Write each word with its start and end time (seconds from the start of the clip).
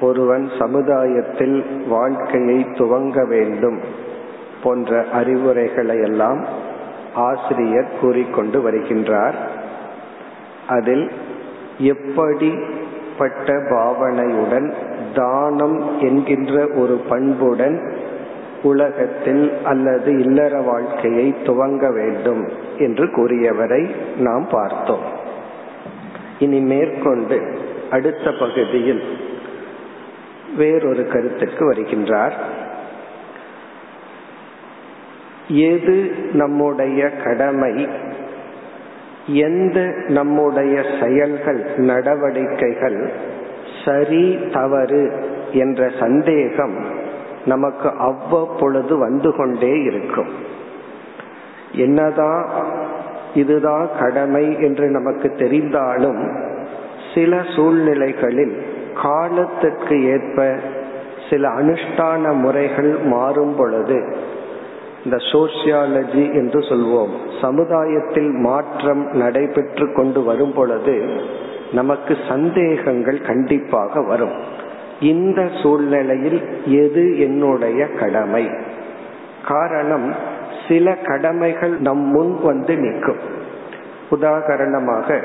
ஒருவன் 0.00 0.50
சமுதாயத்தில் 0.58 1.64
வாழ்க்கையை 1.88 2.66
துவங்க 2.72 3.28
வேண்டும் 3.28 3.78
போன்ற 4.62 5.04
அறிவுரைகளை 5.12 6.00
எல்லாம் 6.00 6.46
ஆசிரியர் 7.14 7.98
கூறிக்கொண்டு 8.00 8.70
வருகின்றார். 8.70 9.34
அதில் 10.68 11.10
எப்படி 11.78 12.58
எப்படிப்பட்ட 13.18 13.74
பாவனையுடன் 13.74 14.72
தானம் 15.14 16.00
என்கின்ற 16.00 16.66
ஒரு 16.66 17.00
பண்புடன் 17.08 17.96
உலகத்தில் 18.62 19.52
அல்லது 19.64 20.18
இல்லற 20.18 20.60
வாழ்க்கையை 20.60 21.34
துவங்க 21.44 21.92
வேண்டும் 21.92 22.48
என்று 22.78 23.06
கூறியவரை 23.06 23.90
நாம் 24.16 24.48
பார்த்தோம். 24.50 25.04
இனி 26.38 26.60
மேற்கொண்டு 26.60 27.58
அடுத்த 27.90 28.32
பகுதியில் 28.32 29.02
வேறொரு 30.56 31.06
கருத்துக்கு 31.06 31.72
வருகின்றார். 31.72 32.32
எது 35.48 36.14
நம்முடைய 36.32 37.10
கடமை 37.10 37.88
எந்த 39.26 39.92
நம்முடைய 40.08 40.82
செயல்கள் 41.02 41.64
நடவடிக்கைகள் 41.76 43.12
சரி 43.84 44.38
தவறு 44.52 45.12
என்ற 45.52 45.90
சந்தேகம் 46.00 46.86
நமக்கு 47.46 47.90
அவ்வப்பொழுது 47.98 48.98
வந்து 48.98 49.36
கொண்டே 49.36 49.82
இருக்கும். 49.82 50.28
என்னதான் 51.72 52.50
இதுதான் 53.34 53.88
கடமை 54.00 54.62
என்று 54.62 54.88
நமக்கு 54.88 55.28
தெரிந்தாலும் 55.28 56.44
சில 57.14 57.42
சூழ்நிலைகளில் 57.56 58.62
காலத்திற்கு 59.02 60.04
ஏற்ப 60.04 60.54
சில 61.30 61.48
அனுஷ்டான 61.48 62.32
முறைகள் 62.32 62.98
மாறும் 63.04 63.54
பொழுது 63.56 64.16
இந்த 65.06 65.18
சோசியாலஜி 65.32 66.34
என்று 66.34 66.60
சொல்வோம். 66.60 67.10
சமுதாயத்தில் 67.40 68.30
மாற்றம் 68.30 69.10
நடைபெற்று 69.12 69.92
கொண்டு 69.92 70.22
வரும் 70.22 70.52
பொழுது 70.52 71.20
நமக்கு 71.72 72.16
சந்தேகங்கள் 72.28 73.20
கண்டிப்பாக 73.20 74.02
வரும். 74.02 74.32
இந்த 75.00 75.48
சூழ்நிலையில் 75.62 76.40
எது 76.64 77.20
என்னுடைய 77.20 77.86
கடமை? 77.86 78.50
காரணம் 79.48 80.14
சில 80.68 80.94
கடமைகள் 80.94 81.80
நம் 81.80 82.04
முன் 82.10 82.38
வந்து 82.42 82.76
நிற்கும். 82.76 83.18
உதாரணமாக 84.10 85.20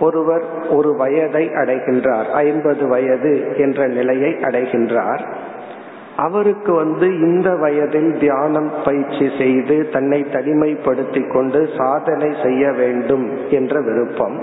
ஒருவர் 0.00 0.44
ஒரு 0.70 0.96
வயதை 0.96 1.48
அடைகின்றார் 1.48 2.24
ஐம்பது 2.24 2.88
வயது 2.88 3.54
என்ற 3.56 3.86
நிலையை 3.86 4.32
அடைகின்றார். 4.32 5.22
அவருக்கு 6.16 6.72
வந்து 6.72 7.18
இந்த 7.18 7.56
வயதில் 7.56 8.18
தியானம் 8.18 8.70
பயிற்சி 8.84 9.30
செய்து 9.38 9.88
தன்னை 9.88 10.26
தனிமைப்படுத்தி 10.32 11.32
கொண்டு 11.32 11.68
சாதனை 11.78 12.34
செய்ய 12.42 12.72
வேண்டும் 12.72 13.30
என்ற 13.50 13.80
விருப்பம். 13.80 14.38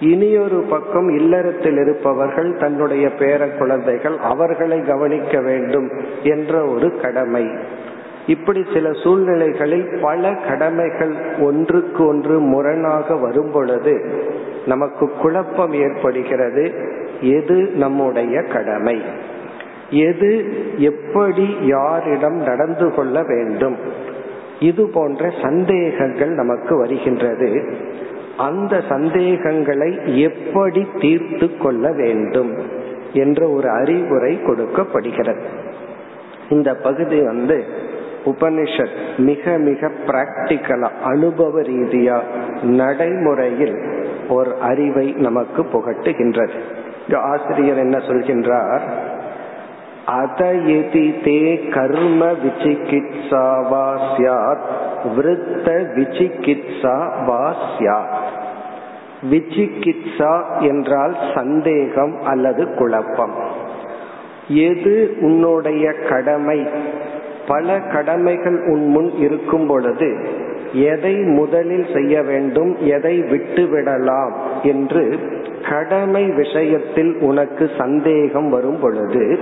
இனியொரு 0.00 0.64
பக்கம் 0.68 1.08
இல்லறத்தில் 1.08 1.76
இருப்பவர்கள் 1.76 2.56
தன்னுடைய 2.56 3.08
பேர 3.18 3.58
குழந்தைகள் 3.58 4.18
அவர்களை 4.18 4.80
கவனிக்க 4.80 5.40
வேண்டும் 5.40 5.90
என்ற 6.22 6.64
ஒரு 6.64 7.00
கடமை. 7.00 7.48
இப்படி 8.26 8.64
சில 8.74 8.92
சூழ்நிலைகளில் 8.92 9.98
பல 10.02 10.34
கடமைகள் 10.48 11.14
ஒன்றுக்கு 11.40 12.06
ஒன்று 12.06 12.38
முரணாக 12.38 13.16
வரும் 13.16 13.50
பொழுது 13.50 14.22
நமக்கு 14.66 15.10
குழப்பம் 15.10 15.72
ஏற்படுகிறது. 15.72 16.72
எது 17.20 17.70
நம்முடைய 17.74 18.42
கடமை? 18.42 19.02
எது 19.92 20.30
எப்படி 20.76 21.56
யாரிடம் 21.60 22.36
நடந்து 22.36 22.94
கொள்ள 22.94 23.22
வேண்டும்? 23.22 23.76
இது 24.60 24.88
போன்ற 24.88 25.30
சந்தேகங்கள் 25.42 26.28
நமக்கு 26.28 26.76
வருகின்றது. 26.76 27.74
அந்த 28.36 28.82
சந்தேகங்களை 28.88 30.20
எப்படி 30.22 30.86
தீர்த்து 31.00 31.56
கொள்ள 31.56 31.92
வேண்டும் 31.92 32.58
என்ற 33.12 33.48
ஒரு 33.48 33.70
அறிவுரை 33.70 34.42
கொடுக்கப்படுகிறது. 34.42 35.42
இந்த 36.50 36.74
பகுதி 36.74 37.20
வந்து 37.20 37.64
உபனிஷத் 38.24 39.18
மிக 39.18 39.58
மிக 39.58 39.90
பிராக்டிக்கலா 40.06 40.88
அனுபவ 41.04 41.60
ரீதியா 41.60 42.20
நடைமுறையில் 42.62 43.76
ஒரு 44.28 44.54
அறிவை 44.60 45.12
நமக்கு 45.12 45.62
புகட்டுகின்றது. 45.62 46.60
ஆசிரியர் 47.14 47.76
என்ன 47.76 47.98
சொல்கின்றார்? 47.98 48.80
அத 50.06 50.52
தே 51.22 51.68
கர்ம 51.68 52.26
விசிகித்சா 52.26 53.68
வா 53.68 54.00
சியாத் 54.16 54.66
விருத்த 55.16 55.68
விசிகித்சா 55.96 57.26
வா 57.26 57.54
சியாத் 57.78 58.18
விசிகித்சா 59.30 60.60
என்றால் 60.60 61.16
சந்தேகம் 61.34 62.22
அல்லது 62.24 62.74
குழப்பம். 62.74 63.34
எது 64.48 65.16
உன்னுடைய 65.20 65.92
கடமை? 66.08 66.66
பல 67.48 67.80
கடமைகள் 67.80 68.66
உன் 68.66 68.88
முன் 68.88 69.10
இருக்கும் 69.18 69.66
பொழுது 69.66 70.26
எதை 70.72 71.14
முதலில் 71.14 71.86
செய்ய 71.94 72.22
வேண்டும் 72.22 72.76
எதை 72.78 73.22
விட்டுவிடலாம் 73.22 74.32
என்று 74.62 75.18
கடமை 75.70 76.30
விஷயத்தில் 76.30 77.16
உனக்கு 77.20 77.70
சந்தேகம் 77.78 78.48
வரும் 78.50 78.80
பொழுது 78.80 79.38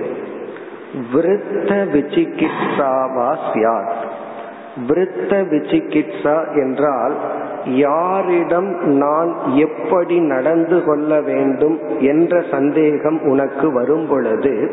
விருத்த 1.13 1.71
விசிகித்சாவா 1.95 3.37
சியாத் 3.53 3.95
விருத்த 4.89 5.33
விசிகித்சா 5.43 6.55
என்றால் 6.55 7.15
யாரிடம் 7.65 8.85
நான் 8.85 9.37
எப்படி 9.55 10.19
நடந்து 10.19 10.85
கொள்ள 10.85 11.21
வேண்டும் 11.21 11.79
என்ற 11.99 12.43
சந்தேகம் 12.51 13.21
உனக்கு 13.23 13.73
வரும் 13.73 14.07
பொழுது 14.09 14.73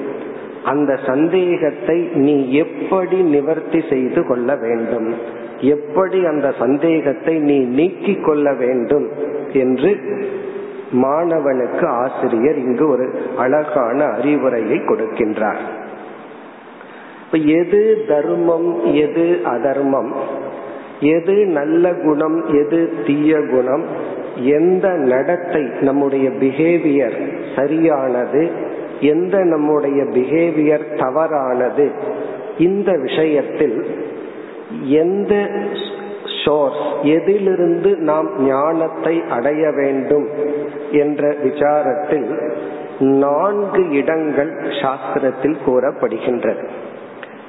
அந்த 0.64 1.00
சந்தேகத்தை 1.06 2.10
நீ 2.14 2.52
எப்படி 2.52 3.22
நிவர்த்தி 3.22 3.84
செய்து 3.90 4.28
கொள்ள 4.28 4.56
வேண்டும்? 4.56 5.14
எப்படி 5.60 6.26
அந்த 6.26 6.54
சந்தேகத்தை 6.60 7.38
நீ 7.40 7.58
நீக்கிக் 7.60 8.26
கொள்ள 8.26 8.54
வேண்டும்? 8.54 9.10
என்று 9.54 9.98
மாணவனுக்கு 10.92 11.88
ஆசிரியர் 11.88 12.58
இங்கு 12.58 12.90
ஒரு 12.90 13.30
அழகான 13.38 14.06
அறிவுரையை 14.06 14.78
கொடுக்கின்றார். 14.78 15.86
இப்ப 17.32 17.38
எது 17.38 18.06
தர்மம் 18.08 18.94
எது 18.94 19.40
அதர்மம்? 19.44 20.14
எது 21.00 21.46
நல்ல 21.46 21.94
குணம் 21.94 22.46
எது 22.54 22.94
தீய 23.06 23.38
குணம்? 23.52 23.86
எந்த 24.36 24.90
நடத்தை 24.90 25.62
நம்முடைய 25.82 26.30
பிஹேவியர் 26.30 27.38
சரியானது? 27.56 28.50
எந்த 29.00 29.38
நம்முடைய 29.38 30.04
பிஹேவியர் 30.04 30.98
தவறானது? 30.98 31.92
இந்த 32.58 32.92
விஷயத்தில் 32.92 33.86
எந்த 34.84 35.50
சோர்ஸ் 36.46 37.04
எதிலிருந்து 37.04 37.96
நாம் 37.96 38.48
ஞானத்தை 38.48 39.24
அடைய 39.30 39.72
வேண்டும் 39.72 40.28
என்ற 40.92 41.30
விசாரத்தில் 41.30 42.52
நான்கு 43.00 43.90
இடங்கள் 43.90 44.52
சாஸ்திரத்தில் 44.52 45.58
கூறப்படுகின்றது. 45.66 46.86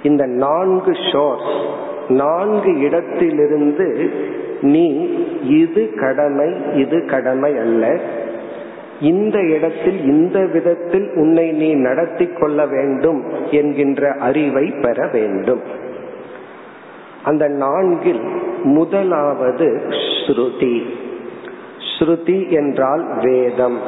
இந்த 0.03 0.27
நான்கு 0.27 0.91
ஷோர்ஸ் 0.91 1.67
நான்கு 2.09 2.81
இடத்திலிருந்து 2.81 4.11
நீ 4.61 5.09
இது 5.43 5.95
கடமை 5.95 6.55
இது 6.75 7.05
கடமை 7.05 7.59
அல்ல. 7.59 8.01
இந்த 9.01 9.39
இடத்தில் 9.39 10.05
இந்த 10.05 10.47
விதத்தில் 10.47 11.11
உன்னை 11.15 11.53
நீ 11.53 11.75
நடத்தி 11.75 12.27
கொள்ள 12.27 12.67
வேண்டும் 12.67 13.25
என்கின்ற 13.51 14.11
அறிவை 14.11 14.75
பெற 14.81 15.09
வேண்டும். 15.13 15.61
அந்த 17.25 17.49
நான்கில் 17.49 18.21
முதலாவது 18.63 19.83
ஸ்ருதி. 20.27 20.83
ஸ்ருதி 21.99 22.49
என்றால் 22.49 23.21
வேதம். 23.23 23.79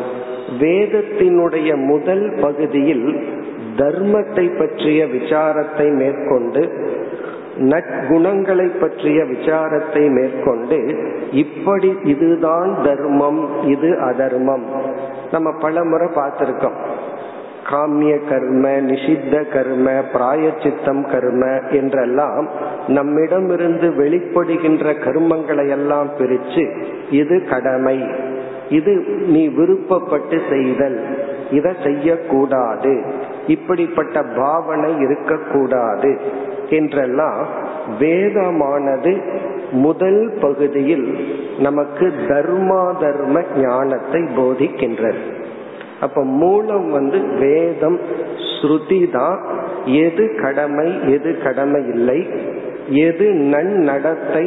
வேதத்தினுடைய 0.60 1.86
முதல் 1.86 2.38
பகுதியில் 2.40 3.24
தர்மத்தை 3.80 4.46
பற்றிய 4.58 5.04
விசாரத்தை 5.04 5.86
மேற்கொண்டு 5.94 6.62
நற்குணங்களை 7.72 8.66
பற்றிய 8.80 9.18
விசாரத்தை 9.22 10.02
மேற்கொண்டு 10.10 10.78
இப்படி 11.32 11.90
இதுதான் 12.04 12.70
தர்மம் 12.84 13.40
இது 13.66 13.90
அதர்மம். 14.00 14.64
நம்ம 15.32 15.48
பல 15.60 15.84
முறை 15.84 16.08
பார்த்திருக்கோம். 16.14 16.78
காமிய 17.70 18.12
கர்ம 18.28 18.68
நிஷித்த 18.68 19.34
கர்ம 19.52 19.90
பிராயச்சித்தம் 20.12 21.02
கர்ம 21.10 21.60
என்றெல்லாம் 21.70 22.48
நம்மிடமிருந்து 22.88 23.90
வெளிப்படுகின்ற 23.90 24.94
கர்மங்களை 25.06 25.68
எல்லாம் 25.68 26.10
பிரித்து 26.18 26.64
இது 27.10 27.44
கடமை. 27.50 27.98
இது 28.68 28.94
நீ 29.26 29.48
விருப்பப்பட்டு 29.48 30.38
செய்தல். 30.50 30.98
இதை 31.50 31.72
செய்யக்கூடாது. 31.84 32.92
இப்படிப்பட்ட 33.55 34.23
பாவனை 34.37 34.91
இருக்கக்கூடாது 35.05 36.12
என்றெல்லாம் 36.79 37.41
வேதமானது 38.00 39.12
முதல் 39.85 40.23
பகுதியில் 40.41 41.08
நமக்கு 41.58 42.06
தர்மா 42.29 42.82
தர்ம 43.00 43.43
ஞானத்தை 43.56 44.20
போதிக்கின்றது. 44.38 45.20
அப்ப 46.00 46.23
மூலம் 46.43 46.87
வந்து 46.91 47.19
வேதம் 47.43 47.99
ஸ்ருதி 48.52 49.00
தான். 49.11 49.38
எது 50.05 50.25
கடமை 50.43 50.88
எது 51.14 51.31
கடமை 51.44 51.82
இல்லை. 51.94 52.20
எது 53.06 53.26
நன்னடத்தை 53.55 54.44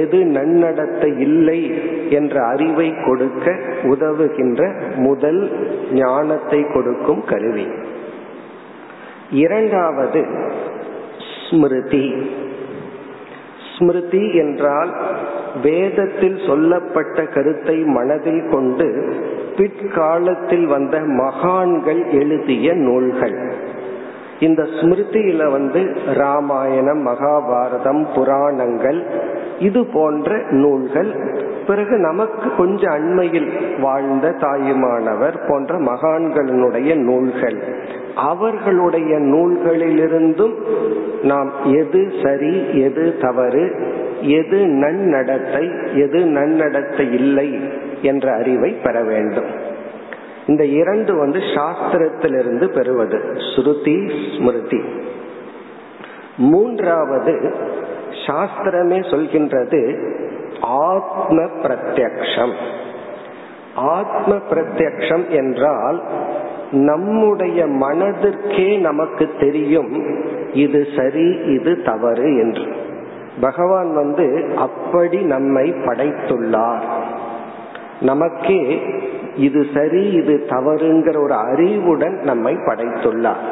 எது 0.00 0.18
நன்னடத்தை 0.36 1.10
இல்லை 1.26 1.60
என்ற 2.10 2.34
அறிவை 2.52 2.88
கொடுக்க 3.06 3.54
உதவுகின்ற 3.92 4.62
முதல் 5.06 5.42
ஞானத்தை 5.92 6.60
கொடுக்கும் 6.74 7.22
கருவி. 7.32 7.66
இரண்டாவது 9.30 10.26
ஸ்மிருதி. 11.50 12.30
ஸ்மிருதி 13.76 14.34
என்றால் 14.34 14.94
வேதத்தில் 15.62 16.38
சொல்லப்பட்ட 16.46 17.22
கருத்தை 17.22 17.76
மனதில் 17.76 18.48
கொண்டு 18.50 19.14
பிற்காலத்தில் 19.56 20.66
வந்த 20.66 20.98
மகான்கள் 20.98 22.10
எழுதிய 22.10 22.72
நூல்கள். 22.74 23.52
இந்த 24.40 24.62
ஸ்மிருதியில 24.62 25.50
வந்து 25.50 25.96
ராமாயணம் 26.14 27.06
மகாபாரதம் 27.06 28.06
புராணங்கள் 28.14 29.04
இது 29.58 29.86
போன்ற 29.86 30.42
நூல்கள். 30.50 31.14
பிறகு 31.66 31.96
நமக்கு 31.96 32.54
கொஞ்சம் 32.56 32.92
அண்மையில் 32.92 33.80
வாழ்ந்த 33.80 34.30
தாயுமானவர் 34.30 35.46
போன்ற 35.48 35.78
மகான்களினுடைய 35.78 36.94
நூல்கள். 36.94 37.62
அவர்களுடைய 38.16 39.18
நூல்களிலிருந்தும் 39.18 40.54
நாம் 41.22 41.52
எது 41.64 42.12
சரி 42.22 42.80
எது 42.80 43.18
தவறு 43.20 43.94
எது 44.20 44.66
நன்னடத்தை 44.66 45.94
எது 45.94 46.24
நன்னடத்தை 46.24 47.12
இல்லை 47.12 47.60
என்ற 48.02 48.32
அறிவை 48.32 48.70
பெற 48.70 49.02
வேண்டும். 49.02 49.44
இந்த 50.46 50.64
இரண்டு 50.64 51.16
வந்து 51.16 51.38
சாஸ்திரத்திலிருந்து 51.38 52.66
பெறுவது. 52.66 53.18
ஸ்ருதி 53.56 54.10
ஸ்மிருதி. 54.36 54.80
மூன்றாவது 56.36 57.54
சாஸ்திரமே 58.26 58.98
சொல்கின்றது 59.10 60.10
ஆத்ம 60.60 61.42
பிரத்யக்ஷம். 61.42 62.52
ஆத்ம 63.74 64.34
பிரத்யக்ஷம் 64.50 65.28
என்றால் 65.28 66.02
நம்முடைய 66.72 67.66
மனதிற்கே 67.66 68.80
நமக்கு 68.80 69.30
தெரியும் 69.40 70.20
இது 70.52 70.86
சரி 70.96 71.30
இது 71.44 71.82
தவறு 71.82 72.36
என்று. 72.36 72.66
பகவான் 73.40 73.94
வந்து 73.94 74.50
அப்படி 74.56 75.20
நம்மை 75.22 75.70
படைத்துள்ளார். 75.70 76.82
நமக்கே 78.00 78.82
இது 79.36 79.66
சரி 79.74 80.10
இது 80.10 80.46
தவறுங்கிற 80.48 81.22
ஒரு 81.22 81.34
அறிவுடன் 81.34 82.20
நம்மை 82.22 82.54
படைத்துள்ளார். 82.54 83.44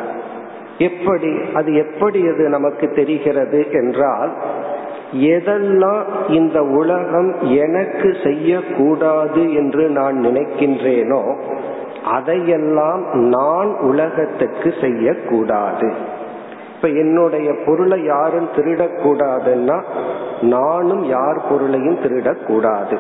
எப்படி 0.79 1.35
அது 1.55 1.75
எப்படி 1.75 2.29
அது 2.29 2.49
நமக்கு 2.49 2.91
தெரிகிறது 2.91 3.67
என்றால் 3.73 4.33
எதெல்லாம் 5.15 6.03
இந்த 6.29 6.63
உலகம் 6.63 7.35
எனக்கு 7.41 8.17
செய்யக்கூடாது 8.25 9.55
என்று 9.55 9.89
நான் 9.89 10.17
நினைக்கின்றேனோ 10.17 11.37
அதையெல்லாம் 12.05 13.03
நான் 13.13 13.77
உலகத்துக்கு 13.79 14.75
செய்யக்கூடாது. 14.81 15.93
இப்ப 16.75 16.89
என்னுடைய 16.89 17.55
பொருளை 17.67 18.05
யாரும் 18.05 18.49
திருடக்கூடாதுன்னா 18.57 19.83
நானும் 20.41 21.05
யார் 21.05 21.41
பொருளையும் 21.51 21.99
திருடக்கூடாது. 22.03 22.99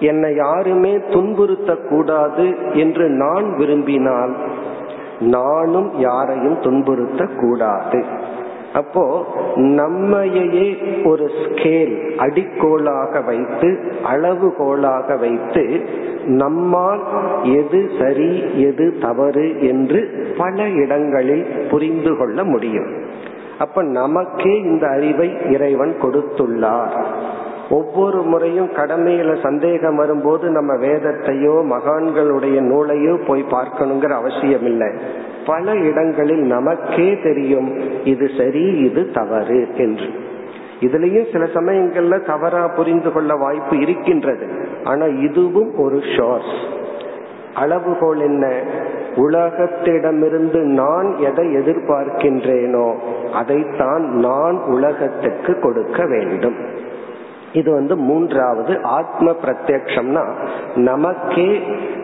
என்னை 0.00 0.34
யாருமே 0.34 0.96
துன்புறுத்த 0.96 1.88
கூடாது 1.88 2.56
என்று 2.72 3.08
நான் 3.08 3.56
விரும்பினால் 3.56 4.36
நானும் 5.20 5.98
யாரையும் 5.98 6.58
துன்புறுத்த 6.60 7.28
கூடாது 7.40 8.04
அப்போ 8.72 9.24
நம்மையே 9.54 10.76
ஒரு 11.04 11.30
ஸ்கேல் 11.42 11.94
அடிக்கோளாக 12.16 13.24
வைத்து 13.24 13.78
அளவுகோலாக 14.12 15.18
வைத்து 15.18 15.80
நம்மால் 16.24 17.02
எது 17.42 17.90
சரி 17.98 18.44
எது 18.54 18.98
தவறு 19.00 19.62
என்று 19.68 20.32
பல 20.38 20.68
இடங்களில் 20.68 21.68
புரிந்து 21.70 22.16
கொள்ள 22.16 22.44
முடியும். 22.44 23.02
அப்ப 23.58 23.82
நமக்கே 23.82 24.58
இந்த 24.58 24.86
அறிவை 24.86 25.36
இறைவன் 25.50 25.94
கொடுத்துள்ளார். 26.02 27.04
ஒவ்வொரு 27.70 28.22
முறையும் 28.22 28.68
கடமையில 28.68 29.42
சந்தேகம் 29.42 29.96
வரும்போது 29.96 30.50
நம்ம 30.50 30.74
வேதத்தையோ 30.74 31.56
மகான்களுடைய 31.70 32.60
நூலையோ 32.60 33.26
போய் 33.26 33.44
பார்க்கணுங்கிற 33.50 34.08
அவசியம் 34.08 34.64
இல்லை 34.64 34.88
பல 35.48 35.74
இடங்களில் 35.88 36.44
நமக்கே 36.54 37.08
தெரியும் 37.22 37.70
இது 38.04 38.26
சரி 38.38 38.64
இது 38.86 39.02
தவறு 39.10 39.60
என்று. 39.76 40.08
இதுலயும் 40.80 41.30
சில 41.32 41.44
சமயங்கள்ல 41.54 42.16
தவறா 42.26 42.62
புரிந்து 42.68 43.12
கொள்ள 43.12 43.34
வாய்ப்பு 43.34 43.76
இருக்கின்றது. 43.78 44.46
ஆனா 44.84 45.04
இதுவும் 45.04 45.72
ஒரு 45.78 45.98
ஷோர்ஸ் 46.16 46.56
அளவுகோல் 47.54 48.20
என்ன? 48.20 48.44
உலகத்திடமிருந்து 49.16 50.60
நான் 50.80 51.08
எதை 51.18 51.46
எதிர்பார்க்கின்றேனோ 51.56 52.86
அதைத்தான் 53.32 54.04
நான் 54.26 54.58
உலகத்துக்கு 54.66 55.52
கொடுக்க 55.60 56.06
வேண்டும். 56.06 56.58
இது 57.52 57.72
வந்து 57.72 57.96
மூன்றாவது 57.96 58.72
ஆத்ம 58.82 59.34
பிரத்யக்ஷம்னா 59.42 60.24
நமக்கே 60.74 61.50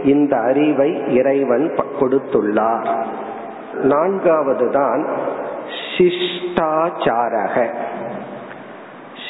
இந்த 0.04 0.32
அறிவை 0.36 0.90
இறைவன் 1.14 1.66
கொடுத்துள்ளார். 2.00 2.88
நான்காவது 3.82 4.70
தான் 4.70 5.06
சிஷ்டாச்சாரக. 5.96 7.66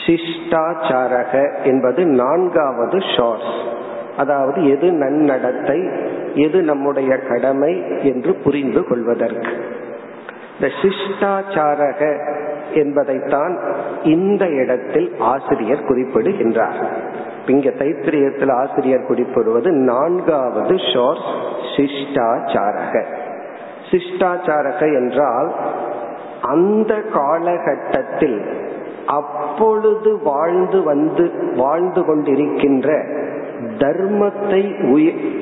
சிஷ்டாச்சாரக 0.06 1.64
என்பது 1.64 2.04
நான்காவது 2.04 2.98
ஷோர்ஸ் 2.98 3.72
அதாவது 4.16 4.70
எது 4.70 4.90
நன்னடத்தை 4.90 5.90
எது 6.34 6.62
நம்முடைய 6.62 7.18
கடமை 7.18 7.82
என்று 8.02 8.34
புரிந்து 8.34 8.86
கொள்வதற்கு. 8.86 9.80
இந்த 10.60 10.74
சிஷ்டாச்சாரக 10.82 12.32
என்பதைத்தான் 12.74 13.58
இந்த 14.02 14.48
இடத்தில் 14.48 15.14
ஆசிரியர் 15.18 15.84
குறிப்பிடுகின்றார். 15.84 16.96
இங்க 17.46 17.70
தைத்திரியத்தில் 17.70 18.52
ஆசிரியர் 18.52 19.06
குறிப்பிடுவது 19.06 19.70
நான்காவது 19.70 20.74
ஷோர்ஸ் 20.74 21.28
சிஷ்டாச்சாரக. 21.76 23.04
சிஷ்டாச்சாரக 23.94 24.80
என்றால் 24.94 25.52
அந்த 26.42 26.94
காலகட்டத்தில் 27.14 28.38
அப்பொழுது 29.06 30.10
வாழ்ந்து 30.22 30.82
வந்து 30.82 31.24
வாழ்ந்து 31.56 32.00
கொண்டிருக்கின்ற 32.00 32.88
தர்மத்தை 33.78 34.62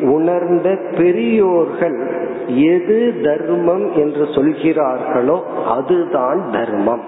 உணர்ந்த 0.03 0.69
பெரியோர்கள் 0.97 1.99
எது 2.47 2.99
தர்மம் 3.25 3.87
என்று 3.95 4.25
சொல்கிறார்களோ 4.25 5.37
அதுதான் 5.67 6.41
தர்மம். 6.53 7.05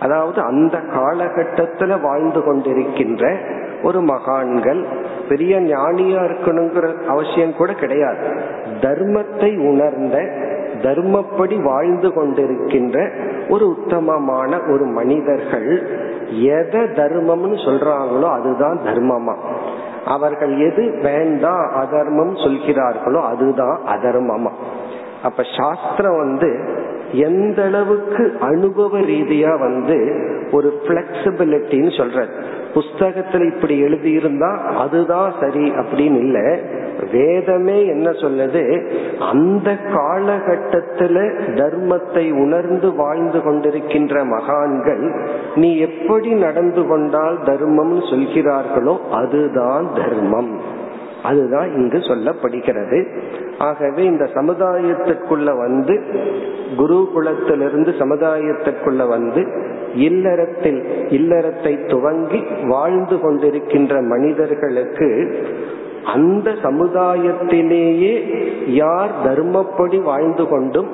அதாவது 0.00 0.40
அந்த 0.40 0.78
காலகட்டத்துல 0.78 2.00
வாழ்ந்து 2.00 2.40
கொண்டிருக்கின்ற 2.40 3.36
ஒரு 3.82 4.00
மகான்கள் 4.00 4.86
பெரிய 5.28 5.60
ஞானியா 5.60 6.22
இருக்கணுங்கிற 6.24 7.04
அவசியம் 7.04 7.56
கூட 7.56 7.72
கிடையாது. 7.72 8.40
தர்மத்தை 8.80 9.58
உணர்ந்த 9.68 10.18
தர்மப்படி 10.82 11.62
வாழ்ந்து 11.62 12.08
கொண்டிருக்கின்ற 12.08 13.10
ஒரு 13.48 13.68
உத்தமமான 13.68 14.60
ஒரு 14.70 14.84
மனிதர்கள் 14.84 15.88
எதை 16.28 16.80
தர்மம்னு 16.80 17.56
சொல்றாங்களோ 17.64 18.22
அதுதான் 18.22 18.78
தர்மமா. 18.84 19.34
அவர்கள் 20.06 20.58
எது 20.58 20.98
வேண்டாம் 21.02 21.70
அதர்மம் 21.74 22.34
சொல்கிறார்களோ 22.34 23.20
அதுதான் 23.22 23.80
அதர்மமா. 23.86 24.50
அப்ப 25.24 25.42
சாஸ்திரம் 25.58 26.16
வந்து 26.16 26.50
எந்த 27.12 27.62
அளவுக்கு 27.62 28.36
அனுபவ 28.40 28.98
ரீதியா 28.98 29.58
வந்து 29.58 29.98
ஒரு 30.52 30.80
பிளெக்சிபிலிட்டின்னு 30.88 31.96
சொல்றது 31.96 32.62
புஸ்தகத்துல 32.74 33.54
இப்படி 33.54 33.82
எழுதியிருந்தா 33.82 34.56
அதுதான் 34.74 35.32
சரி 35.40 35.70
அப்படின்னு 35.70 36.18
இல்லை. 36.18 36.60
வேதமே 37.12 37.86
என்ன 37.86 38.10
சொல்லுது? 38.10 38.62
அந்த 39.20 39.70
காலகட்டத்துல 39.70 41.16
தர்மத்தை 41.54 42.32
உணர்ந்து 42.32 42.94
வாழ்ந்து 42.94 43.38
கொண்டிருக்கின்ற 43.38 44.24
மகான்கள் 44.24 45.28
நீ 45.54 45.78
எப்படி 45.78 46.30
நடந்து 46.32 46.86
கொண்டால் 46.86 47.38
தர்மம்னு 47.38 48.02
சொல்கிறார்களோ 48.10 48.96
அதுதான் 49.10 49.88
தர்மம். 49.94 50.82
அதுதான் 51.24 51.68
இங்கு 51.76 51.98
சொல்லப்படுகிறது. 52.10 52.98
ஆகவே 53.58 54.02
இந்த 54.04 54.24
சமுதாயத்திற்குள்ள 54.34 55.48
வந்து 55.64 55.94
குருகுலத்திலிருந்து 56.76 57.90
சமுதாயத்திற்குள்ள 58.02 59.02
வந்து 59.08 59.42
இல்லறத்தில் 60.08 60.80
இல்லறத்தை 61.08 61.72
துவங்கி 61.86 62.40
வாழ்ந்து 62.66 63.16
கொண்டிருக்கின்ற 63.16 63.94
மனிதர்களுக்கு 64.06 65.08
அந்த 66.14 66.48
சமுதாயத்திலேயே 66.62 68.14
யார் 68.82 69.12
தர்மப்படி 69.24 69.98
வாழ்ந்து 70.02 70.44
கொண்டும் 70.48 70.90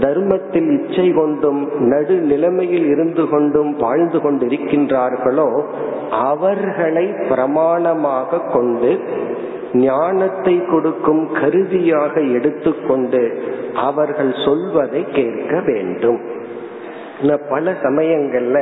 தர்மத்தில் 0.00 0.68
இச்சை 0.76 1.06
கொண்டும் 1.12 1.60
நடு 1.90 2.16
நிலைமையில் 2.30 2.88
இருந்து 2.90 3.24
கொண்டும் 3.28 3.70
வாழ்ந்து 3.76 4.18
கொண்டிருக்கின்றார்களோ 4.18 5.48
அவர்களை 6.26 7.06
பிரமாணமாக 7.30 8.40
கொண்டு 8.52 8.92
ஞானத்தை 9.72 10.64
கொடுக்கும் 10.70 11.32
கருவியாக 11.32 12.20
எடுத்துக்கொண்டு 12.20 13.42
அவர்கள் 13.74 14.32
சொல்வதை 14.44 15.06
கேட்க 15.12 15.60
வேண்டும். 15.60 16.20
பல 17.50 17.70
சமயங்கள்ல 17.82 18.58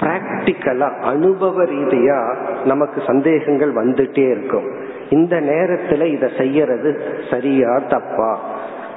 பிராக்டிக்கலா 0.00 0.88
அனுபவ 1.02 1.64
ரீதியா 1.64 2.36
நமக்கு 2.64 3.02
சந்தேகங்கள் 3.06 3.72
வந்துட்டே 3.72 4.30
இருக்கும். 4.30 4.68
இந்த 5.10 5.36
நேரத்துல 5.40 6.02
இதை 6.12 6.28
செய்யறது 6.36 7.02
சரியா 7.30 7.78
தப்பா? 7.88 8.40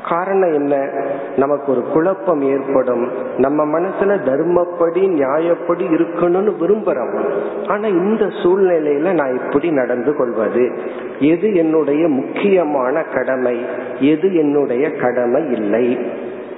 காரணம் 0.10 0.54
என்ன? 0.54 0.90
நமக்கு 1.36 1.72
ஒரு 1.72 1.82
குழப்பம் 1.82 2.42
ஏற்படும். 2.42 3.10
நம்ம 3.38 3.80
மனசுல 3.80 4.18
தர்மப்படி 4.26 5.02
நியாயப்படி 5.10 5.86
இருக்கணும்னு 5.94 6.52
விரும்புறோம். 6.60 7.32
ஆனா 7.68 7.88
இந்த 7.88 8.26
சூழ்நிலையில 8.26 9.14
நான் 9.14 9.40
இப்படி 9.40 9.72
நடந்து 9.72 10.16
கொள்வது. 10.16 10.80
எது 11.20 11.56
என்னுடைய 11.56 12.08
முக்கியமான 12.08 13.04
கடமை? 13.04 13.66
எது 14.00 14.36
என்னுடைய 14.36 14.92
கடமை 14.92 15.52
இல்லை? 15.52 16.00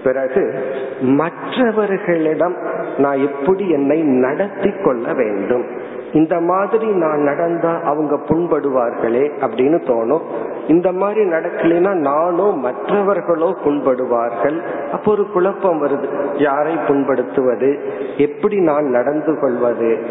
பிறகு 0.03 0.53
மற்றவர்களிடம் 1.01 2.55
நான் 2.97 3.17
எப்படி 3.17 3.69
என்னை 3.69 4.01
நடத்தி 4.01 4.71
கொள்ள 4.83 5.13
வேண்டும்? 5.13 5.65
இந்த 6.13 6.39
மாதிரி 6.39 6.85
நான் 6.85 7.19
நடந்தா 7.19 7.79
அவங்க 7.83 8.15
புண்படுவார்களே 8.15 9.25
அப்படின்னு 9.41 9.77
தோணும். 9.87 10.21
இந்த 10.67 10.91
மாதிரி 10.91 11.21
நடக்கலைன்னா 11.21 11.93
நானோ 11.93 12.43
மற்றவர்களோ 12.43 13.55
புண்படுவார்கள். 13.65 14.61
அப்போ 14.91 15.11
ஒரு 15.11 15.31
குழப்பம் 15.31 15.87
வருது. 15.87 16.07
யாரை 16.41 16.75
புண்படுத்துவது? 16.75 17.79
எப்படி 18.17 18.59
நான் 18.59 18.83
நடந்து 18.83 19.39
கொள்வது? 19.39 20.05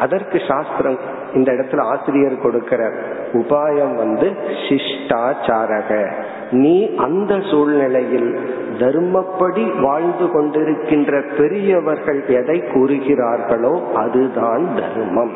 அதற்கு 0.00 0.38
சாஸ்திரம் 0.48 0.98
இந்த 1.36 1.52
இடத்துல 1.52 1.80
ஆசிரியர் 1.80 2.42
கொடுக்கிற 2.42 2.90
உபாயம் 3.32 3.94
வந்து 3.94 4.28
சிஷ்டாச்சாரக. 4.68 6.12
நீ 6.50 6.94
அந்த 6.96 7.40
சூழ்நிலையில் 7.50 8.30
தர்மப்படி 8.78 9.64
வாழ்ந்து 9.80 10.26
கொண்டிருக்கின்ற 10.26 11.36
பெரியவர்கள் 11.38 12.20
எதை 12.26 12.58
கூறுகிறார்களோ 12.60 13.92
அதுதான் 13.92 14.66
தர்மம். 14.74 15.34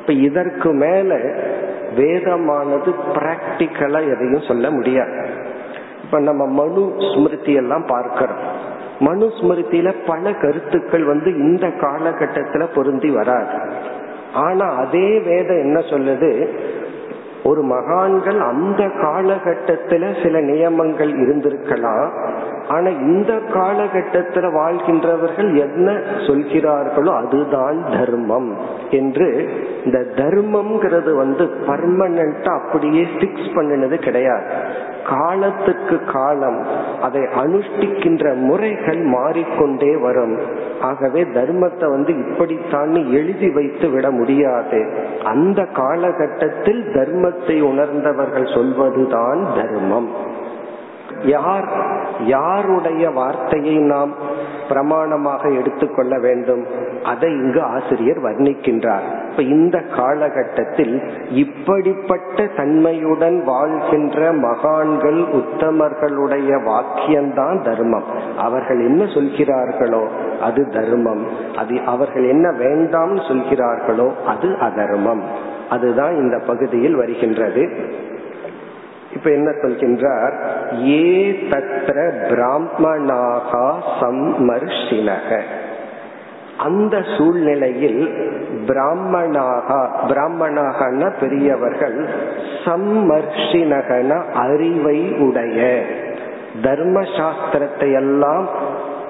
இப்ப 0.00 0.12
இதற்கு 0.12 0.72
மேல 0.72 1.14
வேதமானது 1.96 2.90
பிராக்டிக்கலா 3.14 4.00
எதையும் 4.12 4.48
சொல்ல 4.48 4.70
முடியாது. 4.70 5.28
இப்ப 6.04 6.20
நம்ம 6.20 6.46
மனு 6.46 6.92
ஸ்மிருதி 7.14 7.52
எல்லாம் 7.52 7.84
பார்க்கிறோம். 7.86 8.42
மனு 9.00 9.26
ஸ்மிருதியில 9.26 9.94
பல 10.06 10.32
கருத்துக்கள் 10.32 11.04
வந்து 11.04 11.30
இந்த 11.38 11.66
காலகட்டத்துல 11.66 12.66
பொருந்தி 12.74 13.10
வராது. 13.10 13.58
ஆனா 14.34 14.66
அதே 14.66 15.18
வேதம் 15.18 15.58
என்ன 15.58 15.80
சொல்லுது? 15.80 16.48
ஒரு 17.44 17.62
மகான்கள் 17.62 18.40
அந்த 18.40 18.86
காலகட்டத்துல 18.86 20.22
சில 20.22 20.40
நியமங்கள் 20.40 21.12
இருந்திருக்கலாம். 21.12 22.10
ஆனா 22.68 22.88
இந்த 22.88 23.40
காலகட்டத்துல 23.54 24.52
வாழ்கின்றவர்கள் 24.52 25.60
என்ன 25.60 26.00
சொல்கிறார்களோ 26.26 27.26
அதுதான் 27.26 27.84
தர்மம் 27.90 28.56
என்று 28.90 29.48
இந்த 29.84 29.98
தர்மம்ங்கிறது 29.98 31.14
வந்து 31.16 31.44
பர்மனண்டா 31.66 32.60
அப்படியே 32.64 33.06
பிக்ஸ் 33.18 33.54
பண்ணினது 33.54 33.94
கிடையாது. 33.94 34.53
காலத்துக்கு 35.08 36.04
காலம் 36.12 36.66
அதை 37.02 37.20
அனுஷ்டிக்கின்ற 37.20 38.34
முறைகள் 38.34 39.00
மாறிக்கொண்டே 39.00 39.96
வரும். 39.96 40.40
ஆகவே 40.80 41.24
தர்மத்தை 41.24 41.88
வந்து 41.90 42.30
இப்படித்தான் 42.30 42.94
எழுதி 42.94 43.50
வைத்து 43.50 43.88
விட 43.88 44.10
முடியாது. 44.10 44.80
அந்த 45.24 45.64
காலகட்டத்தில் 45.64 46.82
தர்மத்தை 46.94 47.60
உணர்ந்தவர்கள் 47.62 48.54
சொல்வதுதான் 48.54 49.46
தர்மம். 49.54 50.08
யார் 51.24 51.68
யாருடைய 52.20 53.10
வார்த்தையை 53.10 53.76
நாம் 53.76 54.14
பிரமாணமாக 54.68 55.58
எடுத்துக்கொள்ள 55.58 56.18
வேண்டும்? 56.18 56.66
அதை 57.04 57.32
இங்கு 57.32 57.62
ஆசிரியர் 57.62 58.16
வர்ணிக்கின்றார். 58.16 59.30
இப்ப 59.30 59.42
இந்த 59.42 59.80
காலகட்டத்தில் 59.80 61.02
இப்படிப்பட்ட 61.30 62.46
தன்மையுடன் 62.46 63.44
வாழ்கின்ற 63.44 64.32
மகான்கள் 64.32 65.20
உத்தமர்களுடைய 65.20 66.60
வாக்கியம்தான் 66.64 67.62
தர்மம். 67.62 68.04
அவர்கள் 68.38 68.84
என்ன 68.84 69.04
சொல்கிறார்களோ 69.04 70.08
அது 70.42 70.68
தர்மம். 70.68 71.26
அது 71.56 71.80
அவர்கள் 71.86 72.28
என்ன 72.28 72.50
வேண்டாம் 72.50 73.16
சொல்கிறார்களோ 73.16 74.12
அது 74.26 74.56
அதர்மம். 74.58 75.22
அதுதான் 75.70 76.14
இந்த 76.16 76.38
பகுதியில் 76.46 76.94
வருகின்றது. 76.94 77.68
இப்ப 79.24 79.36
என்ன 79.36 79.50
சொல்கின்றார்? 79.50 80.32
ஏ 80.88 81.30
தத்திர 81.50 81.98
பிராமணாகா 82.30 83.74
சம்மர்ஷினக. 84.00 85.40
அந்த 86.58 87.02
சூழ்நிலையில் 87.18 88.32
பிராமணாகா 88.66 89.88
பிராமணாகன 90.08 91.12
பெரியவர்கள் 91.20 92.08
சம்மர்ஷினகன 92.64 94.22
அறிவை 94.34 95.12
உடைய. 95.12 95.82
தர்மசாஸ்திரத்தை 96.62 97.92
எல்லாம் 97.94 98.48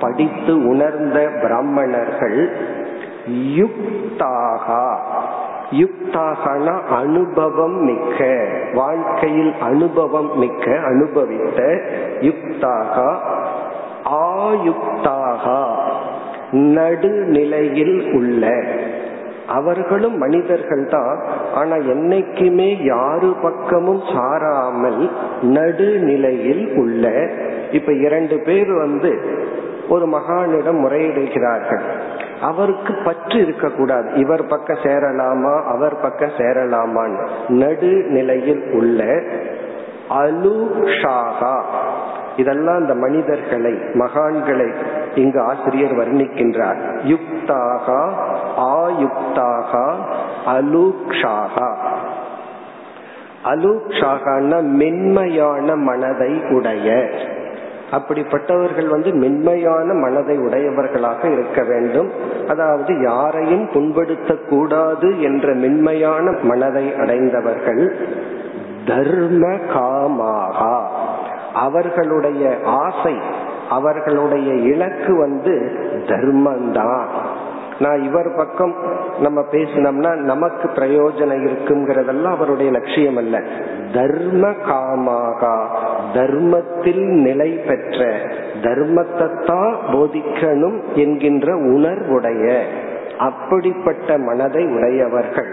படித்து 0.01 0.69
உணர்ந்த 0.69 1.29
பிராமணர்கள் 1.43 2.57
யுக்தாகா. 3.33 4.95
யுக்தாகன 5.81 6.81
அனுபவம் 6.91 7.83
மிக்க 7.83 8.47
வாழ்க்கையில் 8.75 9.53
அனுபவம் 9.61 10.39
மிக்க 10.39 10.79
அனுபவித்த 10.79 11.81
யுக்தாக 12.21 13.17
ஆயுக்தாக 14.11 15.67
நடுநிலையில் 16.51 18.13
உள்ள. 18.13 18.63
அவர்களும் 19.49 20.17
மனிதர்கள் 20.19 20.89
தான் 20.89 21.19
ஆனா 21.55 21.77
என்னைக்குமே 21.77 22.85
யாரு 22.85 23.35
பக்கமும் 23.43 24.01
சாராமல் 24.01 25.11
நடுநிலையில் 25.43 26.73
உள்ள. 26.77 27.29
இப்ப 27.73 27.93
இரண்டு 27.93 28.39
பேர் 28.39 28.73
வந்து 28.73 29.19
ஒரு 29.89 30.07
மகானிடம் 30.07 30.81
முறையிடுகிறார்கள். 30.81 31.83
அவருக்கு 32.41 32.95
பற்று 33.05 33.43
இருக்கக்கூடாது. 33.43 34.13
இவர் 34.13 34.47
பக்கம் 34.47 34.79
சேரலாமா? 34.83 35.63
அவர் 35.63 36.01
பக்கம் 36.01 36.37
சேரலாமான்னு 36.39 37.29
நடு 37.49 38.05
நிலையில் 38.09 38.71
உள்ள 38.73 39.23
அலுஷாகா. 40.11 41.63
இதெல்லாம் 42.37 42.81
இந்த 42.81 42.95
மனிதர்களை 42.95 43.73
மகான்களை 43.73 44.75
இங்கு 45.15 45.41
ஆசிரியர் 45.41 45.93
வர்ணிக்கின்றார். 45.93 46.77
யுக்தாக 47.05 48.13
ஆயுக்தாக 48.59 49.95
அலூக்ஷாக. 50.47 51.75
அலூக்ஷாகன 53.45 54.63
மென்மையான 54.63 55.77
மனதை 55.77 56.43
உடைய 56.51 57.11
அப்படிப்பட்டவர்கள் 57.91 58.89
வந்து 58.89 59.15
மென்மையான 59.15 59.95
மனதை 59.95 60.39
உடையவர்களாக 60.39 61.29
இருக்க 61.29 61.63
வேண்டும். 61.63 62.11
அதாவது 62.49 63.03
யாரையும் 63.03 63.69
புண்படுத்த 63.75 64.49
கூடாது 64.49 65.23
என்ற 65.23 65.55
மென்மையான 65.55 66.35
மனதை 66.43 66.95
அடைந்தவர்கள் 66.95 67.97
தர்ம 68.87 69.47
காமாகா. 69.49 70.83
அவர்களுடைய 71.55 72.59
ஆசை 72.65 73.43
அவர்களுடைய 73.71 74.55
இலக்கு 74.55 75.19
வந்து 75.19 75.79
தர்மந்தான் 76.07 77.05
நான் 77.85 78.03
இவர் 78.03 78.31
பக்கம் 78.37 78.75
நம்ம 79.21 79.41
பேசினோம்னா 79.53 80.13
நமக்கு 80.25 80.67
பிரயோஜனம் 80.77 81.45
இருக்குங்கிறதெல்லாம் 81.45 82.37
அவருடைய 82.37 82.71
லட்சியம் 82.71 83.17
அல்ல. 83.17 83.37
தர்ம 83.93 84.45
காமாகா 84.67 85.57
தர்மத்தில் 86.15 87.05
நிலை 87.21 87.51
பெற்ற 87.67 88.01
தர்மத்தை 88.63 89.29
தான் 89.47 89.75
போதிக்கணும் 89.93 90.79
என்கின்ற 90.97 91.49
உணர்வுடைய 91.69 92.47
அப்படிப்பட்ட 93.19 94.19
மனதை 94.19 94.65
உடையவர்கள் 94.67 95.53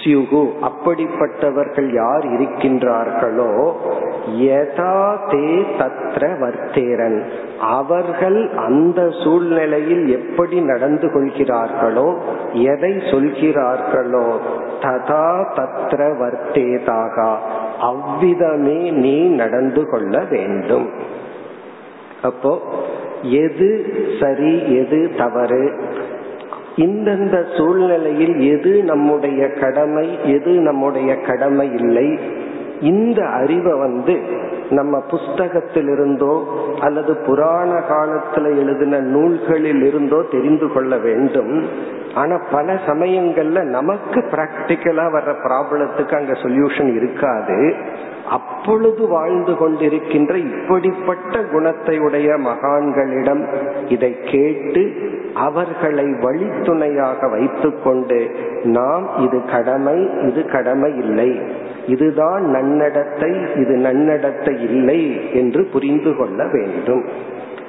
சியுகு 0.00 0.40
அப்படிப்பட்டவர்கள் 0.68 1.88
யார் 1.92 2.24
இருக்கின்றார்களோ 2.34 3.50
யதா 4.40 4.94
தே 5.30 5.48
தத்ர 5.78 6.24
வர்த்தேரன். 6.42 7.18
அவர்கள் 7.60 8.38
அந்த 8.66 9.00
சூழ்நிலையில் 9.22 10.04
எப்படி 10.08 10.58
நடந்து 10.60 11.08
கொள்கிறார்களோ 11.12 12.08
எதை 12.72 12.92
சொல்கிறார்களோ 13.10 14.26
ததா 14.84 15.28
தத்ர 15.58 16.00
வர்த்தேதாகா. 16.22 17.30
அவ்விதமே 17.80 18.80
நீ 18.90 19.16
நடந்து 19.42 19.84
கொள்ள 19.90 20.24
வேண்டும். 20.30 20.88
அப்போ 22.22 22.52
எது 23.42 23.68
சரி 24.20 24.54
எது 24.76 25.00
தவறு? 25.16 25.64
இந்தந்த 26.78 27.36
சூழ்நிலையில் 27.56 28.36
எது 28.54 28.72
நம்முடைய 28.84 29.52
கடமை 29.52 30.18
எது 30.24 30.52
நம்முடைய 30.52 31.10
கடமை 31.20 31.72
இல்லை? 31.72 32.18
இந்த 32.80 33.20
அறிவை 33.26 33.72
வந்து 33.78 34.14
நம்ம 34.70 35.02
புஸ்தகத்திலிருந்தோ 35.10 36.34
அல்லது 36.80 37.16
புராண 37.16 37.70
காலத்துல 37.88 38.44
எழுதின 38.44 38.98
நூல்களில் 38.98 39.82
இருந்தோ 39.82 40.22
தெரிந்து 40.30 40.72
கொள்ள 40.72 40.96
வேண்டும். 40.96 41.54
ஆனா 42.14 42.36
பல 42.50 42.74
சமயங்கள்ல 42.86 43.62
நமக்கு 43.62 44.20
பிராக்டிக்கலா 44.20 45.06
வர்ற 45.16 45.32
ப்ராப்ளத்துக்கு 45.44 46.14
அங்க 46.14 46.32
சொல்யூஷன் 46.32 46.94
இருக்காது. 46.94 47.74
அப்பொழுது 48.30 49.08
வாழ்ந்து 49.08 49.52
கொண்டிருக்கின்ற 49.52 50.34
இப்படிப்பட்ட 50.34 51.42
குணத்தை 51.42 51.98
உடைய 51.98 52.34
மகான்களிடம் 52.34 53.42
இதை 53.88 54.18
கேட்டு 54.24 54.82
அவர்களை 55.34 56.04
வழித்துணையாக 56.04 57.30
வைத்துக்கொண்டு 57.30 58.30
நாம் 58.62 59.08
இது 59.18 59.44
கடமை 59.44 60.10
இது 60.22 60.46
கடமை 60.46 60.96
இல்லை. 60.96 61.40
இதுதான் 61.86 62.42
நன்னடத்தை 62.42 63.30
இது 63.54 63.76
நன்னடத்தை 63.76 64.60
இல்லை 64.60 65.32
என்று 65.34 65.64
புரிந்து 65.64 66.16
கொள்ள 66.16 66.46
வேண்டும். 66.52 67.04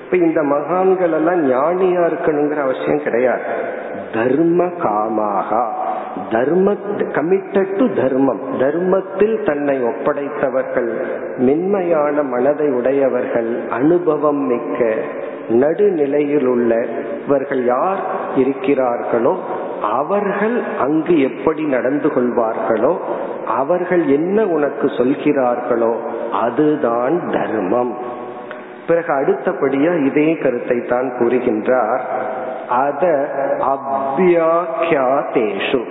இப்ப 0.03 0.17
இந்த 0.17 0.43
மகான்கள் 0.43 1.11
எல்லாம் 1.11 1.51
ஞானியா 1.51 2.01
இருக்கணுங்கிற 2.05 2.57
அவசியம் 2.57 3.03
கிடையாது. 3.03 3.43
தர்ம 4.13 4.65
காமாகா. 4.65 5.78
தர்ம 6.31 6.75
கமிட்டட் 6.97 7.77
டு 7.77 7.85
தர்மம். 7.95 8.39
தர்மத்தில் 8.59 9.43
தன்னை 9.43 9.79
ஒப்படைத்தவர்கள் 9.83 10.91
மென்மையான 11.37 12.23
மனதை 12.23 12.67
உடையவர்கள் 12.67 13.61
அனுபவம் 13.69 14.41
மிக்க 14.45 14.95
நடுநிலையில் 15.49 16.45
உள்ளவர்கள் 16.45 17.65
யார் 17.65 18.01
இருக்கிறார்களோ 18.35 19.35
அவர்கள் 19.81 20.61
அங்கு 20.79 21.21
எப்படி 21.21 21.63
நடந்து 21.63 22.09
கொள்வார்களோ 22.09 22.97
அவர்கள் 23.47 24.07
என்ன 24.07 24.45
உனக்கு 24.45 24.87
சொல்கிறார்களோ 24.87 25.93
அதுதான் 26.31 27.29
தர்மம். 27.31 27.93
பிறகு 28.87 29.13
அடுத்தபடியா 29.13 30.05
இதே 30.05 30.37
கருத்தை 30.37 30.77
தான் 30.85 31.11
கூறுகின்றார். 31.19 32.01
அத 32.69 33.29
அபியாக்கியாதேஷு 33.73 35.85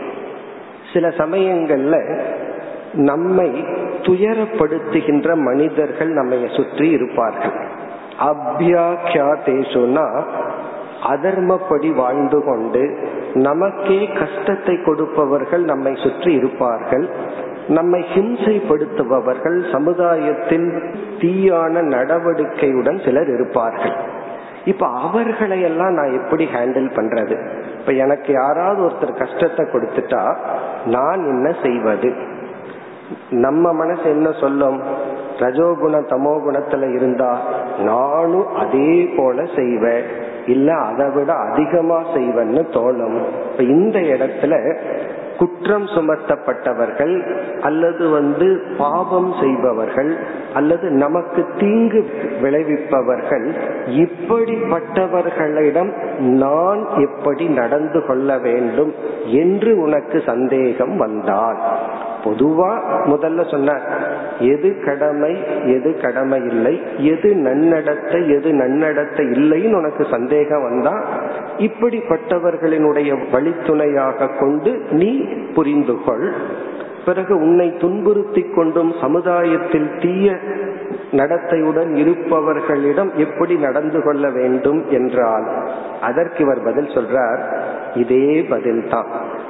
சில 0.92 1.08
சமயங்கள்ல 1.08 2.24
நம்மை 2.92 3.64
துயரப்படுத்துகின்ற 4.02 5.34
மனிதர்கள் 5.34 6.08
நம்மை 6.08 6.50
சுற்றி 6.56 6.88
இருப்பார்கள். 6.88 7.52
அபியாக்கியாதேஷுனா 8.18 10.24
அதர்மப்படி 11.08 11.94
வாழ்ந்து 11.94 12.44
கொண்டு 12.44 12.96
நமக்கே 13.34 14.08
கஷ்டத்தை 14.18 14.82
கொடுப்பவர்கள் 14.82 15.62
நம்மை 15.62 15.94
சுற்றி 15.94 16.32
இருப்பார்கள். 16.32 17.08
நம்மை 17.68 18.04
ஹிம்சைப்படுத்துபவர்கள் 18.14 19.72
சமுதாயத்தில் 19.72 20.82
தீயான 21.18 21.82
நடவடிக்கையுடன் 21.82 23.04
சிலர் 23.04 23.34
இருப்பார்கள். 23.34 24.17
இப்ப 24.68 24.86
அவர்களை 24.86 25.60
எல்லாம் 25.60 25.92
நான் 25.92 26.12
எப்படி 26.12 26.44
ஹேண்டில் 26.44 26.88
பண்றது? 26.96 27.36
இப்ப 27.80 27.92
எனக்கு 27.92 28.32
யாராவது 28.32 28.80
ஒருத்தர் 28.82 29.18
கஷ்டத்தை 29.18 29.64
கொடுத்துட்டா 29.64 30.22
நான் 30.86 31.22
என்ன 31.26 31.54
செய்வது? 31.62 32.10
நம்ம 33.30 33.72
மனசு 33.72 34.04
என்ன 34.04 34.30
சொல்லும்? 34.32 34.78
ரஜோகுண 35.38 35.96
தமோ 36.10 36.32
குணத்துல 36.46 36.94
இருந்தா 36.94 37.32
நானும் 37.78 38.54
அதே 38.56 39.14
போல 39.16 39.44
செய்வேன். 39.56 40.04
இல்ல 40.46 40.74
அதை 40.74 41.06
விட 41.14 41.32
அதிகமா 41.32 41.98
செய்வேன்னு 42.14 42.62
தோணும். 42.76 43.18
இப்ப 43.50 43.62
இந்த 43.62 43.98
இடத்துல 44.14 44.54
குற்றம் 45.38 45.86
சுமத்தப்பட்டவர்கள் 45.86 47.14
அல்லது 47.60 48.08
வந்து 48.08 48.60
பாவம் 48.78 49.34
செய்பவர்கள் 49.40 50.16
அல்லது 50.54 50.90
நமக்கு 50.90 51.44
தீங்கு 51.58 52.00
விளைவிப்பவர்கள் 52.40 53.46
இப்படிப்பட்டவர்களிடம் 53.96 55.92
நான் 56.18 56.86
எப்படி 56.98 57.44
நடந்து 57.44 58.02
கொள்ள 58.06 58.38
வேண்டும் 58.38 58.92
என்று 59.24 59.78
உனக்கு 59.78 60.22
சந்தேகம் 60.26 60.96
வந்தால். 60.96 61.58
பொதுவா 62.24 62.70
முதல்ல 63.06 63.50
சொன்ன 63.50 63.74
எது 64.38 64.80
கடமை 64.84 65.32
எது 65.66 66.00
கடமை 66.00 66.42
இல்லை 66.44 66.80
எது 66.96 67.34
நன்னடத்தை 67.34 68.28
எது 68.28 68.52
நன்னடத்தை 68.52 69.26
இல்லைன்னு 69.26 69.74
உனக்கு 69.74 70.06
சந்தேகம் 70.10 70.62
வந்தா 70.62 70.94
இப்படிப்பட்டவர்களினுடைய 71.58 73.18
வழித்துணையாக 73.32 74.38
கொண்டு 74.38 74.82
நீ 74.90 75.24
புரிந்து 75.54 75.96
கொள் 76.06 76.32
பிறகு 77.04 77.36
உன்னை 77.36 77.76
துன்புறுத்தி 77.76 78.42
கொண்டும் 78.42 78.94
சமுதாயத்தில் 79.00 79.98
தீய 79.98 80.38
நடத்தையுடன் 81.12 81.94
இருப்பவர்களிடம் 81.94 83.14
எப்படி 83.14 83.54
நடந்து 83.54 84.02
கொள்ள 84.02 84.30
வேண்டும் 84.30 84.90
என்றால் 84.90 85.46
அதற்கு 86.00 86.44
இவர் 86.44 86.62
பதில் 86.62 86.86
சொல்றார் 86.86 87.42
இதே 87.94 88.46
பதில்தான். 88.50 89.06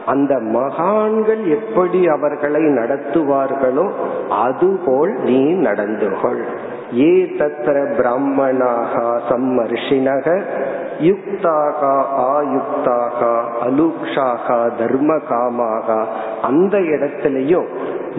அந்த 0.06 0.38
மகான்கள் 0.38 1.44
எப்படி 1.46 2.06
அவர்களை 2.06 2.62
நடத்துவார்களோ 2.62 3.90
அதுபோல் 4.28 5.14
நீ 5.22 5.52
நடந்து 5.52 6.16
கொள் 6.22 6.44
ஏ 6.98 7.34
தத்திர 7.38 7.96
பிராமணாக 7.96 9.20
சம்மர்ஷினக 9.28 10.42
யுக்தாகா 11.06 11.94
ஆயுக்தாகா 12.34 13.32
அலுக்ஷாகா 13.66 14.58
தர்ம 14.78 15.18
காமாகா 15.30 15.98
அந்த 16.42 16.78
இடத்திலையும் 16.94 17.68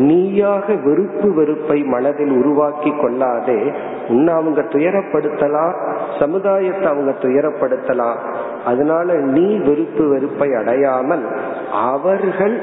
நீயாக 0.08 0.74
வெறுப்பு 0.86 1.30
வெறுப்பை 1.34 1.78
மனதில் 1.84 2.32
உருவாக்கி 2.32 2.92
கொள்ளாதே 3.02 3.60
உன்னை 4.10 4.34
அவங்க 4.34 4.62
துயரப்படுத்தலாம் 4.62 5.74
சமுதாயத்தை 6.20 6.86
அவங்க 6.92 7.12
துயரப்படுத்தலாம். 7.22 8.20
அதனால 8.66 9.14
நீ 9.14 9.48
வெறுப்பு 9.68 10.08
வெறுப்பை 10.08 10.50
அடையாமல் 10.54 11.26
அவர்கள் 11.90 12.56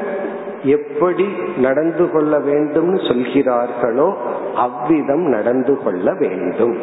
எப்படி 0.76 1.26
நடந்து 1.57 2.11
கொள்ள 2.11 2.38
வேண்டும்னு 2.38 2.98
சொல்கிறார்களோ 3.09 4.09
அவ்விதம் 4.55 5.26
நடந்து 5.29 5.83
கொள்ள 5.85 6.12
வேண்டும். 6.12 6.76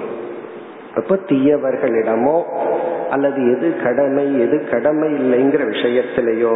அப்ப 0.95 1.15
தீயவர்களிடமோ 1.15 2.37
அல்லது 3.09 3.39
எது 3.57 3.67
கடமை 3.83 4.39
எது 4.39 4.57
கடமை 4.71 5.09
இல்லைங்கிற 5.13 5.63
விஷயத்திலேயோ 5.73 6.53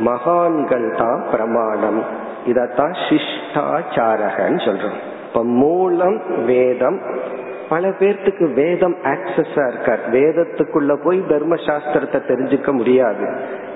மகான்கள் 0.00 0.94
தான் 0.96 1.22
பிரமாணம். 1.30 2.00
இதத்தான் 2.46 2.94
சிஷ்டாச்சாரகன்னு 3.06 4.60
சொல்றோம் 4.68 4.98
இப்ப 5.26 5.44
மூலம் 5.44 6.44
வேதம் 6.44 6.98
பல 7.68 7.88
பேர்த்துக்கு 7.88 8.52
வேதம் 8.54 8.96
ஆக்சஸா 9.04 9.62
இருக்கார். 9.68 10.02
வேதத்துக்குள்ள 10.12 10.92
போய் 11.04 11.24
தர்ம 11.28 11.54
சாஸ்திரத்தை 11.54 12.18
தெரிஞ்சுக்க 12.28 12.72
முடியாது. 12.72 13.24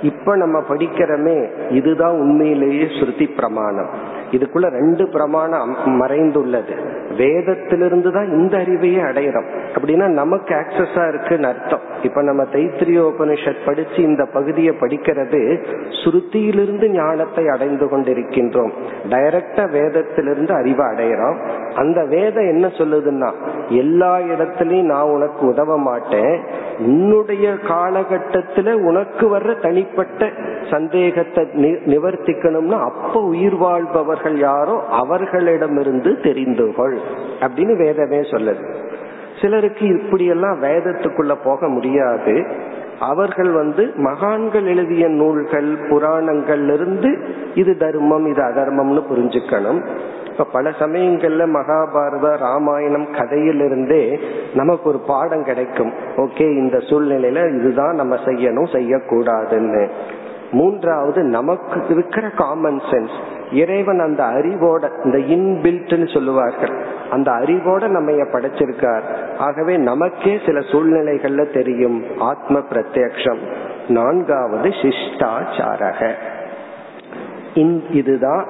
இப்ப 0.02 0.36
நம்ம 0.36 0.58
படிக்கிறோமே 0.68 1.38
இதுதான் 1.70 2.10
உண்மையிலேயே 2.10 2.84
ஸ்ருதி 2.84 3.34
பிரமாணம். 3.34 3.90
இதுக்குள்ள 4.30 4.68
ரெண்டு 4.68 5.08
பிரமாணம் 5.08 5.76
மறைந்துள்ளது. 5.86 6.74
வேதத்திலிருந்து 7.18 8.12
தான் 8.12 8.28
இந்த 8.28 8.56
அறிவையே 8.56 9.02
அடையிறோம். 9.04 9.48
அப்படின்னா 9.74 10.06
நமக்கு 10.06 10.54
ஆக்சஸா 10.54 11.08
இருக்குன்னு 11.08 11.48
அர்த்தம். 11.48 11.80
இப்ப 12.02 12.22
நம்ம 12.22 12.42
தைத்திரியோபனிஷத் 12.42 13.64
படிச்சு 13.64 14.02
இந்த 14.02 14.24
பகுதியை 14.32 14.74
படிக்கிறது 14.80 15.64
ஸ்ருதியிலிருந்து 16.04 16.88
ஞானத்தை 16.88 17.48
அடைந்து 17.48 17.86
கொண்டிருக்கின்றோம். 17.86 18.70
டைரக்டா 19.08 19.70
வேதத்திலிருந்து 19.70 20.52
அறிவை 20.52 20.86
அடையிறோம். 20.86 21.48
அந்த 21.74 22.04
வேதம் 22.04 22.48
என்ன 22.48 22.66
சொல்லுதுன்னா 22.66 23.32
எல்லா 23.68 24.18
இடத்துலயும் 24.18 24.84
நான் 24.84 25.08
உனக்கு 25.08 25.46
உதவ 25.46 25.78
மாட்டேன். 25.78 26.40
உன்னுடைய 26.78 27.48
காலகட்டத்துல 27.68 28.72
உனக்கு 28.72 29.36
வர்ற 29.36 29.60
தனிப்பட்ட 29.60 30.30
சந்தேகத்தை 30.70 31.44
நிவர்த்திக்கணும்னா 31.86 32.80
அப்ப 32.80 33.20
உயிர் 33.20 33.56
வாழ்பவர் 33.56 34.19
வாழ்பவர்கள் 34.20 34.38
யாரோ 34.38 34.84
அவர்களிடமிருந்து 34.90 36.20
தெரிந்து 36.20 36.74
கொள் 36.74 36.98
அப்படின்னு 37.40 37.76
வேதமே 37.76 38.20
சொல்லுது. 38.20 38.62
சிலருக்கு 39.40 39.86
இப்படியெல்லாம் 39.86 40.62
வேதத்துக்குள்ள 40.62 41.34
போக 41.44 41.68
முடியாது. 41.68 42.34
அவர்கள் 43.00 43.50
வந்து 43.50 43.92
மகான்கள் 43.96 44.66
எழுதிய 44.66 45.08
நூல்கள் 45.08 45.70
புராணங்கள்ல 45.90 46.72
இருந்து 46.72 47.10
இது 47.54 47.76
தர்மம் 47.76 48.26
இது 48.26 48.42
அதர்மம்னு 48.42 49.02
புரிஞ்சுக்கணும். 49.12 49.80
இப்ப 50.30 50.44
பல 50.52 50.70
சமயங்கள்ல 50.70 51.46
மகாபாரத 51.56 52.36
ராமாயணம் 52.38 53.08
கதையிலிருந்தே 53.12 54.18
நமக்கு 54.54 54.88
ஒரு 54.88 55.00
பாடம் 55.06 55.44
கிடைக்கும். 55.44 55.92
ஓகே 56.16 56.46
இந்த 56.62 56.78
சூழ்நிலையில 56.78 57.60
இதுதான் 57.60 57.94
நம்ம 57.94 58.14
செய்யணும் 58.14 58.72
செய்யக்கூடாதுன்னு. 58.76 59.88
மூன்றாவது 60.50 61.22
நமக்கு 61.22 61.84
இருக்கிற 61.88 62.30
காமன் 62.30 62.78
சென்ஸ் 62.78 63.18
இறைவன் 63.52 63.98
அந்த 63.98 64.24
அறிவோட 64.24 65.04
இந்த 65.04 65.18
இன்பில்ட்னு 65.18 66.12
சொல்லுவார்கள். 66.14 66.84
அந்த 67.10 67.30
அறிவோட 67.32 67.88
நம்ம 67.88 68.10
படைச்சிருக்கார். 68.10 69.02
ஆகவே 69.38 69.76
நமக்கே 69.76 70.40
சில 70.46 70.58
சூழ்நிலைகள்ல 70.58 71.52
தெரியும். 71.52 72.04
ஆத்ம 72.18 72.58
பிரத்யக்ஷம். 72.58 73.38
நான்காவது 73.88 74.68
சிஷ்டாச்சாரக. 74.68 76.12
இதுதான் 77.90 78.44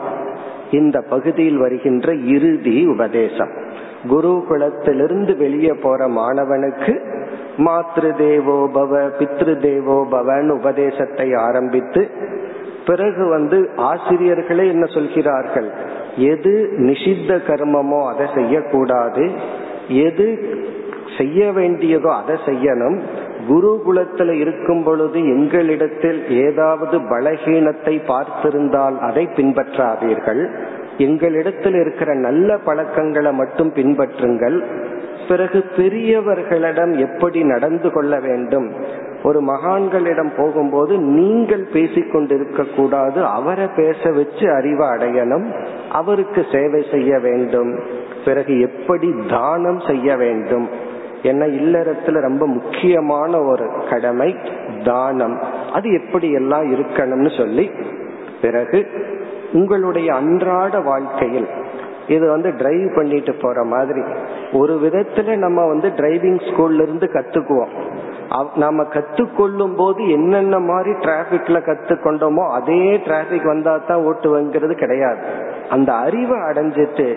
இந்த 0.70 1.00
பகுதியில் 1.10 1.58
வருகின்ற 1.58 2.14
இறுதி 2.14 2.86
உபதேசம். 2.86 3.50
குருகுலத்திலிருந்து 4.10 5.36
வெளியே 5.36 5.72
போற 5.72 6.08
மாணவனுக்கு 6.08 7.18
மாத்ரு 7.66 8.10
தேவோ 8.16 8.58
பவ 8.74 8.92
பித்ரு 9.18 9.54
தேவோ 9.60 9.96
பவன் 10.10 10.50
உபதேசத்தை 10.50 11.26
ஆரம்பித்து 11.46 12.02
பிறகு 12.86 13.24
வந்து 13.28 13.58
ஆசிரியர்களே 13.88 14.64
என்ன 14.68 14.84
சொல்கிறார்கள்? 14.94 15.68
எது 16.32 16.52
நிஷித்த 16.88 17.30
கர்மமோ 17.48 18.00
அதை 18.12 18.26
செய்யக்கூடாது. 18.34 19.24
எது 20.06 20.26
செய்ய 21.18 21.40
வேண்டியதோ 21.52 22.10
அதை 22.20 22.36
செய்யணும். 22.46 22.96
குருகுலத்தில் 23.48 24.32
இருக்கும் 24.42 24.82
பொழுது 24.82 25.18
எங்களிடத்தில் 25.34 26.20
ஏதாவது 26.46 26.96
பலகீனத்தை 27.12 27.94
பார்த்திருந்தால் 28.10 28.96
அதை 29.08 29.24
பின்பற்றாதீர்கள். 29.36 30.42
எங்களிடத்தில் 30.98 31.78
இருக்கிற 31.80 32.10
நல்ல 32.26 32.58
பழக்கங்களை 32.58 33.32
மட்டும் 33.32 33.72
பின்பற்றுங்கள். 33.76 34.58
பிறகு 35.30 35.58
பெரியவர்களிடம் 35.76 36.92
எப்படி 36.98 37.40
நடந்து 37.44 37.88
கொள்ள 37.90 38.14
வேண்டும்? 38.20 38.68
ஒரு 39.22 39.40
மகான்களிடம் 39.42 40.32
போகும்போது 40.36 40.94
நீங்கள் 40.98 41.64
பேசிக்கொண்டிருக்க 41.72 42.66
கூடாது 42.74 43.24
அவரை 43.24 43.66
பேச 43.76 44.12
வச்சு 44.12 44.46
அறிவை 44.54 44.86
அடையணும் 44.88 45.46
அவருக்கு 45.92 46.46
சேவை 46.52 46.82
செய்ய 46.92 47.18
வேண்டும். 47.18 47.70
பிறகு 48.24 48.60
எப்படி 48.60 49.08
தானம் 49.30 49.80
செய்ய 49.80 50.16
வேண்டும்? 50.16 50.68
என்ன 51.22 51.46
இல்லறத்துல 51.46 52.20
ரொம்ப 52.20 52.46
முக்கியமான 52.46 53.42
ஒரு 53.42 53.66
கடமை 53.90 54.30
தானம். 54.84 55.36
அது 55.72 55.88
எப்படி 55.92 56.30
எல்லாம் 56.32 56.66
இருக்கணும்னு 56.74 57.32
சொல்லி 57.36 57.70
பிறகு 58.42 58.86
உங்களுடைய 59.52 60.08
அன்றாட 60.14 60.80
வாழ்க்கையில் 60.80 61.48
இது 62.16 62.26
வந்து 62.28 62.50
டிரைவ் 62.60 62.86
பண்ணிட்டு 62.94 63.32
போற 63.42 63.64
மாதிரி. 63.74 64.02
ஒரு 64.52 64.74
விதத்துல 64.84 65.36
நம்ம 65.44 65.66
வந்து 65.72 65.88
டிரைவிங் 65.96 66.40
ஸ்கூல்ல 66.48 66.82
இருந்து 66.86 67.06
கத்துக்குவோம். 67.12 67.74
நாம 68.56 68.82
கத்துக்கொள்ளும் 68.94 69.76
போது 69.76 70.02
என்னென்ன 70.10 70.58
மாதிரி 70.70 70.92
டிராபிக்ல 71.04 71.58
கத்துக்கொண்டோமோ 71.68 72.44
அதே 72.58 72.82
டிராபிக் 73.06 73.50
வந்தா 73.52 73.72
தான் 73.88 74.04
ஓட்டுவங்கிறது 74.10 74.74
கிடையாது. 74.82 75.22
அந்த 75.70 75.90
அறிவை 76.06 76.38
அடைஞ்சிட்டு 76.50 77.08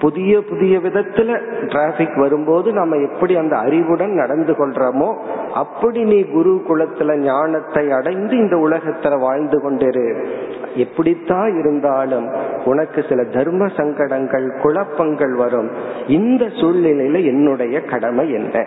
புதிய 0.00 0.42
புதிய 0.42 0.78
விதத்துல 0.78 1.38
டிராபிக் 1.66 2.16
வரும்போது 2.16 2.72
நம்ம 2.72 2.96
எப்படி 2.96 3.36
அந்த 3.36 3.56
அறிவுடன் 3.56 4.10
நடந்து 4.10 4.52
கொள்றோமோ 4.52 5.16
அப்படி 5.54 6.04
நீ 6.04 6.22
குரு 6.22 6.62
குலத்துல 6.68 7.16
ஞானத்தை 7.16 7.90
அடைந்து 7.90 8.36
இந்த 8.36 8.56
உலகத்துல 8.56 9.18
வாழ்ந்து 9.18 9.70
கொண்டிரு. 9.70 10.26
எப்படித்தான் 10.74 11.58
இருந்தாலும் 11.58 12.28
உனக்கு 12.64 13.04
சில 13.08 13.24
தர்ம 13.24 13.66
சங்கடங்கள் 13.66 14.58
குழப்பங்கள் 14.62 15.34
வரும். 15.34 15.70
இந்த 16.06 16.44
சூழ்நிலையில 16.44 17.24
என்னுடைய 17.24 17.80
கடமை 17.80 18.32
என்ன? 18.32 18.66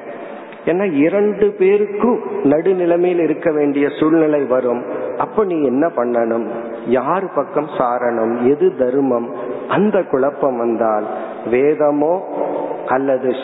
ஏன்னா 0.65 0.91
இரண்டு 0.91 1.55
பேருக்கும் 1.59 2.19
நடுநிலைமையில் 2.43 3.19
இருக்க 3.19 3.51
வேண்டிய 3.51 3.89
சூழ்நிலை 3.99 4.43
வரும். 4.43 4.83
அப்ப 5.17 5.43
நீ 5.43 5.63
என்ன 5.63 5.87
பண்ணணும்? 5.87 6.47
யார் 6.87 7.33
பக்கம் 7.33 7.67
சாரணம் 7.77 8.49
எது 8.49 8.75
தர்மம் 8.75 9.31
அந்த 9.69 10.03
குழப்பம் 10.03 10.57
வந்தால் 10.57 11.05
வேதமோ 11.49 12.23
அல்லது 12.87 13.35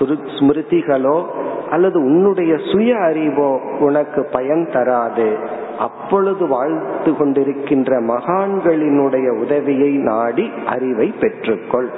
ஸ்மிருதிகளோ 0.00 1.24
அல்லது 1.70 2.00
உன்னுடைய 2.00 2.56
சுய 2.72 2.96
அறிவோ 2.96 3.60
உனக்கு 3.80 4.28
பயன் 4.32 4.68
தராது. 4.72 5.36
அப்பொழுது 5.78 6.46
வாழ்த்து 6.46 7.10
கொண்டிருக்கின்ற 7.10 8.00
மகான்களினுடைய 8.00 9.40
உதவியை 9.40 9.92
நாடி 9.96 10.50
அறிவை 10.66 11.14
பெற்றுக்கொள். 11.20 11.88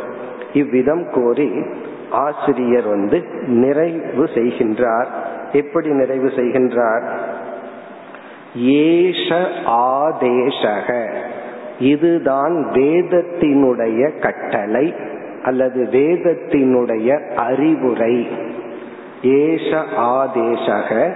இவ்விதம் 0.53 1.07
கோரி 1.15 1.53
ஆசிரியர் 2.11 2.89
வந்து 2.89 3.23
நிறைவு 3.47 4.25
செய்கின்றார். 4.25 5.07
எப்படி 5.53 5.89
நிறைவு 5.89 6.27
செய்கின்றார்? 6.27 7.03
ஏஷ 8.57 9.47
ஆதேசக 9.67 11.07
இதுதான் 11.81 12.71
வேதத்தினுடைய 12.73 14.19
கட்டளை 14.19 14.95
அல்லது 15.43 15.89
வேதத்தினுடைய 15.93 17.35
அறிவுரை. 17.35 18.29
ஏஷ 19.23 19.85
ஆதேசக 19.99 21.13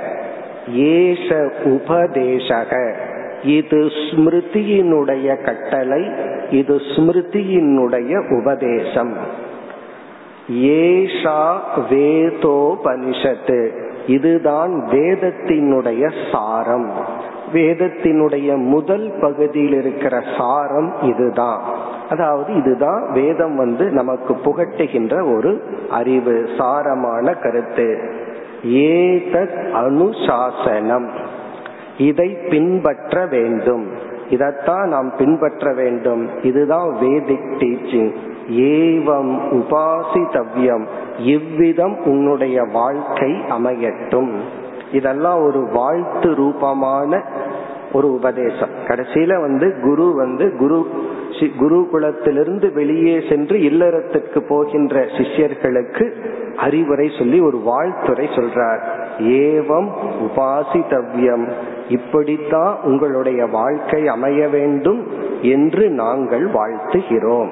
ஏஷ 0.74 1.50
உபதேசக 1.64 2.94
இது 3.42 3.78
ஸ்மிருதியினுடைய 3.78 5.42
கட்டளை 5.42 6.10
இது 6.50 6.74
ஸ்மிருதியினுடைய 6.76 8.40
உபதேசம். 8.40 9.16
ஏஷா 10.52 11.56
வேதோபனிஷத்து. 11.90 13.70
இதுதான் 14.06 14.86
வேதத்தினுடைய 14.90 16.12
சாரம். 16.32 16.90
வேதத்தினுடைய 17.52 18.56
முதல் 18.56 19.12
பகுதியில் 19.20 19.72
இருக்கிற 19.72 20.22
சாரம் 20.38 20.94
இதுதான். 21.02 21.62
அதாவது 22.10 22.54
இதுதான் 22.54 23.12
வேதம் 23.12 23.56
வந்து 23.56 23.90
நமக்கு 23.90 24.34
புகட்டுகின்ற 24.34 25.36
ஒரு 25.36 25.62
அறிவு 25.90 26.48
சாரமான 26.58 27.42
கருத்து. 27.42 28.14
ஏதத் 28.66 29.70
அனுசாசனம். 29.72 31.08
இதை 31.98 32.38
பின்பற்ற 32.50 33.26
வேண்டும். 33.26 33.88
இதைத்தான் 34.30 34.88
நாம் 34.88 35.12
பின்பற்ற 35.16 35.72
வேண்டும். 35.72 36.28
இதுதான் 36.42 36.96
வேதிக் 37.00 37.54
டீச்சிங் 37.58 38.14
ஏவம் 38.50 39.38
உபாசித்தவ்யம். 39.50 40.86
இவ்விதம் 41.18 42.04
உன்னுடைய 42.04 42.62
வாழ்க்கை 42.72 43.32
அமையட்டும். 43.32 44.30
இதெல்லாம் 44.92 45.42
ஒரு 45.42 45.68
வாழ்த்து 45.72 46.34
ரூபமான 46.34 47.22
ஒரு 47.92 48.12
உபதேசம். 48.12 48.70
கடைசியில 48.86 49.40
வந்து 49.40 49.80
குரு 49.80 50.14
வந்து 50.14 50.56
குரு 50.56 50.86
குருகுலத்திலிருந்து 51.40 52.72
வெளியே 52.72 53.22
சென்று 53.28 53.56
இல்லறத்துக்கு 53.58 54.38
போகின்ற 54.48 55.00
சிஷ்யர்களுக்கு 55.00 56.12
அறிவுரை 56.56 57.10
சொல்லி 57.18 57.40
ஒரு 57.40 57.62
வாழ்த்துறை 57.66 58.26
சொல்றார். 58.26 58.80
ஏவம் 59.18 59.88
உபாசித்தவ்யம். 60.20 61.50
இப்படித்தான் 61.88 62.76
உங்களுடைய 62.82 63.46
வாழ்க்கை 63.46 64.08
அமைய 64.08 64.48
வேண்டும் 64.48 65.06
என்று 65.42 65.90
நாங்கள் 65.90 66.48
வாழ்த்துகிறோம். 66.48 67.50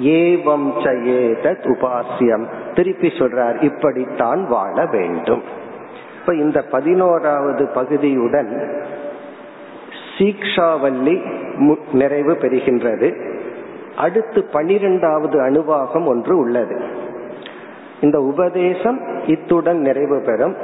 ஏவம் 0.00 0.72
ஏதத் 1.04 1.66
உபாசியம் 1.66 2.46
திருப்பி 2.74 3.08
சொல்றார் 3.08 3.62
இப்படித்தான் 3.62 4.48
வாழ 4.48 4.86
வேண்டும். 4.86 5.42
இப்ப 6.20 6.34
இந்த 6.34 6.62
பதினோராவது 6.62 7.68
பகுதியுடன் 7.74 8.80
சீக்ஷாவல்லி 10.18 11.20
நிறைவு 11.92 12.32
பெறுகின்றது. 12.32 13.38
அடுத்து 13.96 14.44
பனிரெண்டாவது 14.44 15.40
அணுவாகம் 15.40 16.06
ஒன்று 16.06 16.38
உள்ளது. 16.38 16.82
இந்த 18.00 18.20
உபதேசம் 18.20 19.00
இத்துடன் 19.26 19.78
நிறைவு 19.78 20.22
பெறும். 20.26 20.56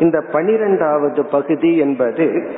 இந்த 0.00 0.24
பனிரெண்டாவது 0.32 1.26
பகுதி 1.26 1.76
என்பது 1.76 2.48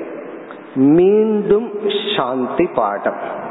மீண்டும் 0.75 1.71
சாந்தி 2.17 2.67
பாடம். 2.75 3.45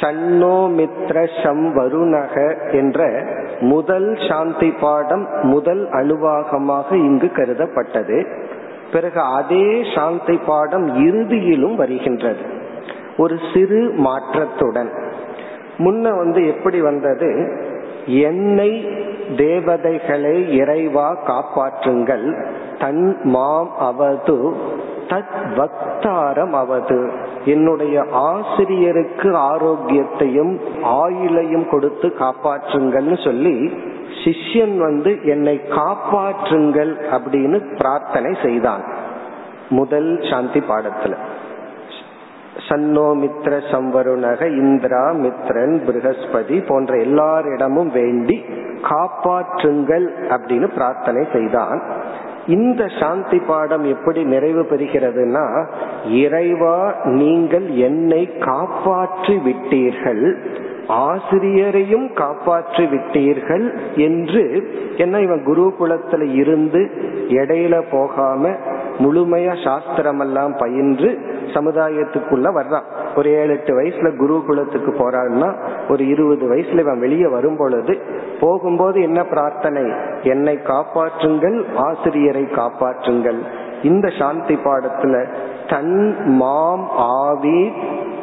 ஷண்ணோமித்ர 0.00 1.44
சம் 1.44 1.76
வருணக 1.76 2.56
என்ற 2.72 3.24
முதல் 3.60 4.18
சாந்தி 4.28 4.70
பாடம் 4.70 5.28
முதல் 5.42 5.88
அணுவாகமாக 5.90 6.96
இங்கு 6.96 7.26
கருதப்பட்டது. 7.26 8.26
பிறகு 8.92 9.20
அதே 9.20 9.82
சாந்தி 9.94 10.36
பாடம் 10.36 10.86
இறுதியிலும் 11.06 11.74
வருகின்றது. 11.74 12.40
ஒரு 13.16 13.38
சிறு 13.54 13.94
மாற்றத்துடன். 13.96 14.90
முன்ன 15.78 16.16
வந்து 16.16 16.46
எப்படி 16.46 16.80
வந்தது? 16.80 17.52
என்னை 18.06 18.88
தேவதைகளை 19.36 20.56
இறைவா 20.56 21.16
காப்பாற்றுங்கள். 21.26 22.46
தன் 22.78 23.16
மாம் 23.22 23.70
அவது 23.78 24.52
தத் 25.12 25.40
வக்தாரம் 25.56 26.52
அவது 26.52 27.12
என்னுடைய 27.44 28.04
ஆசிரியருக்கு 28.12 29.36
ஆரோக்கியத்தையும் 29.36 30.60
ஆயுளையும் 30.84 31.68
கொடுத்து 31.70 32.12
காப்பாற்றுங்கள்னு 32.18 33.24
சொல்லி 33.24 33.72
சிஷ்யன் 34.24 34.76
வந்து 34.76 35.24
என்னை 35.24 35.60
காப்பாற்றுங்கள் 35.68 36.92
அப்படின்னு 37.10 37.76
பிரார்த்தனை 37.76 38.36
செய்தான். 38.42 38.84
முதல் 39.68 40.10
சாந்தி 40.30 40.60
பாடத்துல. 40.60 41.14
சன்னோ 42.68 43.06
மித்ர 43.22 43.60
சம்வருணக 43.72 44.46
இந்திரா 44.56 45.10
மித்ரன் 45.10 45.74
பிருகஸ்பதி 45.86 46.64
போன்ற 46.68 46.96
எல்லாரிடமும் 46.96 47.90
வேண்டி 47.92 48.44
காப்பாற்றுங்கள் 48.82 50.06
அப்படின்னு 50.28 50.66
பிரார்த்தனை 50.74 51.26
செய்தான். 51.32 51.82
இந்த 52.46 52.88
சாந்தி 53.00 53.38
பாடம் 53.38 53.84
எப்படி 53.84 54.24
நிறைவு 54.24 54.62
பெறுகிறதுனா 54.62 55.66
இறைவா 56.04 56.94
நீங்கள் 57.04 57.68
என்னை 57.68 58.38
காப்பாற்றி 58.38 59.36
விட்டீர்கள் 59.36 60.36
ஆசிரியரையும் 60.88 62.12
காப்பாற்றி 62.12 62.84
விட்டீர்கள் 62.84 63.94
என்று 63.94 64.72
என்ன 64.96 65.20
இவன் 65.20 65.42
குருகுலத்துல 65.46 66.34
இருந்து 66.34 66.90
இடையில 67.28 67.82
போகாம 67.90 68.50
முழுமையா 68.98 69.64
சாஸ்திரம் 69.64 70.20
எல்லாம் 70.20 70.56
பயின்று 70.58 71.18
சமுதாயத்துக்குள்ள 71.54 72.48
வர்றான். 72.58 72.84
ஒரு 73.16 73.30
ஏழு 73.30 73.52
எட்டு 73.52 73.80
வயசுல 73.80 74.10
குருகுலத்துக்கு 74.16 74.90
போறான்னா 74.92 75.54
ஒரு 75.88 76.06
இருபது 76.06 76.54
வயசுல 76.54 76.78
இவன் 76.78 77.00
வெளியே 77.00 77.26
வரும் 77.26 77.56
பொழுது 77.56 77.98
போகும்போது 78.40 79.02
என்ன 79.02 79.24
பிரார்த்தனை? 79.24 79.82
என்னை 80.22 80.58
காப்பாற்றுங்கள் 80.64 81.64
ஆசிரியரை 81.76 82.42
காப்பாற்றுங்கள். 82.42 83.38
இந்த 83.82 84.08
சாந்தி 84.18 84.54
பாடத்துல 84.54 85.26
தன் 85.68 86.16
மாம் 86.26 86.88
ஆவி 86.90 87.72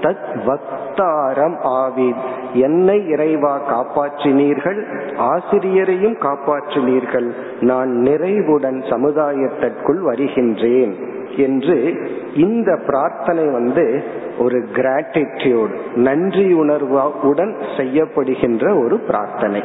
தத் 0.02 0.40
வக்தாரம் 0.46 1.56
ஆவீத். 1.64 2.24
என்னை 2.54 3.08
இறைவா 3.08 3.60
காப்பாற்றினீர்கள் 3.70 4.86
ஆசிரியரையும் 5.18 6.18
காப்பாற்றினீர்கள். 6.20 7.32
நான் 7.60 7.90
நிறைவுடன் 7.90 8.84
சமுதாயத்திற்குள் 8.90 10.02
வருகின்றேன். 10.02 10.96
என்று 11.40 11.98
இந்த 12.36 12.80
பிரார்த்தனை 12.86 13.48
வந்து 13.48 14.04
ஒரு 14.40 14.66
கிராட்டிடியூட் 14.74 15.96
நன்றி 15.96 16.54
உணர்வுடன் 16.54 17.56
செய்யப்படுகின்ற 17.78 18.84
ஒரு 18.84 19.00
பிரார்த்தனை. 19.00 19.64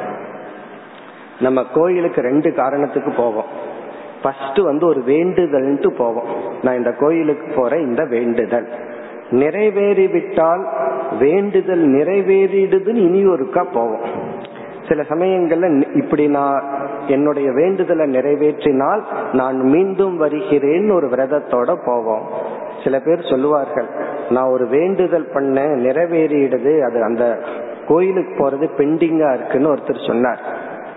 நம்ம 1.41 1.65
கோயிலுக்கு 1.75 2.21
ரெண்டு 2.21 2.55
காரணத்துக்கு 2.55 3.11
போவோம். 3.17 3.73
ஃபர்ஸ்ட் 4.23 4.59
வந்து 4.59 4.87
ஒரு 4.87 5.03
வேண்டுதல்ன்ட்டு 5.07 5.89
போவோம். 5.89 6.29
நான் 6.63 6.77
இந்த 6.77 6.93
கோயிலுக்கு 6.93 7.53
போற 7.55 7.79
இந்த 7.79 8.05
வேண்டுதல். 8.05 8.69
நிறைவேறிவிட்டால் 9.31 10.65
வேண்டுதல் 11.19 11.89
நிறைவேறிடுதுன்னு 11.89 12.95
இனி 12.95 13.27
ஒருக்கா 13.27 13.65
போவோம். 13.73 14.34
சில 14.89 15.03
சமயங்கள்ல 15.03 15.97
இப்படி 15.97 16.29
நான் 16.29 16.63
என்னுடைய 17.07 17.53
வேண்டுதலை 17.53 18.11
நிறைவேற்றினால் 18.11 19.03
நான் 19.33 19.57
மீண்டும் 19.57 20.17
வருகிறேன் 20.17 20.91
ஒரு 20.91 21.07
விரதத்தோட 21.07 21.77
போவோம். 21.87 22.29
சில 22.85 23.01
பேர் 23.01 23.31
சொல்லுவார்கள் 23.31 23.89
நான் 24.31 24.51
ஒரு 24.51 24.69
வேண்டுதல் 24.69 25.31
பண்ண 25.33 25.63
நிறைவேறிடுது 25.63 26.81
அது 26.81 27.03
அந்த 27.03 27.39
கோயிலுக்கு 27.89 28.35
போறது 28.35 28.69
பெண்டிங்கா 28.77 29.35
இருக்குன்னு 29.35 29.75
ஒருத்தர் 29.75 30.07
சொன்னார். 30.07 30.41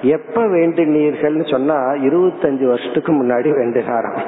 எப்ப 0.01 0.41
வேண்டினீர்கள்னு 0.41 1.51
சொன்னா 1.51 1.75
இருபத்தஞ்சு 1.91 2.65
வருஷத்துக்கு 2.67 3.11
முன்னாடி 3.13 3.49
வேண்டினாராம். 3.59 4.19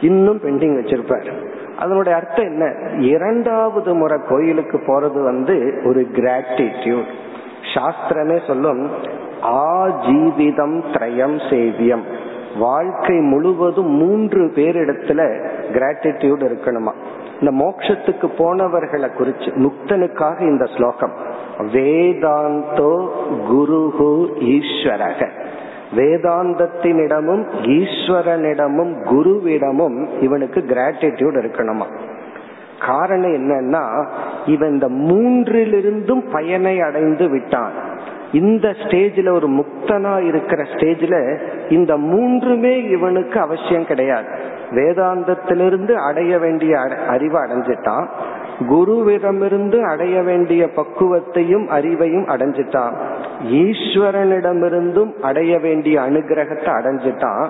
இன்னும் 0.00 0.40
பெண்டிங் 0.44 0.76
வச்சிருப்பார். 0.80 1.32
அதனுடைய 1.78 2.18
அர்த்தம் 2.18 2.44
என்ன? 2.44 2.74
இரண்டாவது 2.98 3.94
முறை 3.94 4.18
கோயிலுக்கு 4.28 4.78
போறது 4.78 5.24
வந்து 5.24 5.82
ஒரு 5.84 6.08
கிராட்டிடியூட் 6.12 7.26
சாஸ்திரமே 7.74 8.46
சொல்லும் 8.46 8.90
ஆஜீவிதம் 9.42 10.82
திரயம் 10.92 11.36
சேவியம். 11.50 12.02
வாழ்க்கை 12.58 13.16
முழுவதும் 13.16 13.90
மூன்று 13.90 14.44
பேரிடத்துல 14.44 15.20
கிராட்டிடியூட் 15.72 16.42
இருக்கணுமா? 16.48 16.92
இந்த 17.40 17.50
மோட்சத்துக்கு 17.64 18.26
போனவர்களை 18.38 19.10
குறிச்சு 19.18 19.66
முக்தனுக்காக 19.66 20.40
இந்த 20.40 20.64
ஸ்லோகம் 20.64 21.12
வேதாந்தோ 21.58 23.08
குருகு 23.48 24.12
ஈஸ்வரக. 24.40 25.30
வேதாந்தத்தினிடமும் 25.96 27.44
ஈஸ்வரனிடமும் 27.62 28.92
குருவிடமும் 29.04 30.22
இவனுக்கு 30.22 30.60
கிராட்டிடியூட் 30.60 31.38
இருக்கணுமா? 31.44 32.07
காரணம் 32.86 33.30
என்னன்னா 33.30 34.06
இவன் 34.46 34.70
இந்த 34.70 34.88
மூன்றிலிருந்தும் 34.88 36.30
பயனை 36.32 36.80
அடைந்து 36.80 37.28
விட்டான். 37.28 37.72
இந்த 38.32 38.68
ஸ்டேஜ்ல 38.68 39.32
ஒரு 39.32 39.48
முக்தனா 39.48 40.26
இருக்கிற 40.26 40.62
ஸ்டேஜ்ல 40.62 41.38
இந்த 41.68 41.96
மூன்றுமே 41.96 42.82
இவனுக்கு 42.82 43.40
அவசியம் 43.40 43.86
கிடையாது. 43.86 44.26
வேதாந்தத்திலிருந்து 44.70 45.92
அடைய 45.92 46.38
வேண்டிய 46.38 46.80
அறிவை 47.08 47.40
அடைஞ்சிட்டான். 47.40 48.06
குருவிடமிருந்து 48.60 49.80
அடைய 49.82 50.22
வேண்டிய 50.22 50.68
பக்குவத்தையும் 50.76 51.66
அறிவையும் 51.68 52.28
அடைஞ்சிட்டான். 52.28 52.92
ஈஸ்வரனிடமிருந்தும் 53.44 55.12
அடைய 55.20 55.58
வேண்டிய 55.58 56.00
அனுகிரகத்தை 56.00 56.70
அடைஞ்சிட்டான். 56.80 57.48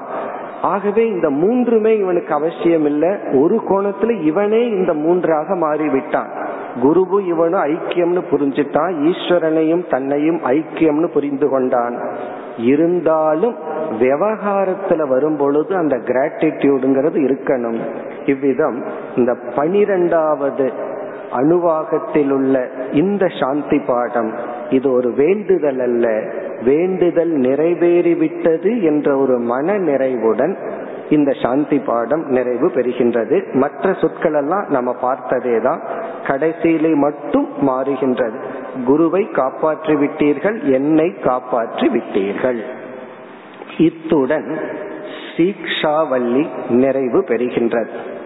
ஆகவே 0.63 1.07
இந்த 1.07 1.31
மூன்றுமே 1.31 1.97
இவனுக்கு 1.97 2.35
அவசியம் 2.35 2.85
இல்லை 2.85 3.09
ஒரு 3.33 3.61
கோணத்துல 3.69 4.21
இவனே 4.21 4.67
இந்த 4.67 4.95
மூன்றாக 4.95 5.55
மாறிவிட்டான். 5.55 6.47
குருவும் 6.83 7.27
இவனும் 7.27 7.65
ஐக்கியம்னு 7.65 8.23
புரிஞ்சுட்டான். 8.31 9.13
ஈஸ்வரனையும் 9.13 9.91
தன்னையும் 9.91 10.41
ஐக்கியம்னு 10.45 11.07
புரிந்து 11.07 11.49
கொண்டான். 11.49 12.17
இருந்தாலும் 12.57 13.57
விவகாரத்துல 14.01 15.09
வரும் 15.09 15.37
பொழுது 15.37 15.77
அந்த 15.77 15.97
கிராட்டிடியூடுங்கிறது 15.97 17.35
இருக்கணும். 17.35 17.79
இவ்விதம் 18.27 18.85
இந்த 19.17 19.37
பனிரெண்டாவது 19.55 20.73
அணுவாகத்தில் 21.33 22.31
உள்ள 22.31 22.71
இந்த 22.93 23.27
சாந்தி 23.41 23.79
பாடம் 23.79 24.35
இது 24.71 24.93
ஒரு 24.93 25.13
வேண்டுதல் 25.13 25.81
அல்ல. 25.81 26.23
வேண்டுதல் 26.65 27.39
நிறைவேறிவிட்டது 27.39 28.83
என்ற 28.83 29.17
ஒரு 29.17 29.39
மன 29.39 29.79
நிறைவுடன் 29.79 30.57
இந்த 31.11 31.33
சாந்தி 31.43 31.79
பாடம் 31.79 32.25
நிறைவு 32.27 32.69
பெறுகின்றது. 32.69 33.53
மற்ற 33.53 33.93
சொற்கள் 33.93 34.35
எல்லாம் 34.35 34.67
நம்ம 34.69 34.93
பார்த்ததே 34.93 35.61
தான். 35.61 35.81
கடைசியிலே 36.27 36.95
மட்டும் 36.95 37.49
மாறுகின்றது. 37.67 38.39
குருவை 38.87 39.31
காப்பாற்றி 39.31 39.95
விட்டீர்கள் 39.95 40.63
என்னை 40.63 41.15
காப்பாற்றி 41.25 41.89
விட்டீர்கள். 41.89 42.61
இத்துடன் 43.79 44.59
சீக்ஷாவல்லி 45.37 46.47
நிறைவு 46.69 47.25
பெறுகின்றது. 47.25 48.17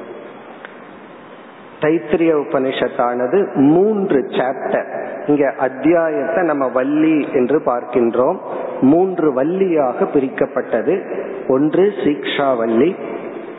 தைத்திரிய 1.82 2.32
உபனிஷத்தானது 2.42 3.54
மூன்று 3.54 4.18
சாப்டர் 4.30 4.88
இங்க 5.26 5.54
அத்தியாயத்தை 5.58 6.44
நம்ம 6.44 6.68
வள்ளி 6.68 7.28
என்று 7.32 7.62
பார்க்கின்றோம். 7.66 8.38
மூன்று 8.80 9.42
வள்ளியாக 9.42 10.06
பிரிக்கப்பட்டது. 10.14 10.94
ஒன்று 11.48 11.92
சீக்ஷாவல்லி 12.04 12.96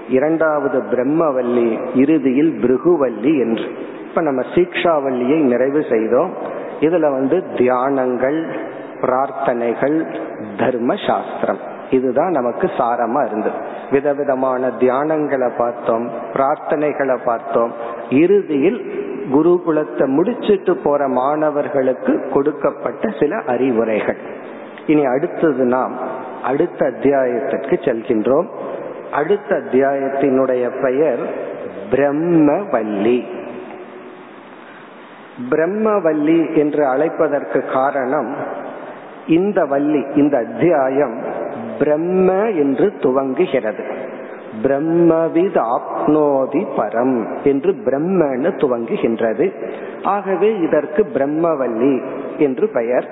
இரண்டாவது 0.10 0.84
பிரம்மவல்லி 0.92 1.96
இறுதியில் 1.96 2.52
பிருகுவல்லி 2.62 3.34
என்று. 3.40 3.68
இப்ப 4.10 4.22
நம்ம 4.22 4.42
சீக்ஷாவல்லியை 4.56 5.40
நிறைவு 5.42 5.84
செய்தோம். 5.90 6.34
இதுல 6.80 7.12
வந்து 7.12 7.44
தியானங்கள் 7.56 8.40
பிரார்த்தனைகள் 9.02 9.98
தர்ம 10.58 10.96
சாஸ்திரம் 11.08 11.72
இதுதான் 11.90 12.32
நமக்கு 12.32 12.70
சாரமா 12.78 13.26
இருந்தது. 13.26 13.56
விதவிதமான 13.92 14.68
தியானங்களை 14.80 15.50
பார்த்தோம் 15.58 16.10
பிரார்த்தனைகளை 16.34 17.18
பார்த்தோம். 17.26 17.74
இறுதியில் 18.22 18.80
குருகுலத்தை 19.34 20.06
முடிச்சிட்டு 20.06 20.78
போற 20.78 21.08
மாணவர்களுக்கு 21.08 22.14
கொடுக்கப்பட்ட 22.34 23.10
சில 23.20 23.42
அறிவுரைகள். 23.48 24.22
இனி 24.88 25.06
அடுத்தது 25.06 25.64
நாம் 25.64 25.94
அடுத்த 26.44 26.86
அத்தியாயத்திற்கு 26.86 27.76
செல்கின்றோம். 27.86 28.48
அடுத்த 29.12 29.56
அத்தியாயத்தினுடைய 29.56 30.64
பெயர் 30.82 31.22
பிரம்மவல்லி. 31.92 33.24
பிரம்மவல்லி 35.50 36.58
என்று 36.58 36.84
அழைப்பதற்கு 36.86 37.72
காரணம் 37.74 38.36
இந்த 39.28 39.66
வள்ளி 39.66 40.06
இந்த 40.16 40.38
அத்தியாயம் 40.38 41.24
பிரம்ம 41.80 42.32
என்று 42.50 42.94
துவங்குகிறது. 43.00 43.84
பிரம்மவித் 44.62 45.66
ஆப்னோதி 45.78 46.66
பரம் 46.78 47.44
என்று 47.44 47.72
பிரம்மன்னு 47.72 48.50
துவங்குகின்றது. 48.58 49.52
ஆகவே 50.04 50.56
இதற்கு 50.58 51.06
பிரம்மவல்லி 51.14 52.04
என்று 52.38 52.70
பெயர். 52.74 53.10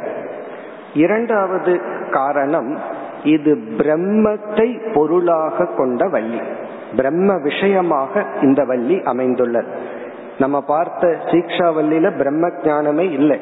இரண்டாவது 0.94 1.80
காரணம் 2.12 2.78
இது 3.24 3.58
பிரம்மத்தை 3.78 4.94
பொருளாக 4.94 5.66
கொண்ட 5.66 6.08
வள்ளி. 6.08 6.40
பிரம்ம 6.96 7.38
விஷயமாக 7.38 8.26
இந்த 8.42 8.64
வள்ளி 8.64 9.02
அமைந்துள்ளது. 9.04 10.00
நம்ம 10.40 10.62
பார்த்த 10.62 11.18
சீக்ஷாவல்லியில 11.26 12.18
பிரம்ம 12.18 12.52
ஞானமே 12.64 13.10
இல்லை. 13.10 13.40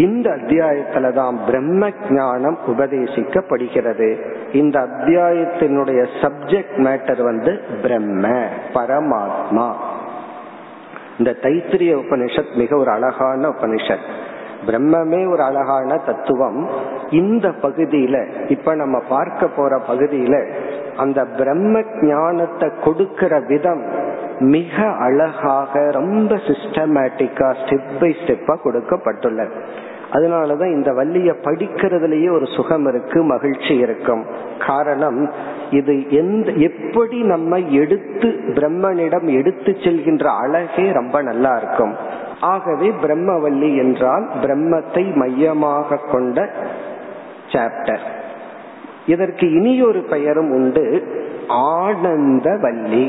இந்த 0.00 0.30
அத்தியாயத்துல 0.30 1.12
தான் 1.12 1.38
பிரம்ம 1.46 1.90
ஞானம் 2.10 2.58
உபதேசிக்கப்படுகிறது. 2.66 4.08
இந்த 4.52 4.76
அத்தியாயத்தினுடைய 4.80 6.02
சப்ஜெக்ட் 6.22 6.76
மேட்டர் 6.76 7.22
வந்து 7.22 7.52
பிரம்ம 7.82 8.28
பரமாத்மா. 8.74 9.68
இந்த 11.18 11.30
தைத்திரிய 11.42 11.92
உபனிஷத் 12.02 12.56
மிக 12.56 12.76
ஒரு 12.76 12.90
அழகான 12.90 13.48
உபனிஷத். 13.48 14.06
பிரம்மமே 14.66 15.20
ஒரு 15.32 15.42
அழகான 15.42 15.96
தத்துவம். 15.96 16.68
இந்த 17.10 17.48
பகுதியில 17.48 18.16
இப்ப 18.50 18.74
நம்ம 18.74 18.98
பார்க்க 19.08 19.48
போற 19.48 19.80
பகுதியில 19.88 20.34
அந்த 20.96 21.24
பிரம்ம 21.24 21.82
ஞானத்தை 22.00 22.68
கொடுக்கிற 22.84 23.40
விதம் 23.48 23.84
மிக 24.38 24.86
அழகாக 24.98 25.90
ரொம்ப 25.90 26.34
சிஸ்டமேட்டிக்கா 26.48 27.48
ஸ்டெப் 27.62 27.90
பை 28.00 28.16
ஸ்டெப்பா 28.20 28.54
கொடுக்கப்பட்டுள்ளது. 28.64 29.56
அதனாலதான் 30.12 30.72
இந்த 30.72 30.90
வள்ளிய 30.92 31.32
படிக்கிறதுலயே 31.44 32.30
ஒரு 32.30 32.46
சுகம் 32.46 32.86
இருக்கு 32.86 33.22
மகிழ்ச்சி 33.22 33.74
இருக்கும். 33.76 34.22
காரணம் 34.66 35.20
இது 35.70 35.94
எந்த 36.10 36.50
எப்படி 36.50 37.18
நம்ம 37.22 37.58
எடுத்து 37.58 38.28
பிரம்மனிடம் 38.54 39.28
எடுத்து 39.38 39.72
செல்கின்ற 39.72 40.24
அழகே 40.42 40.86
ரொம்ப 40.92 41.22
நல்லா 41.22 41.56
இருக்கும். 41.56 41.94
ஆகவே 42.40 42.88
பிரம்மவல்லி 43.02 43.70
என்றால் 43.76 44.26
பிரம்மத்தை 44.42 45.04
மையமாக 45.14 46.00
கொண்ட 46.12 46.48
சாப்டர் 47.52 48.04
இதற்கு 49.06 49.46
இனியொரு 49.52 50.00
பெயரும் 50.00 50.50
உண்டு 50.50 50.84
ஆனந்த 51.48 52.48
வள்ளி 52.62 53.04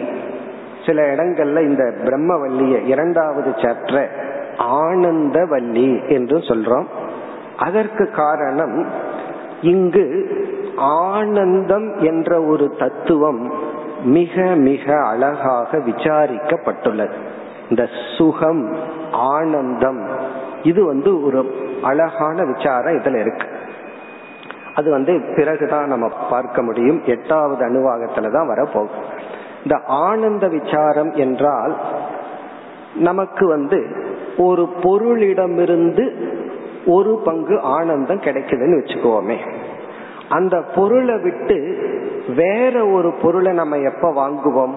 சில 0.86 1.02
இடங்கள்ல 1.14 1.62
இந்த 1.62 1.84
பிரம்மவல்லிய 2.06 2.76
இரண்டாவது 2.86 3.52
சாப்டர் 3.56 4.12
ஆனந்த 4.58 5.46
வள்ளி 5.46 6.02
என்று 6.08 6.38
சொல்றோம். 6.38 6.86
அதற்கு 7.58 8.10
காரணம் 8.10 8.86
இங்கு 9.62 10.30
ஆனந்தம் 10.78 11.98
என்ற 12.00 12.42
ஒரு 12.42 12.76
தத்துவம் 12.80 13.54
மிக 14.04 14.44
மிக 14.56 15.06
அழகாக 15.06 15.78
விசாரிக்கப்பட்டுள்ளது. 15.78 17.14
இந்த 17.70 17.88
சுகம் 18.18 18.76
ஆனந்தம் 19.12 20.08
இது 20.64 20.86
வந்து 20.86 21.26
ஒரு 21.26 21.56
அழகான 21.82 22.44
விசாரம் 22.44 22.94
இதுல 22.94 23.20
இருக்கு. 23.20 23.48
அது 24.76 24.92
வந்து 24.92 25.34
பிறகுதான் 25.36 25.88
நம்ம 25.88 26.08
பார்க்க 26.30 26.62
முடியும். 26.62 27.02
எட்டாவது 27.06 27.66
அணுவாகத்துல 27.66 28.34
தான் 28.34 28.48
வரப்போகும் 28.48 29.30
இந்த 29.64 29.80
ஆனந்த 29.88 30.48
விசாரம் 30.48 31.12
என்றால் 31.12 31.78
நமக்கு 32.96 33.48
வந்து 33.48 34.10
ஒரு 34.38 34.70
பொருளிடமிருந்து 34.82 36.34
ஒரு 36.86 37.22
பங்கு 37.26 37.60
ஆனந்தம் 37.60 38.20
கிடைக்குதுன்னு 38.20 38.80
வச்சுக்கோமே. 38.80 39.36
அந்த 40.30 40.62
பொருளை 40.76 41.20
விட்டு 41.20 41.78
வேற 42.36 42.88
ஒரு 42.88 43.12
பொருளை 43.12 43.54
நம்ம 43.54 43.78
எப்ப 43.78 44.12
வாங்குவோம்? 44.12 44.74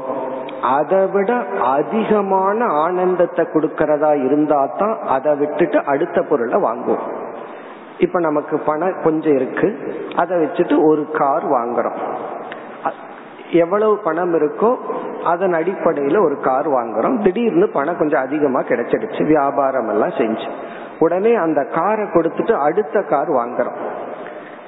அதை 0.62 1.06
விட 1.06 1.46
அதிகமான 1.60 2.64
ஆனந்தத்தை 2.64 3.44
கொடுக்கறதா 3.44 4.24
இருந்தா 4.24 4.66
தான் 4.78 4.98
அதை 5.06 5.34
விட்டுட்டு 5.34 5.84
அடுத்த 5.84 6.22
பொருளை 6.22 6.60
வாங்குவோம். 6.62 7.22
இப்ப 7.98 8.20
நமக்கு 8.20 8.58
பணம் 8.58 9.02
கொஞ்சம் 9.02 9.34
இருக்கு. 9.34 9.94
அதை 10.16 10.38
வச்சுட்டு 10.38 10.84
ஒரு 10.84 11.10
கார் 11.12 11.44
வாங்குறோம். 11.44 11.96
எவ்வளவு 13.52 13.98
பணம் 13.98 14.34
இருக்கோ 14.34 14.76
அதன் 15.24 15.52
அடிப்படையில 15.52 16.24
ஒரு 16.24 16.40
கார் 16.40 16.68
வாங்குறோம். 16.68 17.22
திடீர்னு 17.22 17.68
பணம் 17.68 17.98
கொஞ்சம் 17.98 18.20
அதிகமா 18.20 18.60
கிடைச்சிடுச்சு. 18.60 19.26
வியாபாரம் 19.26 19.88
எல்லாம் 19.88 20.08
செஞ்சு. 20.08 20.48
உடனே 20.98 21.34
அந்த 21.34 21.64
காரை 21.64 22.04
கொடுத்துட்டு 22.04 22.52
அடுத்த 22.52 23.02
கார் 23.02 23.30
வாங்குறோம். 23.30 23.76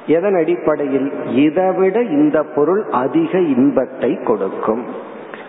எதன் 0.07 0.35
அடிப்படையில்? 0.35 1.13
இதை 1.27 1.71
விட 1.73 2.03
இந்த 2.03 2.43
பொருள் 2.43 2.85
அதிக 2.91 3.39
இன்பத்தை 3.39 4.15
கொடுக்கும். 4.15 4.85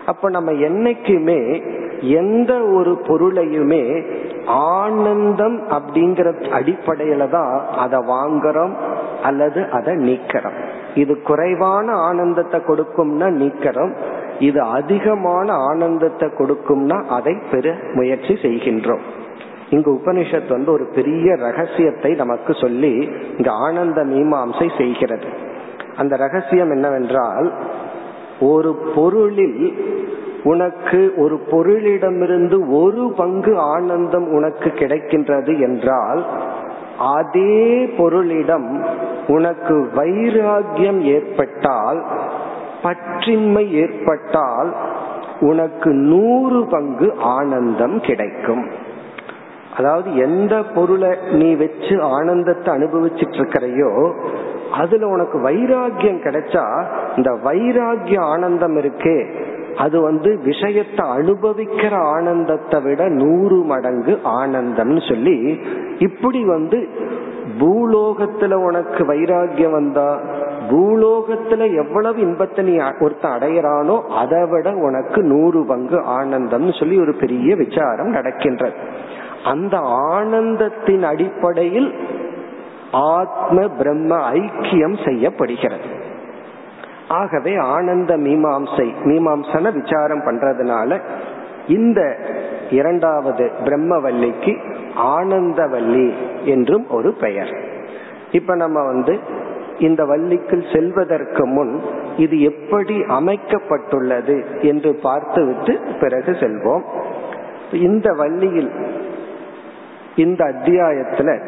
அப்ப 0.06 0.30
நம்ம 0.30 0.52
என்னைக்குமே 0.52 1.40
எந்த 2.00 2.62
ஒரு 2.62 3.00
பொருளையுமே 3.06 4.04
ஆனந்தம் 4.46 5.68
அப்படிங்கிற 5.68 6.28
அடிப்படையில 6.58 7.28
தான் 7.28 7.66
அதை 7.78 7.98
வாங்குறோம் 7.98 8.72
அல்லது 9.22 9.70
அதை 9.70 9.94
நீக்கிறோம். 9.94 10.58
இது 10.94 11.22
குறைவான 11.22 11.92
ஆனந்தத்தை 11.92 12.60
கொடுக்கும்னா 12.60 13.28
நீக்கிறோம். 13.42 13.92
இது 14.38 14.60
அதிகமான 14.60 15.52
ஆனந்தத்தை 15.52 16.28
கொடுக்கும்னா 16.28 17.06
அதை 17.06 17.36
பெற 17.50 17.74
முயற்சி 17.94 18.34
செய்கின்றோம். 18.34 19.00
இங்கு 19.70 19.92
உபனிஷத் 19.92 20.48
வந்து 20.48 20.72
ஒரு 20.72 20.84
பெரிய 20.94 21.34
ரகசியத்தை 21.34 22.14
நமக்கு 22.14 22.54
சொல்லி 22.54 23.08
இந்த 23.36 23.50
ஆனந்த 23.50 24.04
மீமாம்சை 24.04 24.76
செய்கிறது. 24.76 25.26
அந்த 25.96 26.16
ரகசியம் 26.16 26.70
என்னவென்றால் 26.70 27.52
ஒரு 28.40 28.74
பொருளில் 28.94 29.76
உனக்கு 30.42 31.12
ஒரு 31.16 31.40
பொருளிடமிருந்து 31.50 32.82
ஒரு 32.82 33.12
பங்கு 33.16 33.58
ஆனந்தம் 33.58 34.28
உனக்கு 34.28 34.68
கிடைக்கின்றது 34.68 35.60
என்றால் 35.60 36.26
அதே 36.98 37.86
பொருளிடம் 37.86 38.86
உனக்கு 39.26 39.88
வைராகியம் 39.96 41.00
ஏற்பட்டால் 41.00 42.04
பற்றின்மை 42.82 43.64
ஏற்பட்டால் 43.82 44.70
உனக்கு 45.40 45.90
நூறு 45.92 46.60
பங்கு 46.70 47.08
ஆனந்தம் 47.36 47.96
கிடைக்கும். 48.00 48.64
அதாவது 49.76 50.16
எந்த 50.16 50.54
பொருளை 50.74 51.10
நீ 51.30 51.54
வச்சு 51.54 51.94
ஆனந்தத்தை 52.02 52.70
அனுபவிச்சுட்டு 52.74 53.38
இருக்கிறையோ 53.40 53.90
அதுல 54.72 55.08
உனக்கு 55.08 55.38
வைராகியம் 55.38 56.24
கிடைச்சா 56.24 56.64
இந்த 57.16 57.30
வைராகிய 57.44 58.18
ஆனந்தம் 58.32 58.76
இருக்கே. 58.76 59.18
அது 59.76 60.00
வந்து 60.00 60.30
விஷயத்தை 60.42 61.04
அனுபவிக்கிற 61.18 61.94
ஆனந்தத்தை 62.16 62.78
விட 62.82 63.02
நூறு 63.08 63.58
மடங்கு 63.64 64.14
ஆனந்தம்னு 64.40 65.02
சொல்லி 65.08 65.36
இப்படி 65.98 66.44
வந்து 66.44 66.78
பூலோகத்துல 67.60 68.54
உனக்கு 68.68 69.04
வைராகியம் 69.04 69.76
வந்தா 69.78 70.08
பூலோகத்துல 70.68 71.86
எவ்வளவு 71.86 72.20
இன்பத்தை 72.20 72.64
நீ 72.64 72.76
ஒருத்தன் 73.00 73.36
அடையிறானோ 73.38 73.96
அதை 74.00 74.46
விட 74.46 74.70
உனக்கு 74.72 75.22
நூறு 75.22 75.66
பங்கு 75.66 75.98
ஆனந்தம்னு 76.00 76.78
சொல்லி 76.78 77.00
ஒரு 77.00 77.14
பெரிய 77.14 77.56
விசாரம் 77.56 78.06
நடக்கின்றது. 78.06 78.76
அந்த 79.44 79.78
ஆனந்தத்தின் 80.14 81.02
அடிப்படையில் 81.02 81.94
ஆத்ம 82.90 83.68
பிரம்ம 83.68 84.32
ஐக்கியம் 84.32 85.04
செய்யப்படுகிறது. 85.04 85.88
ஆகவே 87.08 87.56
ஆனந்த 87.56 88.16
மீமாம்சை 88.16 88.88
மீமாம்சன 89.04 89.72
விசாரம் 89.82 90.24
பண்றதுனால 90.24 91.00
இந்த 91.68 92.00
இரண்டாவது 92.70 93.50
பிரம்மவல்லிக்கு 93.64 94.52
ஆனந்தவல்லி 94.98 96.14
என்றும் 96.44 96.86
ஒரு 96.90 97.12
பெயர். 97.12 97.52
இப்ப 98.32 98.54
நம்ம 98.54 98.86
வந்து 98.86 99.18
இந்த 99.78 100.04
வள்ளிக்குள் 100.04 100.64
செல்வதற்கு 100.72 101.46
முன் 101.46 101.80
இது 102.16 102.40
எப்படி 102.40 103.00
அமைக்கப்பட்டுள்ளது 103.00 104.60
என்று 104.60 104.94
பார்த்துவிட்டு 104.94 105.80
பிறகு 106.00 106.32
செல்வோம். 106.32 106.82
இந்த 107.72 108.12
வள்ளியில் 108.12 108.70
இந்த 110.16 110.44
அத்தியாயத்துல 110.44 111.40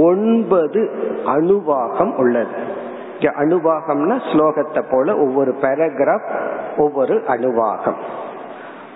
ஒன்பது 0.00 0.90
அணுவாகம் 1.26 2.14
உள்ளது. 2.14 2.74
அணுவாகம்னா 3.20 4.20
ஸ்லோகத்தை 4.32 4.84
போல 4.90 5.16
ஒவ்வொரு 5.16 5.54
பேராகிராஃப் 5.60 6.30
ஒவ்வொரு 6.76 7.22
அணுவாகம். 7.28 7.96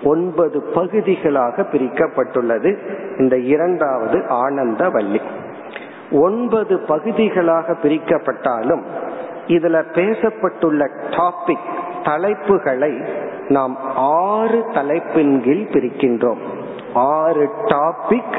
ஒன்பது 0.03 0.61
பகுதிகளாக 0.61 1.61
பிரிக்கப்பட்டுள்ளது 1.61 2.77
இந்த 3.17 3.37
இரண்டாவது 3.37 4.27
ஆனந்த 4.27 4.89
வள்ளி. 4.89 5.21
ஒன்பது 6.11 6.79
பகுதிகளாக 6.79 7.75
பிரிக்கப்பட்டாலும் 7.83 8.81
இதுல 9.47 9.83
பேசப்பட்டுள்ள 9.93 10.89
டாபிக் 11.09 11.69
தலைப்புகளை 12.03 13.07
நாம் 13.47 13.77
ஆறு 13.95 14.65
தலைப்பின் 14.73 15.43
கீழ் 15.43 15.67
பிரிக்கின்றோம். 15.71 16.37
ஆறு 16.93 17.49
டாபிக் 17.65 18.35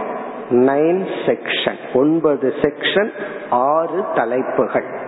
நைன் 0.51 1.07
செக்ஷன் 1.27 1.95
ஒன்பது 1.95 2.55
செக்ஷன் 2.61 3.11
ஆறு 3.51 4.05
தலைப்புகள். 4.14 5.01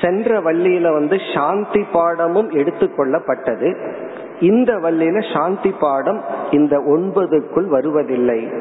சென்ற 0.00 0.40
வள்ளியில 0.40 0.92
வந்து 0.92 1.18
சாந்தி 1.34 1.86
பாடமும் 1.92 2.50
எடுத்துக்கொள்ளப்பட்டது 2.50 3.92
இந்த 4.40 4.74
வள்ளியில 4.74 5.34
சாந்தி 5.34 5.74
பாடம் 5.80 6.24
இந்த 6.50 6.78
ஒன்பதுக்குள் 6.78 7.66
வருவதில்லை. 7.66 8.52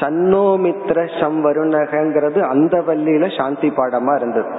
சன்னோமித்ர 0.00 1.04
சம்வருணகங்கிறது 1.20 2.40
அந்த 2.40 2.76
வள்ளியில 2.86 3.36
சாந்தி 3.38 3.68
பாடமா 3.68 4.14
இருந்தது. 4.16 4.50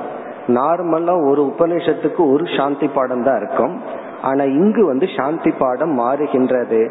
நார்மலா 0.47 1.15
ஒரு 1.29 1.41
உபநிஷத்துக்கு 1.41 2.31
ஒரு 2.31 2.45
சாந்தி 2.57 2.87
பாடம் 2.87 3.23
தான் 3.23 3.37
இருக்கும். 3.37 3.81
ஆனா 4.21 4.43
இங்கு 4.43 4.85
வந்து 4.85 5.07
சாந்தி 5.17 5.51
பாடம் 5.51 5.99
மாறுகின்றது. 5.99 6.81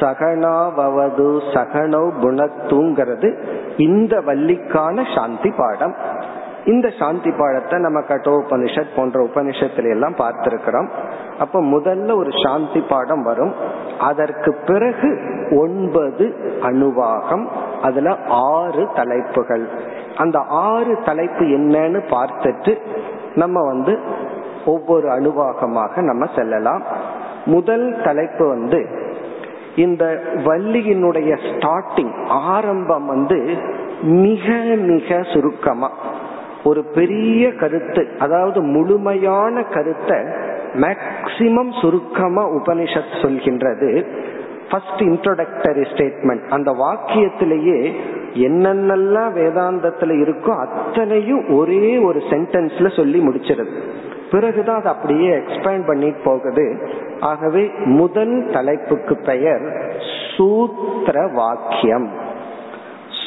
சகனாவது 0.00 1.28
சகனோ 1.54 2.02
குணத்துங்கிறது 2.22 3.28
இந்த 3.76 4.20
வள்ளிக்கான 4.20 5.14
சாந்தி 5.14 5.50
பாடம். 5.56 5.94
இந்த 6.68 6.86
சாந்தி 6.98 7.30
பாடத்தை 7.38 7.80
நம்ம 7.80 8.00
கட்டோபனிஷத் 8.00 8.94
போன்ற 8.96 9.16
உபனிஷத்துல 9.24 9.88
எல்லாம் 9.90 10.14
பார்த்திருக்கிறோம். 10.14 10.88
அப்ப 11.38 11.62
முதல்ல 11.62 12.16
ஒரு 12.16 12.30
சாந்தி 12.44 12.80
பாடம் 12.88 13.22
வரும். 13.22 13.54
அதற்கு 14.00 14.50
பிறகு 14.66 15.10
ஒன்பது 15.56 16.24
அணுவாகம் 16.60 17.44
அதுல 17.82 18.16
ஆறு 18.28 18.88
தலைப்புகள். 18.94 19.68
அந்த 20.16 20.38
ஆறு 20.68 20.98
தலைப்பு 21.04 21.44
என்னன்னு 21.58 22.00
பார்த்துட்டு 22.10 22.74
நம்ம 23.34 23.66
வந்து 23.66 23.98
ஒவ்வொரு 24.66 25.08
அணுவாகமாக 25.08 26.02
நம்ம 26.02 26.26
செல்லலாம். 26.36 26.82
முதல் 27.44 27.86
தலைப்பு 28.04 28.48
வந்து 28.48 28.80
இந்த 29.76 30.04
வள்ளியினுடைய 30.44 31.32
ஸ்டார்டிங் 31.48 32.14
ஆரம்பம் 32.26 33.06
வந்து 33.06 33.38
மிக 34.02 34.46
மிக 34.92 35.22
சுருக்கமா. 35.32 35.90
ஒரு 36.64 36.84
பெரிய 36.84 37.52
கருத்து 37.52 38.08
அதாவது 38.18 38.62
முழுமையான 38.62 39.62
கருத்தை 39.62 40.18
மேக்சிமம் 40.74 41.80
சுருக்கமா 41.80 42.48
உபனிஷத் 42.48 43.18
சொல்கின்றது. 43.22 44.06
ஃபர்ஸ்ட் 44.70 45.00
இன்ட்ரோடக்டரி 45.00 45.84
ஸ்டேட்மெண்ட் 45.92 46.48
அந்த 46.48 46.70
வாக்கியத்திலேயே 46.72 47.92
என்னென்னலாம் 48.34 49.32
வேதாந்தத்துல 49.34 50.10
இருக்கோ 50.10 50.66
அத்தனையும் 50.66 51.54
ஒரே 51.54 51.98
ஒரு 51.98 52.18
சென்டென்ஸ்ல 52.18 52.96
சொல்லி 52.96 53.20
முடிச்சிருது. 53.20 53.76
பிறகுதான் 54.30 54.76
அது 54.76 54.88
அப்படியே 54.88 55.36
எக்ஸ்பேண்ட் 55.36 55.86
பண்ணிட்டு 55.86 56.20
போகுது. 56.24 56.88
ஆகவே 57.20 57.70
முதல் 57.84 58.50
தலைப்புக்கு 58.52 59.16
பெயர் 59.16 59.92
சூத்திர 60.36 61.30
வாக்கியம். 61.34 62.26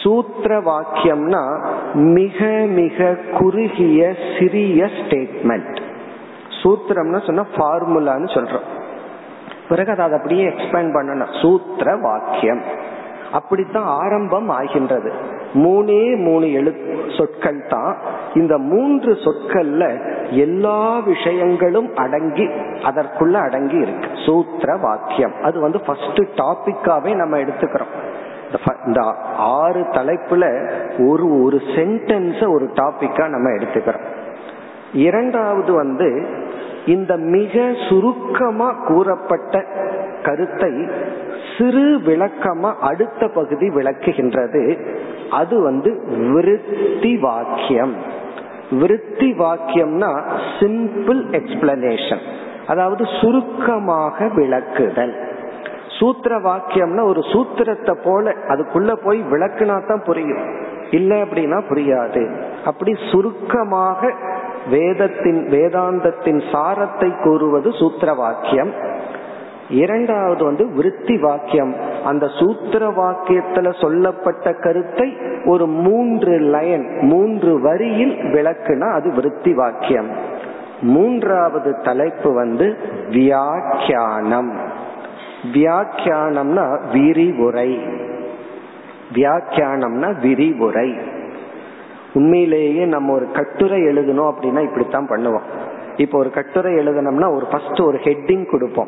சூத்திர 0.04 0.60
வாக்கியம்னா 0.60 1.44
மிக 1.94 2.50
மிக 2.80 3.18
குறுகிய 3.40 4.14
சிறிய 4.40 4.90
ஸ்டேட்மெண்ட் 5.00 5.78
சூத்திரம்னா 6.62 7.20
சொன்னா 7.26 7.46
ஃபார்முலான்னு 7.56 8.30
சொல்றோம். 8.36 8.68
பிறகு 9.70 9.92
அதை 9.92 10.18
அப்படியே 10.18 10.48
எக்ஸ்பேண்ட் 10.48 10.96
பண்ணணும். 10.96 11.42
சூத்திர 11.42 11.96
வாக்கியம் 11.96 12.62
அப்படித்தான் 13.32 13.86
ஆரம்பம் 13.86 14.50
ஆகின்றது. 14.50 15.12
மூணே 15.54 16.18
மூணு 16.24 16.52
எழு 16.52 16.72
சொற்கள் 17.18 17.66
தான். 17.70 17.98
இந்த 18.34 18.58
மூன்று 18.58 19.12
சொற்கள்ல 19.14 19.84
எல்லா 20.30 21.00
விஷயங்களும் 21.00 21.96
அடங்கி 21.96 22.46
அதற்குள்ள 22.90 23.34
அடங்கி 23.34 23.78
இருக்கு. 23.78 24.10
சூத்திர 24.26 24.78
வாக்கியம் 24.82 25.34
அது 25.44 25.60
வந்து 25.60 25.80
ஃபர்ஸ்ட் 25.80 26.22
டாபிக்காவே 26.42 27.16
நம்ம 27.16 27.38
எடுத்துக்கிறோம். 27.38 27.94
இந்த 28.86 29.02
ஆறு 29.38 29.80
தலைப்புல 29.80 30.70
ஒரு 31.08 31.44
ஒரு 31.44 31.58
சென்டென்ஸ 31.58 32.54
ஒரு 32.54 32.66
டாபிக்கா 32.66 33.28
நம்ம 33.30 33.50
எடுத்துக்கிறோம். 33.50 34.06
இரண்டாவது 34.94 35.74
வந்து 35.74 36.26
இந்த 36.86 37.18
மிக 37.18 37.74
சுருக்கமா 37.90 38.72
கூறப்பட்ட 38.72 39.66
கருத்தை 40.24 40.90
சிறு 41.58 41.98
விளக்கமா 41.98 42.74
அடுத்த 42.80 43.28
பகுதி 43.28 43.70
விளக்குகின்றது. 43.70 44.80
அது 45.32 45.62
வந்து 45.62 46.02
விருத்தி 46.34 47.18
வாக்கியம். 47.18 47.96
விருத்தி 48.72 49.34
வாக்கியம்னா 49.34 50.22
சிம்பிள் 50.60 51.22
எக்ஸ்பிளனேஷன் 51.32 52.22
அதாவது 52.68 53.06
சுருக்கமாக 53.22 54.26
விளக்குதல். 54.26 55.30
சூத்திர 56.02 56.34
வாக்கியம்னா 56.48 57.04
ஒரு 57.12 57.22
சூத்திரத்தை 57.32 57.96
போல 58.04 58.34
அதுக்குள்ள 58.54 58.92
போய் 59.06 59.20
விளக்குனா 59.32 59.78
தான் 59.88 60.06
புரியும். 60.10 60.44
இல்லை 60.98 61.18
அப்படின்னா 61.22 61.58
புரியாது. 61.70 62.24
அப்படி 62.66 62.94
சுருக்கமாக 63.12 64.12
வேதத்தின் 64.70 65.42
வேதாந்தத்தின் 65.54 66.42
சாரத்தை 66.54 67.10
கூறுவது 67.24 67.70
சூத்திர 67.80 68.14
வாக்கியம் 68.14 68.72
இரண்டாவது 69.70 70.44
வந்து 70.44 70.64
விருத்தி 70.78 71.16
வாக்கியம் 71.18 71.72
அந்த 72.04 72.26
சூத்திர 72.40 72.84
வாக்கியத்துல 72.98 73.68
சொல்லப்பட்ட 73.82 74.54
கருத்தை 74.66 75.08
ஒரு 75.46 75.66
மூன்று 75.86 76.34
லைன் 76.56 76.86
மூன்று 77.12 77.54
வரியில் 77.62 78.14
விளக்குனா 78.34 78.90
அது 78.98 79.10
விருத்தி 79.12 79.54
வாக்கியம் 79.54 80.10
மூன்றாவது 80.96 81.72
தலைப்பு 81.84 82.30
வந்து 82.34 82.68
வியாக்கியானம். 83.10 84.52
வியாக்கியானம்னா 85.44 86.80
விரிவுரை. 86.94 87.80
வியாக்கியானம்னா 89.14 90.10
விரிவுரை. 90.22 91.00
உண்மையிலேயே 92.14 92.86
நம்ம 92.86 93.14
ஒரு 93.14 93.32
கட்டுரை 93.32 93.82
எழுதணும் 93.82 94.32
அப்படின்னா 94.32 94.62
இப்படித்தான் 94.62 95.10
பண்ணுவோம். 95.10 95.48
இப்போ 95.98 96.18
ஒரு 96.18 96.30
கட்டுரை 96.30 96.74
எழுதணும்னா 96.74 97.36
ஒரு 97.36 97.46
ஃபர்ஸ்ட் 97.46 97.82
ஒரு 97.82 97.98
ஹெட்டிங் 97.98 98.50
கொடுப்போம். 98.50 98.88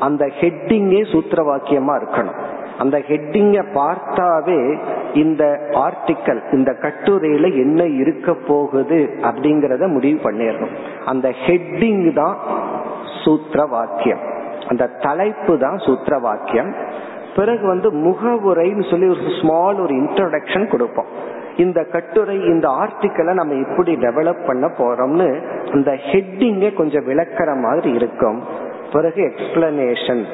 அந்த 0.00 0.30
ஹெட்டிங்கே 0.40 1.12
சூத்திர 1.12 1.56
வாக்கியமா 1.56 2.02
இருக்கணும். 2.02 2.38
அந்த 2.78 2.98
ஹெட்டிங்கை 2.98 3.64
பார்த்தாவே 3.74 4.78
இந்த 5.14 5.70
ஆர்டிக்கல் 5.72 6.54
இந்த 6.54 6.76
கட்டுரையில 6.80 7.54
என்ன 7.54 7.84
இருக்க 7.84 8.34
போகுது 8.34 9.16
அப்படிங்கறத 9.22 9.88
முடிவு 9.88 10.30
பண்ணிடணும். 10.30 10.76
அந்த 11.04 11.34
ஹெட்டிங் 11.46 12.12
தான் 12.12 12.38
சூத்திர 13.24 13.64
வாக்கியம் 13.64 14.38
அந்த 14.70 14.86
தலைப்பு 14.86 15.58
தான் 15.58 15.78
சூத்திர 15.78 16.18
வாக்கியம் 16.18 16.74
பிறகு 17.36 17.66
வந்து 17.66 17.88
முகவுரைன்னு 17.92 18.90
சொல்லி 18.90 19.06
ஒரு 19.06 19.20
ஸ்மால் 19.40 19.78
ஒரு 19.80 19.94
இன்ட்ரோடக்ஷன் 19.94 20.70
கொடுப்போம். 20.70 21.38
இந்த 21.56 21.84
கட்டுரை 21.84 22.36
இந்த 22.44 22.68
ஆர்டிக்கலை 22.68 23.32
நம்ம 23.32 23.54
எப்படி 23.54 23.94
டெவலப் 23.94 24.46
பண்ண 24.46 24.66
போறோம்னு 24.66 25.28
அந்த 25.72 25.90
ஹெட்டிங்கே 26.12 26.74
கொஞ்சம் 26.74 27.06
விளக்கிற 27.06 27.60
மாதிரி 27.60 27.90
இருக்கும். 27.90 28.42
பிறகு 28.92 29.20
எக்ஸ்பிளனேஷன் 29.22 30.24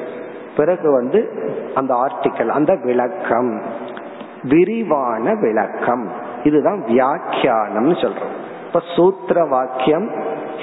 பிறகு 0.57 0.91
வந்து 0.91 1.19
அந்த 1.75 1.93
ஆர்டிக்கல் 1.93 2.47
அந்த 2.47 2.77
விளக்கம். 2.83 3.61
விரிவான 4.43 5.33
விளக்கம். 5.33 6.11
இதுதான் 6.43 6.83
வியாக்கியானம்னு 6.87 7.95
சொல்றோம். 8.03 8.35
இப்ப 8.67 8.81
சூத்திர 8.95 9.45
வாக்கியம் 9.45 10.11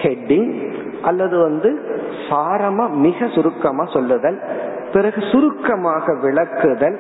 ஹெட்டிங் 0.03 0.73
அல்லது 1.03 1.39
வந்து 1.39 1.94
சாரமா 2.29 2.91
மிக 2.91 3.27
சுருக்கமா 3.27 3.85
சொல்லுதல் 3.85 4.39
பிறகு 4.93 5.21
சுருக்கமாக 5.33 6.13
விளக்குதல் 6.13 6.99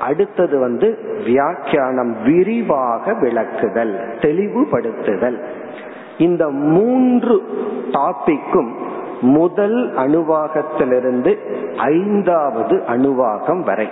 அடுத்தது 0.00 0.58
வந்து 0.58 0.98
வியாக்கியானம் 1.24 2.22
விரிவாக 2.22 3.12
விளக்குதல் 3.12 3.92
தெளிவுபடுத்துதல். 4.20 5.38
இந்த 6.18 6.48
மூன்று 6.48 7.42
டாபிக்கும் 7.90 8.70
முதல் 9.20 9.94
அணுவாகத்திலிருந்து 9.96 11.32
ஐந்தாவது 11.76 12.82
அணுவாகம் 12.88 13.62
வரை 13.64 13.88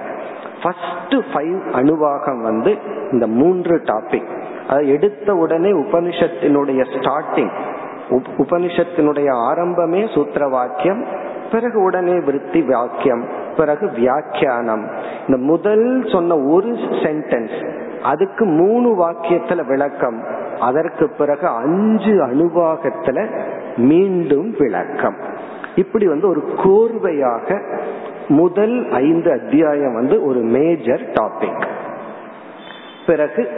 ஃபர்ஸ்ட் 0.63 1.15
ஃபைவ் 1.33 1.61
அணுவாகம் 1.73 2.43
வந்து 2.43 2.79
இந்த 3.13 3.27
மூன்று 3.27 3.77
டாபிக். 3.77 4.31
அதை 4.69 4.89
எடுத்த 4.89 5.35
உடனே 5.35 5.71
உபனிஷத்தினுடைய 5.73 6.81
ஸ்டார்டிங் 6.95 7.53
உபனிஷத்தினுடைய 8.11 9.29
ஆரம்பமே 9.51 10.15
சூத்திர 10.15 10.49
வாக்கியம் 10.49 11.05
பிறகு 11.51 11.83
உடனே 11.83 12.21
விருத்தி 12.21 12.63
வாக்கியம் 12.63 13.25
பிறகு 13.57 13.91
வியாக்கியானம். 13.91 14.91
இந்த 15.27 15.43
முதல் 15.43 16.05
சொன்ன 16.07 16.39
ஒரு 16.39 16.69
சென்டென்ஸ் 16.73 17.79
அதுக்கு 18.03 18.45
மூணு 18.45 19.09
வாக்கியத்துல 19.09 19.67
விளக்கம். 19.67 20.25
அதற்கு 20.61 21.09
பிறகு 21.09 21.47
அஞ்சு 21.47 22.27
அணுவாகத்துல 22.27 23.29
மீண்டும் 23.77 24.55
விளக்கம். 24.59 25.17
இப்படி 25.75 26.07
வந்து 26.07 26.29
ஒரு 26.29 26.43
கோர்வையாக 26.57 27.79
முதல் 28.29 28.91
ஐந்து 28.91 29.33
அத்தியாயம் 29.33 29.95
வந்து 29.95 30.25
ஒரு 30.25 30.39
மேஜர் 30.39 31.11
டாபிக் 31.11 31.67
பிறகு 33.07 33.49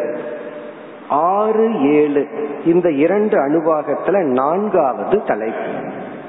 ஆறு 1.12 1.92
ஏழு. 1.92 2.28
இந்த 2.64 2.90
இரண்டு 2.90 3.36
அணுவாகத்துல 3.38 4.22
நான்காவது 4.22 5.22
தலைப்பு. 5.22 5.70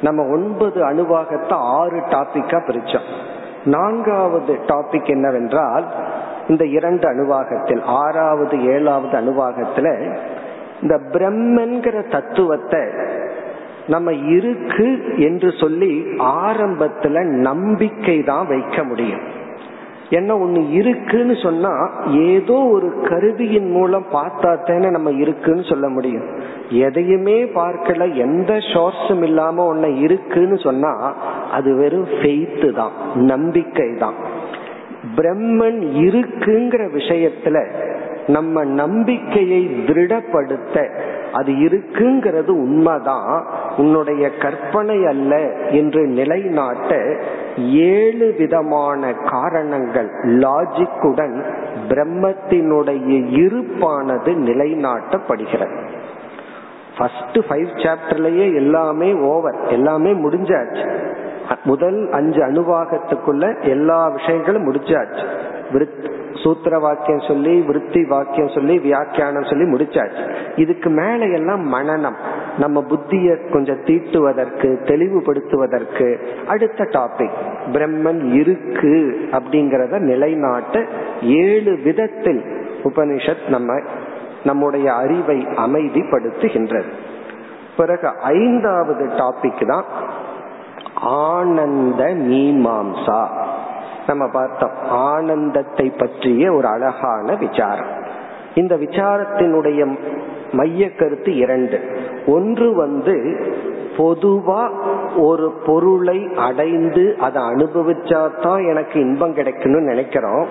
நம்ம 0.01 0.23
ஒன்பது 0.23 0.89
அணுவாகத்தை 0.89 1.51
ஆறு 1.51 1.97
டாபிக்கா 1.97 2.59
பிரிச்சோம். 2.67 3.09
நான்காவது 3.65 4.59
டாபிக் 4.65 5.05
என்னவென்றால் 5.05 5.85
இந்த 6.47 6.65
இரண்டு 6.65 7.09
அணுவாகத்தில் 7.09 7.81
ஆறாவது 7.83 8.65
ஏழாவது 8.65 9.17
அணுவாகத்துல 9.19 10.17
இந்த 10.81 10.99
பிரம்மன்கிற 11.11 12.11
தத்துவத்தை 12.11 12.79
நம்ம 13.87 14.13
இருக்கு 14.13 15.17
என்று 15.17 15.51
சொல்லி 15.59 16.05
ஆரம்பத்துல 16.17 17.23
நம்பிக்கை 17.23 18.23
தான் 18.23 18.47
வைக்க 18.47 18.83
முடியும். 18.83 19.41
என்ன 20.09 20.35
ஒண்ணு 20.37 20.71
இருக்குன்னு 20.71 21.35
சொன்னா 21.35 21.89
ஏதோ 22.11 22.53
ஒரு 22.53 22.93
கருவியின் 23.03 23.71
மூலம் 23.71 24.05
பார்த்தா 24.13 24.63
தானே 24.63 24.89
நம்ம 24.89 25.11
இருக்குன்னு 25.11 25.63
சொல்ல 25.63 25.89
முடியும். 25.89 26.25
எதையுமே 26.69 27.43
பார்க்கல 27.43 28.15
எந்த 28.15 28.53
ஷோர்ஸும் 28.53 29.23
இல்லாம 29.23 29.75
ஒன்ன 29.75 29.99
இருக்குன்னு 29.99 30.57
சொன்னா 30.57 31.15
அது 31.51 31.75
வெறும் 31.75 32.05
ஃபெய்த்து 32.05 32.73
தான் 32.73 32.91
நம்பிக்கை 33.15 33.95
தான். 33.97 34.13
பிரம்மன் 35.15 35.81
இருக்குங்கிற 36.07 36.83
விஷயத்துல 36.93 37.65
நம்ம 38.27 38.63
நம்பிக்கையை 38.63 39.85
திருடப்படுத்த 39.87 40.89
அது 41.31 41.51
இருக்குங்கிறது 41.51 42.47
உண்மைதான். 42.47 43.45
உன்னுடைய 43.77 44.29
கற்பனை 44.37 45.05
அல்ல 45.05 45.35
என்று 45.69 46.07
நிலைநாட்ட 46.07 46.91
ஏழு 47.57 48.35
விதமான 48.37 49.13
காரணங்கள். 49.13 50.09
லாஜிக்குடன் 50.23 51.43
பிரம்மத்தினுடைய 51.87 53.11
இருப்பானது 53.39 54.31
நிலைநாட்டப்படுகிறது. 54.47 55.87
ஃபர்ஸ்ட் 56.97 57.37
ஃபைவ் 57.49 57.69
சாப்டர்லயே 57.83 58.53
எல்லாமே 58.53 59.13
ஓவர் 59.13 59.67
எல்லாமே 59.67 60.11
முடிஞ்சாச்சு. 60.11 61.11
முதல் 61.63 62.09
அஞ்சு 62.11 62.41
அணுவாகத்துக்குள்ள 62.43 63.67
எல்லா 63.67 64.07
விஷயங்களும் 64.07 64.71
முடிச்சாச்சு 64.71 65.27
சூத்திர 66.43 66.79
வாக்கியம் 66.79 67.23
சொல்லி 67.27 67.61
விருத்தி 67.61 68.05
வாக்கியம் 68.05 68.49
சொல்லி 68.49 68.79
வியாக்கியானம் 68.79 69.43
சொல்லி 69.43 69.71
முடிச்சாச்சு. 69.71 70.35
இதுக்கு 70.55 70.89
மேல 70.89 71.25
எல்லாம் 71.25 71.73
மனநம். 71.73 72.17
நம்ம 72.57 72.81
புத்திய 72.81 73.51
கொஞ்சம் 73.51 73.83
தீட்டுவதற்கு 73.83 74.69
தெளிவுபடுத்துவதற்கு 74.83 76.17
அடுத்த 76.47 76.83
டாபிக் 76.83 77.37
பிரம்மன் 77.73 78.33
இருக்கு 78.33 79.27
அப்படிங்கறத 79.31 79.99
நிலைநாட்ட 79.99 80.85
ஏழு 81.21 81.79
விதத்தில் 81.83 82.43
உபனிஷத் 82.83 83.49
நம்ம 83.49 83.79
நம்முடைய 84.43 84.93
அறிவை 84.93 85.45
அமைதிப்படுத்துகின்றது. 85.45 86.91
பிறகு 87.77 88.07
ஐந்தாவது 88.21 89.05
டாபிக் 89.05 89.67
தான் 89.67 89.85
ஆனந்த 90.95 92.03
மீமாம்சா 92.03 93.27
நம்ம 94.07 94.27
பார்த்தோம் 94.27 94.71
ஆனந்தத்தை 94.89 95.89
பற்றிய 95.89 96.53
ஒரு 96.53 96.67
அழகான 96.67 97.35
விசாரம். 97.35 97.87
இந்த 98.55 98.75
விசாரத்தினுடைய 98.75 99.97
மைய 100.51 100.93
கருத்து 100.93 101.35
இரண்டு. 101.35 101.79
ஒன்று 102.25 102.75
வந்து 102.75 103.45
பொதுவா 103.97 104.69
ஒரு 105.17 105.53
பொருளை 105.65 106.29
அடைந்து 106.35 107.15
அதை 107.19 107.41
அனுபவிச்சா 107.41 108.41
தான் 108.41 108.65
எனக்கு 108.65 108.99
இன்பம் 108.99 109.35
கிடைக்கணும்னு 109.35 109.83
நினைக்கிறோம். 109.83 110.47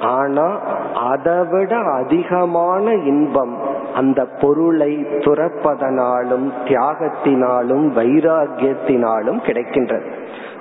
ஆனா 0.00 0.60
அதை 0.94 1.44
விட 1.50 1.76
அதிகமான 1.76 2.94
இன்பம் 2.94 3.56
அந்த 3.94 4.24
பொருளை 4.24 4.96
துறப்பதனாலும் 4.96 6.52
தியாகத்தினாலும் 6.64 7.86
வைராகியத்தினாலும் 7.98 9.40
கிடைக்கின்றது. 9.42 10.10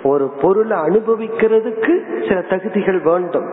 ஒரு 0.05 0.25
பொருளை 0.41 0.77
அனுபவிக்கிறதுக்கு 0.77 1.93
சில 2.27 2.41
தகுதிகள் 2.41 2.99
வேண்டும். 3.01 3.47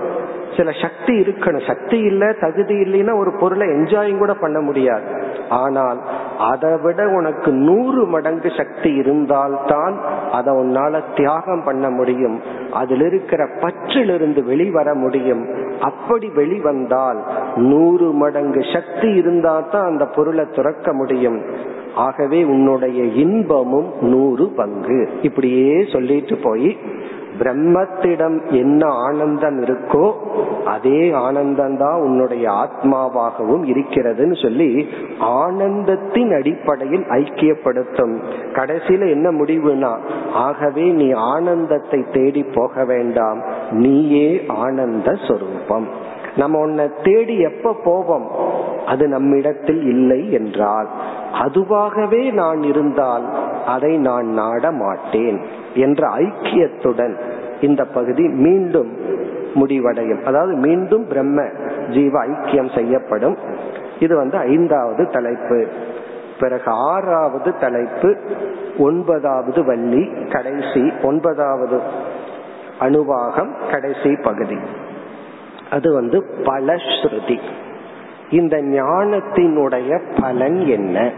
சில 0.56 0.70
சக்தி 0.82 1.12
இருக்கணும். 1.20 1.66
சக்தி 1.66 1.98
இல்ல 1.98 2.32
தகுதி 2.40 2.74
இல்லைன்னா 2.74 3.14
ஒரு 3.16 3.32
பொருளை 3.40 3.66
என்ஜாயும் 3.68 4.18
கூட 4.18 4.34
பண்ண 4.34 4.60
முடியாது. 4.60 5.06
ஆனால் 5.48 5.98
அதை 6.38 6.70
விட 6.82 7.08
உனக்கு 7.08 7.52
நூறு 7.52 8.04
மடங்கு 8.04 8.50
சக்தி 8.56 8.90
இருந்தால்தான் 8.94 9.94
அதை 10.32 10.54
உன்னால 10.54 11.02
தியாகம் 11.16 11.64
பண்ண 11.64 11.90
முடியும். 11.90 12.40
அதில் 12.72 13.00
இருக்கிற 13.00 13.48
பற்றிலிருந்து 13.60 14.44
வெளிவர 14.44 14.94
முடியும். 14.94 15.44
அப்படி 15.80 16.30
வெளிவந்தால் 16.36 17.20
நூறு 17.56 18.12
மடங்கு 18.12 18.62
சக்தி 18.72 19.08
இருந்தால் 19.12 19.70
தான் 19.70 19.84
அந்த 19.84 20.04
பொருளை 20.04 20.44
துறக்க 20.54 20.92
முடியும். 20.92 21.38
ஆகவே 21.96 22.44
உன்னுடைய 22.44 23.04
இன்பமும் 23.04 23.92
நூறு 24.00 24.48
பங்கு. 24.48 25.08
இப்படியே 25.22 25.84
சொல்லிட்டு 25.92 26.36
போய் 26.36 26.76
பிரம்மத்திடம் 27.38 28.50
என்ன 28.50 28.86
ஆனந்தம் 28.86 29.64
இருக்கோ 29.64 30.12
அதே 30.64 31.12
ஆனந்தம் 31.12 31.76
தான் 31.76 32.00
உன்னுடைய 32.00 32.50
ஆத்மாவாகவும் 32.50 33.64
இருக்கிறதுன்னு 33.64 34.42
சொல்லி 34.42 34.88
ஆனந்தத்தின் 35.20 36.36
அடிப்படையில் 36.36 37.02
ஐக்கியப்படுத்தும். 37.02 38.22
கடைசியில 38.52 39.10
என்ன 39.10 39.30
முடிவுனா 39.30 39.98
ஆகவே 40.32 40.90
நீ 40.90 41.10
ஆனந்தத்தை 41.10 42.04
தேடி 42.12 42.42
போக 42.42 42.84
வேண்டாம். 42.84 43.42
நீயே 43.70 44.44
ஆனந்த 44.48 45.14
சொரூபம். 45.28 45.88
நம்ம 46.36 46.58
உன்னை 46.58 46.88
தேடி 47.02 47.38
எப்ப 47.38 47.76
போவோம்? 47.84 48.30
அது 48.86 49.08
நம்மிடத்தில் 49.08 49.82
இல்லை 49.82 50.32
என்றால் 50.32 50.88
அதுவாகவே 51.32 52.32
நான் 52.32 52.62
இருந்தால் 52.62 53.24
அதை 53.66 53.96
நான் 53.96 54.26
நாட 54.26 54.70
மாட்டேன் 54.70 55.40
என்ற 55.74 56.08
ஐக்கியத்துடன் 56.08 57.16
இந்த 57.60 57.84
பகுதி 57.84 58.28
மீண்டும் 58.28 59.20
முடிவடையும். 59.54 60.24
அதாவது 60.24 60.54
மீண்டும் 60.54 61.06
பிரம்ம 61.06 61.44
ஜீவ 61.90 62.26
ஐக்கியம் 62.26 62.74
செய்யப்படும். 62.74 63.36
இது 63.98 64.16
வந்து 64.16 64.36
ஐந்தாவது 64.36 65.08
தலைப்பு. 65.10 65.66
பிறகு 66.40 66.70
ஆறாவது 66.70 67.58
தலைப்பு 67.58 68.16
ஒன்பதாவது 68.78 69.64
வள்ளி 69.64 70.10
கடைசி 70.30 70.92
ஒன்பதாவது 71.02 71.80
அணுவாகம் 72.80 73.70
கடைசி 73.70 74.16
பகுதி. 74.22 74.56
அது 75.70 75.92
வந்து 75.92 76.24
பலஸ்ருதி. 76.42 77.40
இந்த 78.32 78.56
ஞானத்தினுடைய 78.62 80.00
பலன் 80.20 80.60
என்ன? 80.66 81.10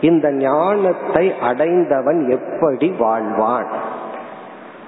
இந்த 0.00 0.32
ஞானத்தை 0.32 1.32
அடைந்தவன் 1.42 2.20
எப்படி 2.28 2.94
வாழ்வான்? 2.98 3.68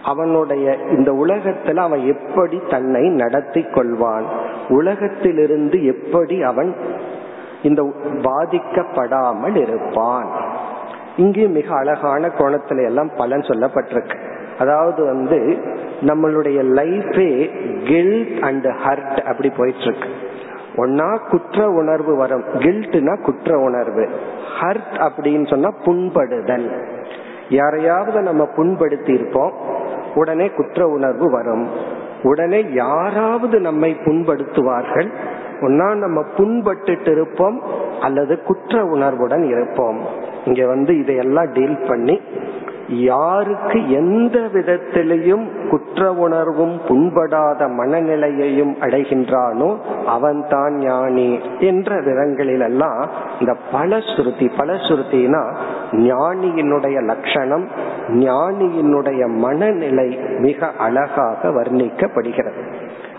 அவனுடைய 0.04 0.76
இந்த 0.90 1.12
உலகத்துல 1.12 1.76
அவன் 1.76 2.02
எப்படி 2.06 2.60
தன்னை 2.68 3.08
நடத்தி 3.08 3.60
கொள்வான்? 3.60 4.26
உலகத்திலிருந்து 4.68 5.84
எப்படி 5.84 6.42
அவன் 6.42 6.74
இந்த 7.62 7.82
பாதிக்கப்படாமல் 8.22 9.56
இருப்பான்? 9.56 10.28
இங்கே 11.16 11.46
மிக 11.46 11.76
அழகான 11.76 12.28
கோணத்துல 12.38 12.84
எல்லாம் 12.84 13.10
பலன் 13.16 13.40
சொல்லப்பட்டிருக்கு. 13.40 14.18
அதாவது 14.58 15.04
வந்து 15.04 15.38
நம்மளுடைய 16.00 16.58
லைஃபே 16.78 17.30
கில்ட் 17.88 18.42
அண்ட் 18.42 18.66
ஹர்ட் 18.66 19.20
அப்படி 19.22 19.50
போயிட்டு 19.50 19.80
இருக்கு. 19.80 20.08
ஒன்னா 20.76 21.18
குற்ற 21.28 21.70
உணர்வு 21.70 22.16
வரும். 22.16 22.44
கில்ட்னா 22.44 23.20
குற்ற 23.20 23.58
உணர்வு. 23.58 24.08
ஹர்ட் 24.60 25.08
அப்படின்னு 25.08 25.46
சொன்னா 25.46 25.70
புண்படுதல். 25.84 26.70
யாரையாவது 27.48 28.20
நம்ம 28.20 28.48
புண்படுத்தி 28.56 29.14
இருப்போம் 29.14 29.52
உடனே 30.14 30.50
குற்ற 30.50 30.88
உணர்வு 30.88 31.30
வரும். 31.30 31.68
உடனே 32.22 32.72
யாராவது 32.72 33.60
நம்மை 33.60 33.96
புண்படுத்துவார்கள். 34.04 35.12
ஒன்னா 35.60 35.94
நம்ம 35.94 36.24
புண்பட்டு 36.36 37.10
இருப்போம் 37.10 37.62
அல்லது 38.00 38.42
குற்ற 38.42 38.84
உணர்வுடன் 38.84 39.44
இருப்போம். 39.44 40.00
இங்க 40.44 40.66
வந்து 40.66 40.98
இதையெல்லாம் 40.98 41.52
டீல் 41.52 41.84
பண்ணி 41.88 42.20
யாருக்கு 42.88 43.90
எந்த 43.90 44.38
விதத்திலையும் 44.38 45.68
குற்ற 45.68 46.12
உணர்வும் 46.12 46.80
புண்படாத 46.88 47.66
மனநிலையையும் 47.66 48.74
அடைகின்றானோ 48.80 49.76
அவன்தான் 50.06 50.74
ஞானி 50.74 51.40
என்ற 51.58 52.00
விதங்களிலெல்லாம் 52.00 53.06
இந்த 53.40 53.56
பலஸ்ருதி 53.72 54.50
பலஸ்ருத்தினா 54.58 55.54
ஞானியினுடைய 55.90 57.04
லட்சணம் 57.04 57.68
ஞானியினுடைய 58.08 59.26
மனநிலை 59.26 60.18
மிக 60.38 60.70
அழகாக 60.78 61.48
வர்ணிக்கப்படுகிறது. 61.48 62.72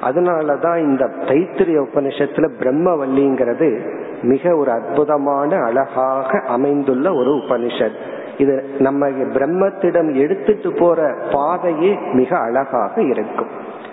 அதனாலதான் 0.03 0.77
இந்த 0.77 1.05
தைத்திரிய 1.05 1.85
உபனிஷத்துல 1.85 2.49
பிரம்மவல்லிங்கிறது 2.59 3.93
மிக 4.21 4.55
ஒரு 4.55 4.71
அற்புதமான 4.71 5.55
அழகாக 5.55 6.39
அமைந்துள்ள 6.47 7.11
ஒரு 7.13 7.31
உபனிஷத். 7.31 8.14
இது 8.37 8.65
நம்ம 8.79 9.09
பிரம்மத்திடம் 9.09 10.13
எடுத்துட்டு 10.13 10.73
போற 10.73 11.15
பாதையே 11.31 11.99
மிக 12.13 12.37
அழகாக 12.37 13.01
இருக்கும். 13.01 13.47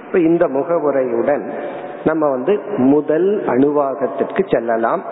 இப்ப 0.06 0.18
இந்த 0.18 0.46
முகவுரையுடன் 0.46 1.50
நம்ம 2.04 2.30
வந்து 2.30 2.60
முதல் 2.76 3.44
அணுவாகத்திற்கு 3.46 4.44
செல்லலாம். 4.46 5.02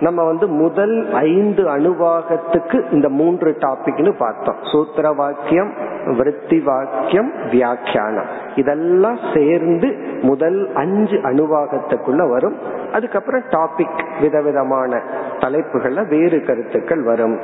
நம்ம 0.00 0.24
வந்து 0.24 0.48
முதல் 0.48 1.12
ஐந்து 1.12 1.62
அணுவாகத்துக்கு 1.62 2.92
இந்த 2.92 3.08
மூன்று 3.08 3.56
டாபிக்னு 3.60 4.16
பார்த்தோம். 4.18 4.56
சூத்திர 4.72 5.10
வாக்கியம் 5.10 5.72
விருத்தி 6.16 6.60
வாக்கியம் 6.60 7.32
வியாக்கியானம். 7.50 8.26
இதெல்லாம் 8.54 9.18
சேர்ந்து 9.34 9.96
முதல் 10.22 10.74
அஞ்சு 10.74 11.16
அணுவாகத்துக்குள்ள 11.16 12.30
வரும். 12.30 12.56
அதுக்கப்புறம் 12.92 13.42
டாபிக் 13.50 14.04
விதவிதமான 14.20 15.02
தலைப்புகள்ல 15.38 16.08
வேறு 16.08 16.42
கருத்துக்கள் 16.42 17.02
வரும். 17.02 17.40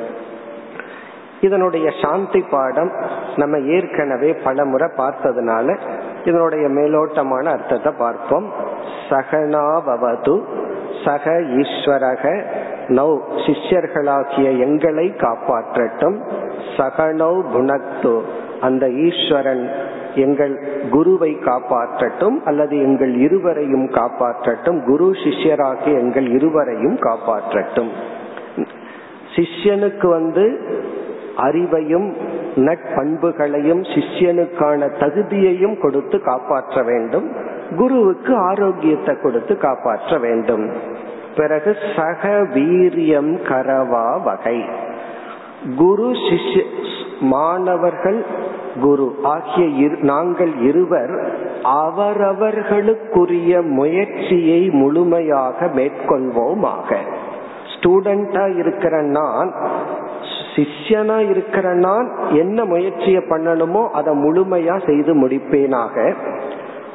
இதனுடைய 1.47 1.87
சாந்தி 2.01 2.41
பாடம் 2.53 2.91
நம்ம 3.35 3.55
ஏற்கனவே 3.75 4.29
பலமுறை 4.45 4.87
பார்த்ததுனால 4.97 5.67
இதனுடைய 6.25 6.65
மேலோட்டமான 6.67 7.45
அர்த்தத்தை 7.55 7.91
பார்ப்போம். 7.97 8.47
சகனாவது 9.09 10.35
சக 11.05 11.25
ஈஸ்வரக 11.61 12.23
நௌ 12.97 13.09
சிஷ்யர்களாகிய 13.45 14.47
எங்களை 14.65 15.07
காப்பாற்றட்டும். 15.23 16.17
சகனௌ 16.77 17.33
குணத்து 17.53 18.13
அந்த 18.61 18.83
ஈஸ்வரன் 19.07 19.65
எங்கள் 20.15 20.55
குருவை 20.91 21.31
காப்பாற்றட்டும் 21.45 22.37
அல்லது 22.43 22.75
எங்கள் 22.87 23.13
இருவரையும் 23.25 23.87
காப்பாற்றட்டும். 23.99 24.79
குரு 24.85 25.07
சிஷ்யராகிய 25.23 25.93
எங்கள் 26.03 26.27
இருவரையும் 26.37 26.97
காப்பாற்றட்டும். 27.07 27.91
சிஷ்யனுக்கு 29.35 30.07
வந்து 30.17 30.45
அறிவையும் 31.37 32.13
நட்பண்புகளையும் 32.55 33.83
சிஷ்யனுக்கான 33.83 34.89
தகுதியையும் 34.99 35.79
கொடுத்து 35.79 36.21
காப்பாற்ற 36.21 36.83
வேண்டும். 36.83 37.31
குருவுக்கு 37.77 38.35
ஆரோக்கியத்தை 38.35 39.21
கொடுத்து 39.21 39.57
காப்பாற்ற 39.57 40.17
வேண்டும். 40.17 40.69
பிறகு 41.35 41.75
சக 41.95 42.47
வீரியம் 42.53 43.37
கரவா 43.49 44.23
வகை. 44.23 44.65
குரு 45.77 46.09
சிஷ்ய 46.09 46.63
மாணவர்கள் 47.19 48.25
குரு 48.81 49.15
ஆகிய 49.23 49.89
நாங்கள் 50.01 50.51
இருவர் 50.61 51.41
அவரவர்களுக்குரிய 51.63 53.61
முயற்சியை 53.61 54.69
முழுமையாக 54.69 55.65
மேற்கொள்வோமாக. 55.65 56.95
ஸ்டூடெண்டா 57.73 58.57
இருக்கிற 58.57 59.01
நான் 59.01 59.53
சிஷ்யனா 60.55 61.29
இருக்கிற 61.29 61.73
நான் 61.73 62.11
என்ன 62.29 62.65
முயற்சியை 62.65 63.21
பண்ணணுமோ 63.29 63.89
அதை 63.89 64.13
முழுமையா 64.13 64.85
செய்து 64.85 65.27
முடிப்பேனாக. 65.27 66.15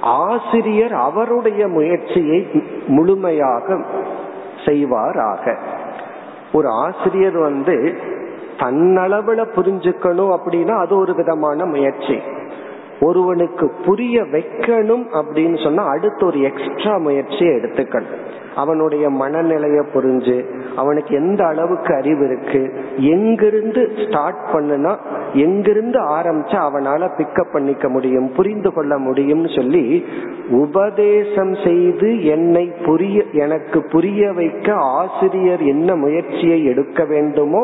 ஆசிரியர் 0.01 0.93
அவருடைய 0.93 1.69
முயற்சியை 1.69 2.49
முழுமையாக 2.87 3.77
செய்வாராக. 4.65 5.59
ஒரு 6.53 6.69
ஆசிரியர் 6.69 7.39
வந்து 7.39 7.97
தன்னளவுல 8.59 9.41
புரிஞ்சுக்கணும் 9.57 10.37
அப்படின்னா 10.37 10.79
அது 10.79 10.99
ஒரு 10.99 11.15
விதமான 11.15 11.65
முயற்சி. 11.65 12.19
ஒருவனுக்கு 13.01 13.73
புரிய 13.85 14.23
வைக்கணும் 14.23 15.05
அப்படின்னு 15.13 15.65
சொன்னா 15.65 15.85
அடுத்து 15.85 16.27
ஒரு 16.27 16.41
எக்ஸ்ட்ரா 16.41 16.97
முயற்சியை 16.97 17.55
எடுத்துக்கணும். 17.55 18.28
அவனுடைய 18.59 19.05
மனநிலைய 19.11 19.81
புரிஞ்சு 19.95 20.37
அவனுக்கு 20.77 21.13
எந்த 21.15 21.47
அளவுக்கு 21.47 21.95
அறிவு 21.95 22.25
இருக்கு 22.27 22.63
எங்கிருந்து 22.97 23.83
ஸ்டார்ட் 24.05 24.43
பண்ணுனா 24.53 24.93
எங்கிருந்து 25.33 25.99
ஆரம்பிச்சா 26.17 26.59
அவனால 26.69 27.09
பிக்கப் 27.19 27.53
பண்ணிக்க 27.53 27.89
முடியும் 27.89 28.29
புரிந்து 28.33 28.73
கொள்ள 28.73 28.99
முடியும்னு 28.99 29.51
சொல்லி 29.57 29.85
உபதேசம் 30.51 31.55
செய்து 31.67 32.11
என்னை 32.25 32.65
புரிய 32.85 33.25
எனக்கு 33.33 33.81
புரிய 33.91 34.33
வைக்க 34.33 34.69
ஆசிரியர் 34.75 35.65
என்ன 35.75 35.97
முயற்சியை 35.97 36.65
எடுக்க 36.65 37.05
வேண்டுமோ 37.05 37.63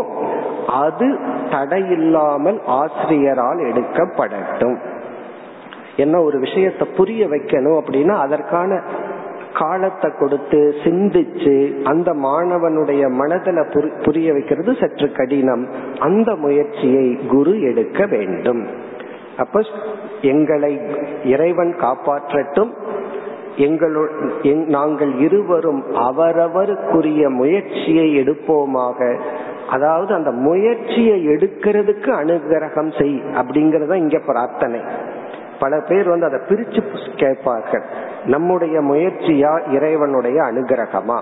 அது 0.83 1.09
தடையில்லாமல் 1.51 2.59
ஆசிரியரால் 2.81 3.61
எடுக்கப்படட்டும். 3.71 4.77
என்ன 5.97 6.21
ஒரு 6.21 6.39
விஷயத்தை 6.39 6.87
புரிய 6.97 7.27
வைக்கணும் 7.27 7.79
அப்படின்னா 7.81 8.15
அதற்கான 8.19 8.71
காலத்தை 9.61 10.11
கொடுத்து 10.19 10.61
சிந்திச்சு 10.85 11.57
அந்த 11.83 12.13
மாணவனுடைய 12.27 13.03
மனதில 13.21 13.59
புரிய 14.05 14.33
வைக்கிறது 14.33 14.73
சற்று 14.81 15.13
கடினம். 15.13 15.65
அந்த 15.99 16.35
முயற்சியை 16.35 17.07
குரு 17.29 17.55
எடுக்க 17.61 18.07
வேண்டும். 18.07 18.63
அப்ப 19.37 19.63
எங்களை 20.21 20.73
இறைவன் 21.25 21.75
காப்பாற்றட்டும். 21.81 22.73
எங்களு 23.57 24.03
நாங்கள் 24.67 25.13
இருவரும் 25.19 25.83
அவரவருக்குரிய 26.09 27.31
முயற்சியை 27.31 28.07
எடுப்போமாக. 28.21 29.17
அதாவது 29.71 30.15
அந்த 30.15 30.31
முயற்சியை 30.47 31.19
எடுக்கிறதுக்கு 31.29 32.11
அனுகிரகம் 32.23 32.91
செய் 32.99 33.17
அப்படிங்கறத 33.35 33.95
இங்க 33.95 34.19
பிரார்த்தனை. 34.27 34.81
பல 35.65 35.81
பேர் 35.81 36.09
வந்து 36.09 36.27
அதை 36.27 36.39
பிரிச்சு 36.39 36.83
கேட்பார்கள். 37.17 37.83
நம்முடைய 38.25 38.81
முயற்சியா 38.81 39.73
இறைவனுடைய 39.73 40.43
அனுகிரகமா? 40.43 41.21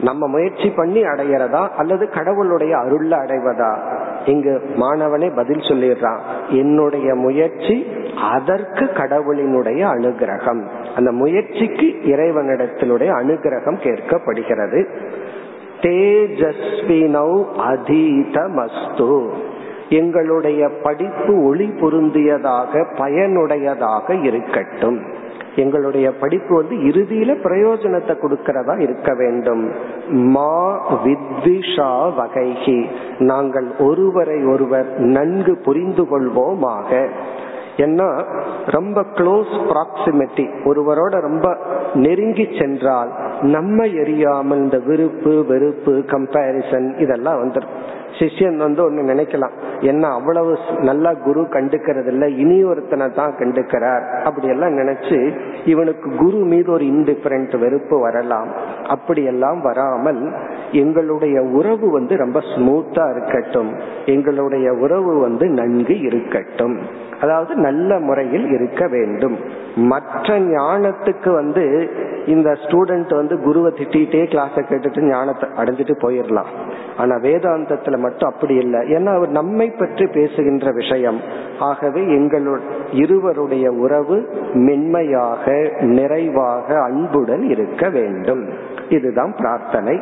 நம்ம 0.00 0.26
முயற்சி 0.26 0.70
பண்ணி 0.70 1.02
அடையிறதா? 1.02 1.68
அல்லது 1.68 2.08
கடவுளுடைய 2.08 2.76
அருள்ல 2.76 3.12
அடைவதா? 3.12 3.78
இங்கு 4.24 4.62
மாணவனே 4.76 5.34
பதில் 5.34 5.58
சொல்லிடுறான். 5.58 6.18
என்னுடைய 6.48 7.14
முயற்சி 7.14 7.86
அதற்கு 8.32 8.84
கடவுளினுடைய 8.84 9.82
அனுகிரகம். 9.86 10.66
அந்த 10.96 11.12
முயற்சிக்கு 11.12 11.86
இறைவனிடத்தினுடைய 12.04 13.10
அனுகிரகம் 13.22 13.78
கேட்கப்படுகிறது. 13.82 14.86
தேஜஸ்வினௌ 15.80 17.44
அதீதமஸ்து. 17.72 19.30
எங்களுடைய 19.90 20.68
படிப்பு 20.68 21.44
ஒளி 21.44 21.66
பொருந்தியதாக 21.80 22.84
பயனுடையதாக 22.98 24.22
இருக்கட்டும். 24.22 25.00
எங்களுடைய 25.56 26.12
படிப்பு 26.12 26.54
வந்து 26.54 26.76
இறுதியில 26.76 27.30
பிரயோஜனத்தை 27.44 28.14
கொடுக்கிறதா 28.22 28.78
இருக்க 28.78 29.14
வேண்டும். 29.14 29.70
மா 30.08 30.80
வித்விஷா 31.04 31.90
வகைகி 32.18 32.86
நாங்கள் 33.18 33.68
ஒருவரை 33.78 34.44
ஒருவர் 34.44 34.98
நன்கு 34.98 35.56
புரிந்து 35.56 36.02
கொள்வோமாக. 36.02 37.08
ஏன்னா 37.76 38.24
ரொம்ப 38.66 39.04
க்ளோஸ் 39.14 39.52
ப்ராக்சிமிட்டி 39.70 40.46
ஒருவரோட 40.64 41.20
ரொம்ப 41.20 41.56
நெருங்கி 41.94 42.48
சென்றால் 42.58 43.12
நம்ம 43.42 43.84
எரியாமல் 43.84 44.56
இந்த 44.56 44.78
விருப்பு 44.78 45.44
வெறுப்பு 45.48 45.92
கம்பேரிசன் 45.92 46.98
இதெல்லாம் 46.98 47.42
வந்துடும் 47.42 47.98
சிஷ்யன் 48.18 48.56
வந்து 48.56 48.84
ஒன்னு 48.84 49.12
நினைக்கலாம். 49.12 49.50
என்ன 49.80 50.08
அவ்வளவு 50.08 50.58
நல்லா 50.76 51.14
குரு 51.14 51.40
கண்டுக்கிறது 51.40 52.06
இல்ல 52.06 52.28
இனி 52.28 52.64
ஒருத்தனை 52.64 53.10
தான் 53.10 53.34
கண்டுக்கிறார். 53.38 54.22
அப்படி 54.22 54.48
எல்லாம் 54.48 54.76
நினைச்சு 54.76 55.32
இவனுக்கு 55.64 56.10
குரு 56.16 56.36
மீது 56.36 56.72
ஒரு 56.72 56.84
இன்டிஃபரண்ட் 56.84 57.58
வெறுப்பு 57.58 58.00
வரலாம். 58.00 58.48
அப்படியெல்லாம் 58.88 59.60
வராமல் 59.60 60.32
எங்களுடைய 60.72 61.42
உறவு 61.42 61.90
வந்து 61.90 62.16
ரொம்ப 62.16 62.40
ஸ்மூத்தா 62.40 63.10
இருக்கட்டும். 63.10 63.72
எங்களுடைய 64.04 64.72
உறவு 64.72 65.18
வந்து 65.18 65.48
நன்கு 65.48 66.00
இருக்கட்டும். 66.00 66.78
அதாவது 67.20 67.54
நல்ல 67.54 67.98
முறையில் 67.98 68.50
இருக்க 68.50 68.88
வேண்டும். 68.88 69.36
மற்ற 69.76 70.38
ஞானத்துக்கு 70.38 71.32
வந்து 71.32 71.90
இந்த 72.26 72.50
ஸ்டூடெண்ட் 72.50 73.14
வந்து 73.14 73.38
குருவை 73.38 73.72
திட்டிகிட்டே 73.72 74.22
கிளாஸ 74.32 74.56
கேட்டுட்டு 74.56 75.00
ஞானத்தை 75.00 75.48
அடைஞ்சிட்டு 75.48 75.94
போயிடலாம். 76.00 76.50
ஆனா 76.96 77.16
வேதாந்தத்துல 77.16 77.98
மட்டும் 77.98 78.30
அப்படி 78.32 78.54
இல்லை. 78.54 78.80
ஏன்னா 78.92 79.14
அவர் 79.14 79.28
நம்மை 79.28 79.70
பற்றி 79.70 80.06
பேசுகின்ற 80.06 80.70
விஷயம். 80.70 81.20
ஆகவே 81.58 82.00
எங்களுடைய 82.00 82.70
இருவருடைய 82.92 83.70
உறவு 83.70 84.28
மென்மையாக 84.52 85.70
நிறைவாக 85.80 86.82
அன்புடன் 86.82 87.42
இருக்க 87.42 87.88
வேண்டும். 87.88 88.48
இதுதான் 88.88 89.34
பிரார்த்தனை. 89.36 90.00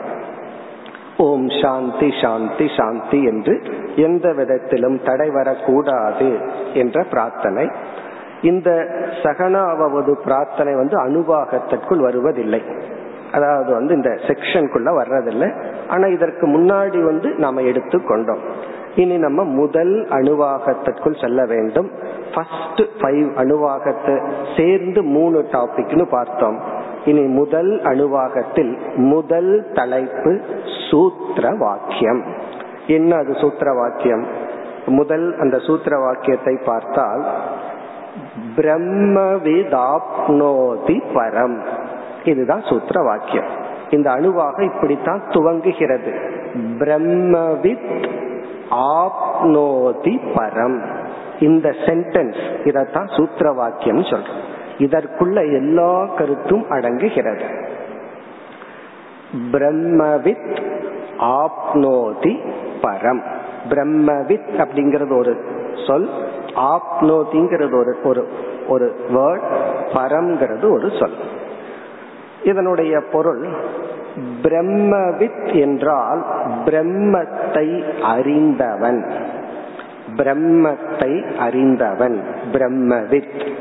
ஓம் 1.20 1.48
சாந்தி 1.62 2.08
சாந்தி 2.22 2.66
சாந்தி 2.76 3.24
என்று 3.24 3.62
எந்த 3.96 4.32
விதத்திலும் 4.32 5.02
தடை 5.04 5.30
வரக்கூடாது 5.30 6.38
என்ற 6.74 7.04
பிரார்த்தனை. 7.10 7.70
இந்த 8.42 8.70
சகனாவது 9.22 10.12
பிரார்த்தனை 10.24 10.74
வந்து 10.74 10.96
அனுபாகத்திற்குள் 11.06 11.98
வருவதில்லை. 11.98 12.62
அதாவது 13.32 13.72
வந்து 13.72 13.94
இந்த 13.94 14.08
செக்ஷனுக்குள்ள 14.08 14.90
வர்றதில்லை. 15.00 15.48
ஆனா 15.88 16.06
இதற்கு 16.06 16.46
முன்னாடி 16.46 17.04
வந்து 17.04 17.30
நாம 17.30 17.60
எடுத்து 17.60 18.04
கொண்டோம் 18.04 18.38
இனி 18.94 19.16
நம்ம 19.18 19.44
முதல் 19.44 20.06
அணுவாகத்திற்குள் 20.10 21.20
செல்ல 21.20 21.44
வேண்டும். 21.44 21.90
ஃபர்ஸ்ட் 22.34 22.82
ஃபைவ் 23.00 23.28
அணுவாகத்தை 23.36 24.32
சேர்ந்து 24.56 25.02
மூணு 25.02 25.44
டாபிக்னு 25.52 26.06
பார்த்தோம். 26.10 26.58
இனி 27.08 27.38
முதல் 27.38 27.82
அணுவாகத்தில் 27.82 28.78
முதல் 29.12 29.70
தலைப்பு 29.74 30.40
சூத்திர 30.90 31.54
வாக்கியம் 31.58 32.24
என்ன 32.86 33.16
அது 33.16 33.34
சூத்திர 33.34 33.72
வாக்கியம் 33.72 34.26
முதல் 34.86 35.38
அந்த 35.38 35.58
சூத்திர 35.58 35.98
வாக்கியத்தை 35.98 36.58
பார்த்தால் 36.64 37.24
பிரம்மவிதாப்னோதி 38.56 41.02
பரம். 41.14 41.62
இதுதான் 42.24 42.62
சூத்திர 42.62 43.02
வாக்கியம் 43.02 43.46
இந்த 43.90 44.10
அணுவாக 44.10 44.64
இப்படித்தான் 44.64 45.22
துவங்குகிறது. 45.28 46.12
பிரம்மவித் 46.78 48.08
ஆப்னோதி 48.96 50.20
பரம். 50.36 50.82
இந்த 51.40 51.74
சென்டென்ஸ் 51.86 52.64
இதத்தான் 52.64 53.16
சூத்திர 53.16 53.52
வாக்கியம் 53.52 54.04
சொல்றோம். 54.12 54.47
இதற்குள்ள 54.78 55.34
எல்லா 55.34 56.06
கருத்தும் 56.06 56.70
அடங்குகிறது. 56.70 57.42
பிரம்மவித் 59.52 60.62
ஆப்னோதி 61.18 62.52
பரம். 62.82 63.22
பிரம்மவித் 63.68 64.48
அப்படிங்கிறது 64.56 65.18
ஒரு 65.18 65.44
சொல் 65.86 66.08
ஆப்னோதிங்கிறது 66.54 67.74
ஒரு 67.74 67.96
ஒரு 68.04 68.28
ஒரு 68.68 68.96
வேர்ட் 69.14 69.42
பரம்ங்கிறது 69.92 70.70
ஒரு 70.70 70.90
சொல். 71.00 71.16
இதனுடைய 72.44 73.00
பொருள் 73.12 73.48
பிரம்மவித் 74.42 75.54
என்றால் 75.54 76.26
பிரம்மத்தை 76.64 78.00
அறிந்தவன். 78.00 79.12
பிரம்மத்தை 80.16 81.36
அறிந்தவன் 81.36 82.24
பிரம்மவித். 82.52 83.56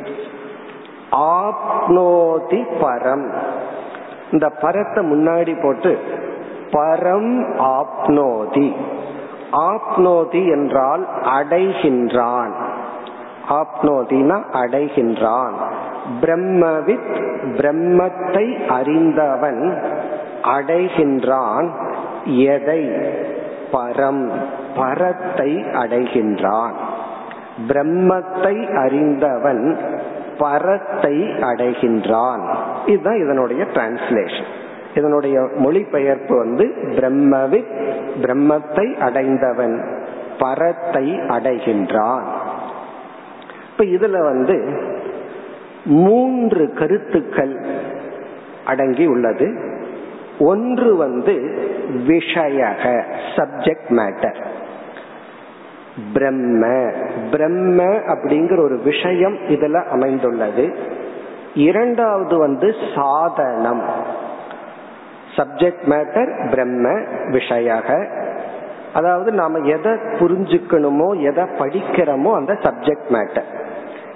ஆப்னோதி 1.12 2.66
பரம். 2.82 3.34
இந்த 4.32 4.50
பரத்தை 4.50 5.12
முன்னாடி 5.12 5.64
போட்டு 5.64 6.00
பரம் 6.72 7.46
ஆப்னோதி. 7.60 8.76
ஆப்னோதி 9.52 10.50
என்றால் 10.52 11.08
அடைகின்றான். 11.24 12.52
ஆப்னோதினா 13.50 14.42
அடைகின்றான். 14.54 15.54
பிரம்மவித் 16.22 17.36
பிரம்மத்தை 17.58 18.66
அறிந்தவன் 18.68 19.84
அடைகின்றான். 20.44 21.70
எதை? 22.24 22.90
பரம். 23.72 24.32
பரத்தை 24.76 25.56
அடைகின்றான். 25.56 26.74
பிரம்மத்தை 27.68 28.76
அறிந்தவன் 28.76 29.78
பரத்தை 30.38 31.22
அடைகின்றான். 31.22 32.56
இதுதான் 32.86 33.20
இதனுடைய 33.20 33.66
டிரான்ஸ்லேஷன் 33.74 34.50
இதனுடைய 34.96 35.48
மொழிபெயர்ப்பு 35.56 36.38
வந்து 36.38 36.66
பிரம்மவித் 36.86 37.96
பிரம்மத்தை 38.22 38.98
அடைந்தவன் 38.98 40.06
பரத்தை 40.40 41.12
அடைகின்றான். 41.12 42.26
இப்ப 43.72 43.84
இதுல 43.84 44.24
வந்து 44.24 44.82
மூன்று 45.86 46.74
கருத்துக்கள் 46.74 47.66
அடங்கி 48.66 49.06
உள்ளது. 49.06 49.76
ஒன்று 50.40 50.96
வந்து 50.96 51.34
விஷயக 52.08 53.04
சப்ஜெக்ட் 53.36 53.90
மேட்டர் 53.90 54.36
பிரம்ம. 56.14 56.92
பிரம்ம 57.32 57.84
அப்படிங்கிற 57.84 58.60
ஒரு 58.60 58.80
விஷயம் 58.84 59.36
இதுல 59.36 59.84
அமைந்துள்ளது. 59.84 60.76
இரண்டாவது 61.54 62.38
வந்து 62.38 62.74
சாதனம். 62.96 63.82
சப்ஜெக்ட் 65.36 65.86
மேட்டர் 65.86 66.50
பிரம்ம 66.50 66.90
விஷயாக. 67.32 68.08
அதாவது 68.94 69.32
நாம 69.32 69.58
எதை 69.58 69.92
புரிஞ்சுக்கணுமோ 69.92 71.22
எதை 71.22 71.44
படிக்கிறோமோ 71.44 72.36
அந்த 72.36 72.54
சப்ஜெக்ட் 72.54 73.10
மேட்டர் 73.10 73.56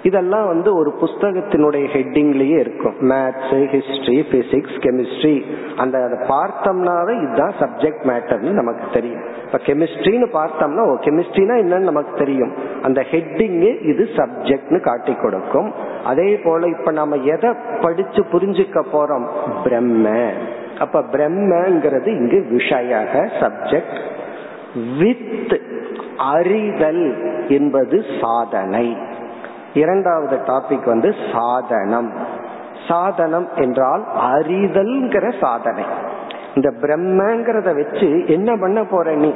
இதெல்லாம் 0.02 0.46
வந்து 0.46 0.74
ஒரு 0.74 0.94
புஸ்தகத்தினுடைய 1.00 1.84
ஹெட்டிங்லயே 1.92 2.58
இருக்கும். 2.58 2.94
மேத்ஸ் 3.00 3.50
ஹிஸ்டரி 3.50 4.22
பிசிக்ஸ் 4.30 4.78
கெமிஸ்ட்ரி 4.78 5.44
அந்த 5.76 5.98
அதை 6.04 6.18
பார்த்தோம்னாவே 6.28 7.22
இதுதான் 7.22 7.52
சப்ஜெக்ட் 7.60 8.04
மேட்டர்னு 8.04 8.50
நமக்கு 8.50 8.84
தெரியும். 8.92 9.31
இப்ப 9.52 9.64
கெமிஸ்ட்ரின்னு 9.64 10.26
பார்த்தோம்னா 10.32 10.78
ஓ 10.78 10.94
கெமிஸ்ட்ரினா 10.94 11.54
என்னன்னு 11.60 11.78
நமக்கு 11.78 12.18
தெரியும். 12.18 12.54
அந்த 12.82 13.04
ஹெட்டிங்கு 13.10 13.84
இது 13.84 14.08
சப்ஜெக்ட்னு 14.16 14.80
காட்டி 14.80 15.14
கொடுக்கும். 15.14 15.72
அதே 16.04 16.36
போல 16.36 16.68
இப்ப 16.68 16.90
நம்ம 16.90 17.16
எதை 17.16 17.50
படிச்சு 17.80 18.24
புரிஞ்சுக்க 18.32 18.84
போறோம்? 18.92 19.26
பிரம்ம. 19.64 20.30
அப்ப 20.78 21.00
பிரம்மங்கிறது 21.00 22.06
இங்கு 22.06 22.46
விஷயாக 22.50 23.30
சப்ஜெக்ட் 23.40 24.00
வித் 24.98 25.60
அறிதல் 26.16 27.32
என்பது 27.48 28.04
சாதனை. 28.20 28.96
இரண்டாவது 29.74 30.36
டாபிக் 30.36 30.84
வந்து 30.84 31.14
சாதனம். 31.32 32.12
சாதனம் 32.88 33.48
என்றால் 33.56 34.04
அறிதல்ங்கிற 34.20 35.32
சாதனை. 35.40 35.84
இந்த 36.54 36.72
பிரம்மங்கிறத 36.80 37.74
வச்சு 37.74 38.26
என்ன 38.26 38.56
பண்ண 38.56 38.84
போற 38.84 39.14
நீ? 39.14 39.34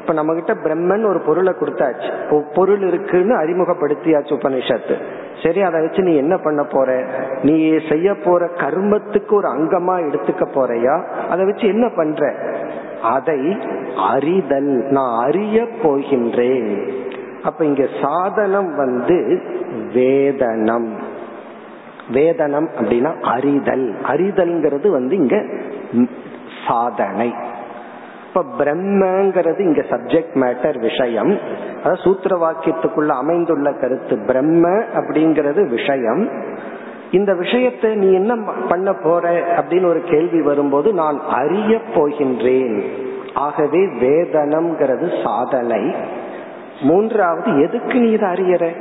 இப்ப 0.00 0.12
நம்ம 0.12 0.34
கிட்ட 0.34 0.54
பிரம்மன் 0.54 1.06
ஒரு 1.06 1.20
பொருளை 1.20 1.52
கொடுத்தாச்சு. 1.52 2.10
பொருள் 2.54 2.82
இருக்குன்னு 2.82 3.36
அறிமுகப்படுத்தியாச்சு 3.36 4.32
உபனிஷத்து. 4.32 4.94
சரி 5.42 5.62
அதை 5.62 5.80
வச்சு 5.80 6.02
நீ 6.02 6.16
என்ன 6.16 6.36
பண்ண 6.36 6.64
போற? 6.64 7.04
நீ 7.42 7.78
செய்ய 7.88 8.14
போற 8.14 8.46
கர்மத்துக்கு 8.46 9.32
ஒரு 9.32 9.48
அங்கமா 9.48 10.00
எடுத்துக்க 10.02 10.46
போறையா? 10.54 11.04
அதை 11.30 11.44
வச்சு 11.44 11.68
என்ன 11.68 11.88
பண்ற? 11.88 12.34
அதை 13.02 13.56
அறிதல். 14.08 14.86
நான் 14.90 15.26
அறிய 15.26 15.66
போகின்றேன். 15.82 16.88
அப்ப 17.42 17.64
இங்க 17.64 17.86
சாதனம் 18.02 18.76
வந்து 18.76 19.42
வேதனம். 19.94 20.88
வேதனம் 22.12 22.68
அப்படின்னா 22.80 23.20
அறிதல். 23.20 23.94
அறிதல்ங்கிறது 24.08 24.88
வந்து 24.90 25.16
இங்க 25.16 25.44
சாதனை. 26.68 27.34
இப்ப 28.28 28.64
பிரம்மங்கிறது 28.64 29.60
இங்க 29.60 29.80
சப்ஜெக்ட் 29.80 30.34
மேட்டர் 30.34 30.80
விஷயம். 30.80 31.38
அதாவது 31.78 32.02
சூத்திர 32.02 32.36
வாக்கியத்துக்குள்ள 32.36 33.06
அமைந்துள்ள 33.06 33.72
கருத்து 33.72 34.18
பிரம்ம 34.26 34.68
அப்படிங்கிறது 34.68 35.66
விஷயம். 35.66 36.28
இந்த 37.10 37.34
விஷயத்தை 37.34 37.94
நீ 37.94 38.12
என்ன 38.12 38.36
பண்ண 38.68 38.92
போற 38.92 39.54
அப்படின்னு 39.56 39.86
ஒரு 39.86 40.00
கேள்வி 40.00 40.42
வரும்போது 40.42 40.92
நான் 40.92 41.20
அறிய 41.30 41.78
போகின்றேன். 41.94 42.82
ஆகவே 43.34 43.78
வேதனம்ங்கிறது 43.78 45.22
சாதனை. 45.22 45.94
மூன்றாவது 46.80 47.62
எதுக்கு 47.62 47.98
நீ 48.00 48.10
இதை 48.10 48.28
அறியற? 48.28 48.72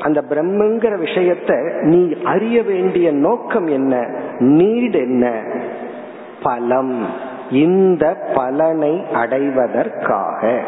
அந்த 0.00 0.24
பிரம்மங்கிற 0.28 1.06
விஷயத்த 1.06 1.82
நீ 1.82 2.16
அறிய 2.24 2.62
வேண்டிய 2.62 3.12
நோக்கம் 3.12 3.66
என்ன? 3.66 3.96
நீட் 4.38 4.94
என்ன? 4.94 5.42
பலம். 6.42 7.30
இந்த 7.52 8.16
பலனை 8.34 9.04
அடைவதற்காக. 9.14 10.60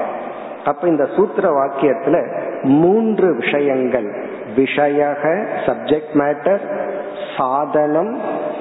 அப்ப 0.65 0.89
இந்த 0.89 1.07
சூத்திர 1.17 1.49
வாக்கியத்துல 1.49 2.39
மூன்று 2.63 3.35
விஷயங்கள். 3.35 4.25
விஷயக 4.57 5.47
சப்ஜெக்ட் 5.67 6.15
மேட்டர் 6.15 6.61
சாதனம் 7.37 8.19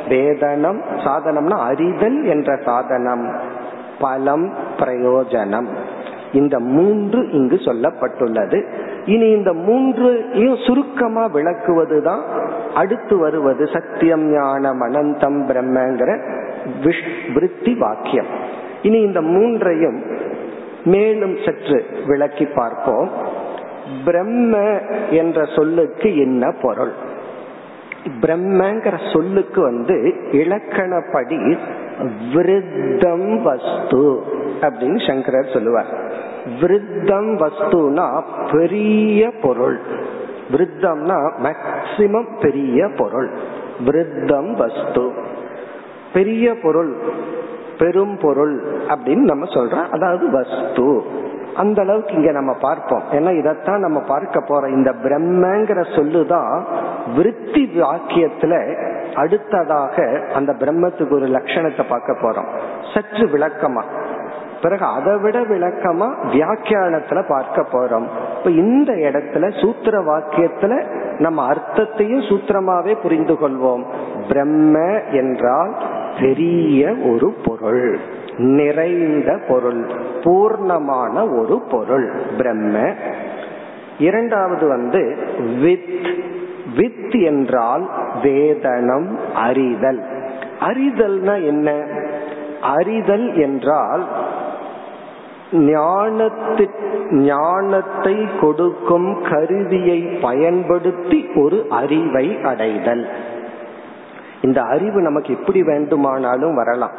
வேதனம். 0.10 0.82
சாதனம்னா 0.98 1.58
அறிதல் 1.58 2.24
என்ற 2.24 2.60
சாதனம். 2.66 3.36
பலம் 4.00 4.54
பிரயோஜனம். 4.78 5.68
இந்த 6.34 6.60
மூன்று 6.60 7.30
இங்கு 7.30 7.56
சொல்லப்பட்டுள்ளது. 7.56 8.66
இனி 9.06 9.30
இந்த 9.30 9.54
மூன்றையும் 9.54 10.58
சுருக்கமா 10.68 11.30
விளக்குவதுதான் 11.30 12.22
அடுத்து 12.76 13.18
வருவது 13.18 13.68
சத்தியம் 13.68 14.24
ஞானம் 14.24 14.82
அனந்தம் 14.82 15.46
பிரம்மங்கிற 15.48 16.42
விருத்தி 17.34 17.76
வாக்கியம். 17.76 18.26
இனி 18.82 19.00
இந்த 19.00 19.22
மூன்றையும் 19.22 20.04
மேலும் 20.84 21.38
சற்று 21.46 21.86
விளக்கி 22.08 22.46
பார்ப்போம். 22.46 23.10
பிரம்ம 24.06 24.58
என்ற 25.10 25.46
சொல்லுக்கு 25.46 26.18
என்ன 26.18 26.54
பொருள்? 26.62 26.92
பிரம்மங்கிற 28.22 29.14
சொல்லுக்கு 29.14 29.62
வந்து 29.62 30.16
இலக்கணப்படி 30.32 31.58
விருத்தம் 32.34 33.44
வஸ்து 33.44 34.22
அப்படின்னு 34.62 35.08
சங்கரர் 35.08 35.54
சொல்லுவார். 35.54 36.12
விருத்தம் 36.62 37.38
வஸ்துனா 37.38 38.22
பெரிய 38.52 39.32
பொருள். 39.42 39.80
விருத்தம்னா 40.52 41.32
மேக்சிமம் 41.38 42.28
பெரிய 42.42 42.90
பொருள். 42.98 43.30
விருத்தம் 43.86 44.54
வஸ்து. 44.54 45.12
பெரிய 46.14 46.56
பொருள் 46.64 46.98
பெரும் 47.80 48.18
பொருள் 48.18 48.62
அப்படின்னு 48.88 49.24
நம்ம 49.24 49.46
சொல்றோம். 49.46 49.90
அதாவது 49.92 50.32
வஸ்து. 50.32 51.04
அந்த 51.56 51.82
அளவுக்கு 51.82 52.14
இங்க 52.14 52.32
நம்ம 52.32 52.54
பார்ப்போம். 52.62 53.02
ஏன்னா 53.12 53.38
இதைத்தான் 53.38 53.80
நம்ம 53.80 54.00
பார்க்க 54.00 54.40
போறோம். 54.40 54.68
இந்த 54.68 54.92
பிரம்மங்கிற 54.92 55.82
சொல்லுதான் 55.96 56.62
விருத்தி 57.16 57.70
வாக்கியத்துல 57.76 58.76
அடுத்ததாக 59.14 60.26
அந்த 60.36 60.54
பிரம்மத்துக்கு 60.54 61.14
ஒரு 61.14 61.26
லட்சணத்தை 61.26 61.82
பார்க்க 61.90 62.14
போறோம். 62.14 62.48
சற்று 62.94 63.28
விளக்கமா. 63.28 63.84
பிறகு 64.62 64.86
அதை 64.86 65.18
விட 65.18 65.40
விளக்கமா 65.40 66.14
வியாக்கியானத்துல 66.34 67.28
பார்க்க 67.28 67.66
போறோம். 67.72 68.08
இப்ப 68.38 68.50
இந்த 68.50 68.94
இடத்துல 68.94 69.62
சூத்திர 69.62 70.02
வாக்கியத்துல 70.02 70.84
நம்ம 71.20 71.48
அர்த்தத்தையும் 71.48 72.20
சூத்திரமாவே 72.20 73.02
புரிந்து 73.02 73.34
கொள்வோம். 73.34 73.84
பிரம்ம 74.28 75.02
என்றால் 75.12 75.74
பெரிய 76.20 76.94
ஒரு 77.06 77.36
பொருள் 77.46 78.00
நிறைந்த 78.38 79.40
பொருள் 79.48 79.86
பூர்ணமான 80.24 81.40
ஒரு 81.40 81.62
பொருள் 81.72 82.12
பிரம்ம. 82.38 82.94
இரண்டாவது 84.00 84.68
வந்து 84.68 85.18
வித். 85.62 86.08
வித் 86.76 87.16
என்றால் 87.16 87.90
வேதனம் 88.24 89.18
அறிதல். 89.36 90.02
அறிதல்னா 90.60 91.46
என்ன? 91.46 91.86
அறிதல் 92.62 93.38
என்றால் 93.38 94.08
ஞானத்து 95.52 96.68
ஞானத்தை 97.12 98.28
கொடுக்கும் 98.42 99.22
கருவியை 99.22 100.00
பயன்படுத்தி 100.00 101.28
ஒரு 101.36 101.66
அறிவை 101.70 102.38
அடைதல். 102.44 103.08
இந்த 104.44 104.62
அறிவு 104.62 105.02
நமக்கு 105.02 105.34
எப்படி 105.34 105.64
வேண்டுமானாலும் 105.64 106.56
வரலாம். 106.56 106.92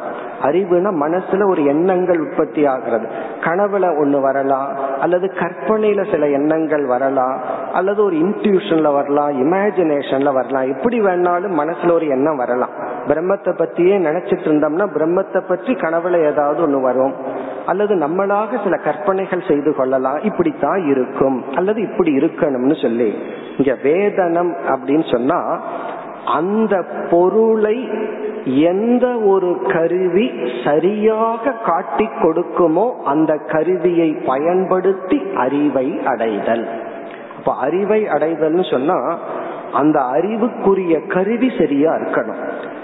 அறிவுனா 0.43 0.91
மனசுல 1.03 1.49
ஒரு 1.49 1.65
எண்ணங்கள் 1.65 2.19
உற்பத்தி 2.19 2.65
ஆகிறது. 2.65 3.07
கனவுல 3.39 3.89
ஒண்ணு 4.03 4.21
வரலாம் 4.21 4.69
அல்லது 4.99 5.31
கற்பனையில 5.39 6.11
சில 6.11 6.29
எண்ணங்கள் 6.29 6.85
வரலாம் 6.85 7.41
அல்லது 7.73 8.03
ஒரு 8.03 8.15
இன்ட்யூஷன்ல 8.15 8.93
வரலாம் 8.93 9.31
இமேஜினேஷன்ல 9.43 10.33
வரலாம். 10.33 10.77
எப்படி 10.77 11.01
வேணாலும் 11.01 11.59
மனசுல 11.61 11.91
ஒரு 11.91 12.07
எண்ணம் 12.07 12.35
வரலாம். 12.35 12.69
பிரம்மத்தை 13.07 13.51
பத்தியே 13.55 13.97
நினைச்சிட்டு 14.07 14.47
இருந்தோம்னா 14.47 14.87
பிரம்மத்தை 14.97 15.41
பற்றி 15.47 15.73
கனவுல 15.73 16.25
ஏதாவது 16.25 16.67
ஒண்ணு 16.67 16.81
வரும். 16.81 17.13
அல்லது 17.65 17.95
நம்மளாக 17.95 18.63
சில 18.63 18.77
கற்பனைகள் 18.77 19.47
செய்து 19.47 19.75
கொள்ளலாம். 19.75 20.19
இப்படித்தான் 20.19 20.87
இருக்கும். 20.87 21.43
அல்லது 21.55 21.81
இப்படி 21.81 22.17
இருக்கணும்னு 22.17 22.81
சொல்லி. 22.81 23.15
இங்க 23.57 23.77
வேதனம் 23.83 24.53
அப்படின்னு 24.67 25.11
சொன்னா 25.11 25.61
அந்த 26.25 26.83
பொருளை 27.11 27.89
எந்த 28.45 29.19
ஒரு 29.19 29.57
கருவி 29.67 30.31
சரியாக 30.63 31.51
காட்டி 31.51 32.09
கொடுக்குமோ 32.21 32.91
அந்த 33.03 33.37
கருவியை 33.37 34.11
பயன்படுத்தி 34.11 35.21
அறிவை 35.35 35.99
அடைதல். 36.05 36.67
இப்ப 37.39 37.55
அறிவை 37.55 38.03
அடைதல்னு 38.03 38.71
சொன்னா 38.71 39.17
அந்த 39.73 39.99
அறிவுக்குரிய 39.99 41.05
கருவி 41.07 41.51
சரியா 41.57 41.93
இருக்கணும். 41.93 42.43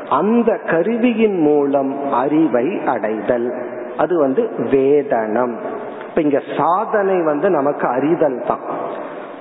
அந்த 0.09 0.59
கருவியின் 0.69 1.39
மூலம் 1.39 2.13
அறிவை 2.13 2.79
அடைதல். 2.85 3.53
அது 3.97 4.19
வந்து 4.19 4.49
வேதனம். 4.71 5.53
இப்ப 6.09 6.21
இங்க 6.21 6.41
சாதனை 6.57 7.21
வந்து 7.21 7.49
நமக்கு 7.49 7.87
அறிதல் 7.87 8.43
தான். 8.47 8.59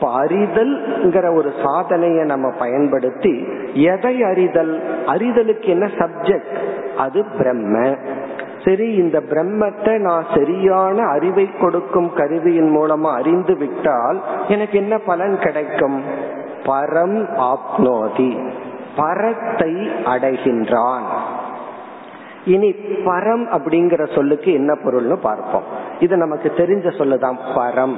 அப்ப 0.01 0.25
அறிதல்ங்கிற 0.25 1.35
ஒரு 1.35 1.53
சாதனையை 1.65 2.25
நம்ம 2.25 2.51
பயன்படுத்தி 2.59 3.45
எதை 3.75 4.23
அறிதல்? 4.23 4.83
அறிதலுக்கு 5.07 5.65
என்ன 5.65 5.87
சப்ஜெக்ட் 5.87 6.57
அது 6.97 7.25
பிரம்ம. 7.39 7.97
சரி 8.65 8.93
இந்த 8.93 9.21
பிரம்மத்தை 9.21 9.99
நான் 9.99 10.27
சரியான 10.35 11.03
அறிவை 11.03 11.51
கொடுக்கும் 11.61 12.13
கருவியின் 12.13 12.77
மூலமா 12.77 13.15
அறிந்து 13.15 13.57
விட்டால் 13.57 14.23
எனக்கு 14.49 14.79
என்ன 14.79 14.99
பலன் 14.99 15.39
கிடைக்கும்? 15.39 16.03
பரம் 16.63 17.27
ஆப்னோதி. 17.39 18.51
பரத்தை 18.97 19.75
அடைகின்றான். 20.05 21.05
இனி 22.45 22.71
பரம் 23.05 23.47
அப்படிங்கிற 23.53 24.15
சொல்லுக்கு 24.15 24.53
என்ன 24.53 24.75
பொருள்னு 24.85 25.17
பார்ப்போம். 25.17 25.63
இது 26.01 26.17
நமக்கு 26.17 26.53
தெரிஞ்ச 26.57 26.89
சொல்லுதான் 26.99 27.37
பரம். 27.55 27.97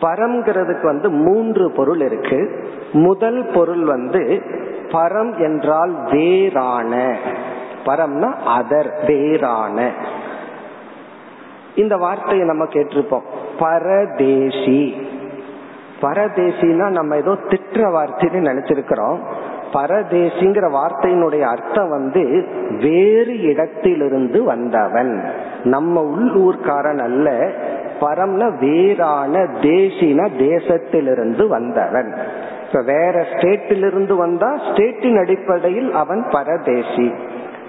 பரம்ங்கிறதுக்கு 0.00 0.82
வந்து 0.82 1.10
மூன்று 1.10 1.70
பொருள் 1.70 2.00
இருக்கு. 2.00 2.68
முதல் 2.92 3.50
பொருள் 3.54 3.84
வந்து 3.84 4.42
பரம் 4.88 5.38
என்றால் 5.38 6.02
வேறான. 6.10 7.16
பரம்னா 7.84 8.34
அதர் 8.58 9.06
வேறான. 9.06 9.92
இந்த 11.74 11.96
வார்த்தையை 11.96 12.46
நம்ம 12.46 12.64
கேட்டிருப்போம். 12.64 13.22
பரதேசி. 13.58 15.08
பரதேசினா 16.02 16.88
நம்ம 16.88 17.16
ஏதோ 17.16 17.30
திட்டுற 17.30 17.90
வார்த்தைன்னு 17.90 18.48
நினைச்சிருக்கிறோம். 18.48 19.18
பரதேசிங்கிற 19.72 20.70
வார்த்தையினுடைய 20.70 21.40
அர்த்தம் 21.40 21.88
வந்து 21.88 22.46
வேறு 22.68 23.40
இடத்திலிருந்து 23.40 24.44
வந்தவன். 24.44 25.24
நம்ம 25.64 26.02
உள்ளூர்காரன் 26.02 26.98
அல்ல 26.98 27.50
பரம்னா 28.00 28.58
வேறான 28.58 29.38
தேசின 29.38 30.28
தேசத்திலிருந்து 30.38 31.46
வந்தவன். 31.46 32.14
இப்ப 32.68 32.82
வேற 32.82 33.26
ஸ்டேட்டிலிருந்து 33.32 34.16
வந்தா 34.16 34.50
ஸ்டேட்டின் 34.54 35.18
அடிப்படையில் 35.18 35.92
அவன் 35.92 36.24
பரதேசி. 36.30 37.12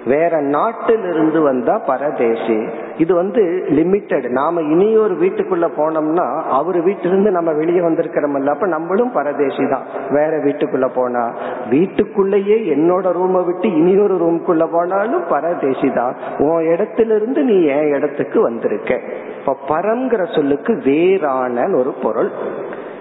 வேற 0.04 0.40
நாட்டிலிருந்து 0.40 1.40
வந்தா 1.40 1.78
பரதேசி. 1.78 2.68
இது 2.96 3.14
வந்து 3.14 3.64
லிமிட்டெட் 3.68 4.28
நாம 4.28 4.60
இனி 4.60 4.96
ஒரு 4.96 5.14
வீட்டுக்குள்ள 5.14 5.68
போனோம்னா 5.76 6.42
அவர் 6.42 6.82
வீட்டிலிருந்து 6.82 7.30
நம்ம 7.30 7.52
வெளியே 7.52 7.80
வந்திருக்கிறோம்ல 7.80 8.46
அப்ப 8.46 8.66
நம்மளும் 8.66 9.12
பரதேசி 9.12 9.68
தான். 9.68 9.82
வேற 10.10 10.38
வீட்டுக்குள்ள 10.38 10.88
போனா 10.94 11.32
வீட்டுக்குள்ளேயே 11.70 12.56
என்னோட 12.56 13.12
ரூமை 13.12 13.44
விட்டு 13.44 13.76
இனி 13.76 13.98
ஒரு 13.98 14.14
ரூம்குள்ள 14.14 14.66
போனாலும் 14.72 15.22
பரதேசி 15.28 15.92
தான். 15.92 16.14
உன் 16.38 16.64
இடத்திலிருந்து 16.64 17.42
நீ 17.42 17.64
என் 17.64 17.92
இடத்துக்கு 17.94 18.40
வந்திருக்க. 18.40 19.00
இப்ப 19.38 19.56
பரம்ங்கிற 19.68 20.34
சொல்லுக்கு 20.34 20.74
வேறான 20.84 21.68
ஒரு 21.76 21.94
பொருள். 22.02 22.30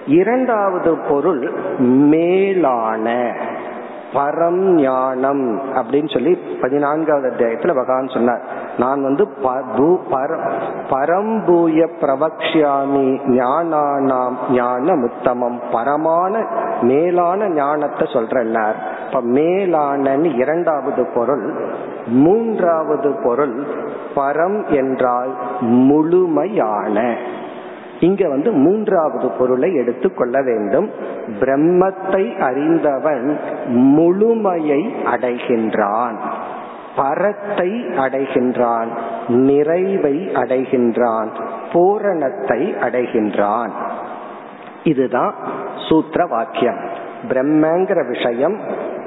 இரண்டாவது 0.05 0.97
பொருள் 1.09 1.51
மேலான. 1.79 3.33
பரம் 4.13 4.63
ஞானம் 4.81 5.43
அப்படின்னு 5.79 6.09
சொல்லி 6.13 6.31
பதினான்காவது 6.61 7.27
அத்தியாயத்துல 7.29 7.73
பகவான் 7.79 8.15
சொன்னார். 8.15 8.43
நான் 8.77 9.01
வந்து 9.07 9.23
பரம்பூய 10.91 11.79
பிரபக்ஷாமி 12.01 13.07
ஞானானாம் 13.37 14.37
ஞானம் 14.51 15.03
உத்தமம் 15.09 15.59
பரமான 15.71 16.33
மேலான 16.81 17.49
ஞானத்தை 17.59 18.07
சொல்றார் 18.13 18.77
இப்ப 19.05 19.21
மேலானன்னு 19.37 20.29
இரண்டாவது 20.43 21.03
பொருள் 21.15 21.45
மூன்றாவது 22.23 23.09
பொருள் 23.23 23.57
பரம் 24.15 24.59
என்றால் 24.79 25.31
முழுமையான. 25.87 26.97
இங்க 27.99 28.29
வந்து 28.29 28.51
மூன்றாவது 28.51 29.27
பொருளை 29.27 29.75
எடுத்துக்கொள்ள 29.75 30.41
வேண்டும். 30.41 30.89
பிரம்மத்தை 31.39 32.39
அறிந்தவன் 32.39 33.39
முழுமையை 33.65 34.95
அடைகின்றான். 35.05 36.17
பரத்தை 36.95 37.69
அடைகின்றான். 37.73 38.87
நிறைவை 39.27 40.29
அடைகின்றான். 40.33 41.27
பூரணத்தை 41.73 42.73
அடைகின்றான். 42.73 43.69
இதுதான் 44.83 45.33
சூத்திர 45.89 46.25
வாக்கியம் 46.25 46.79
பிரம்மங்கிற 47.29 48.07
விஷயம் 48.07 48.59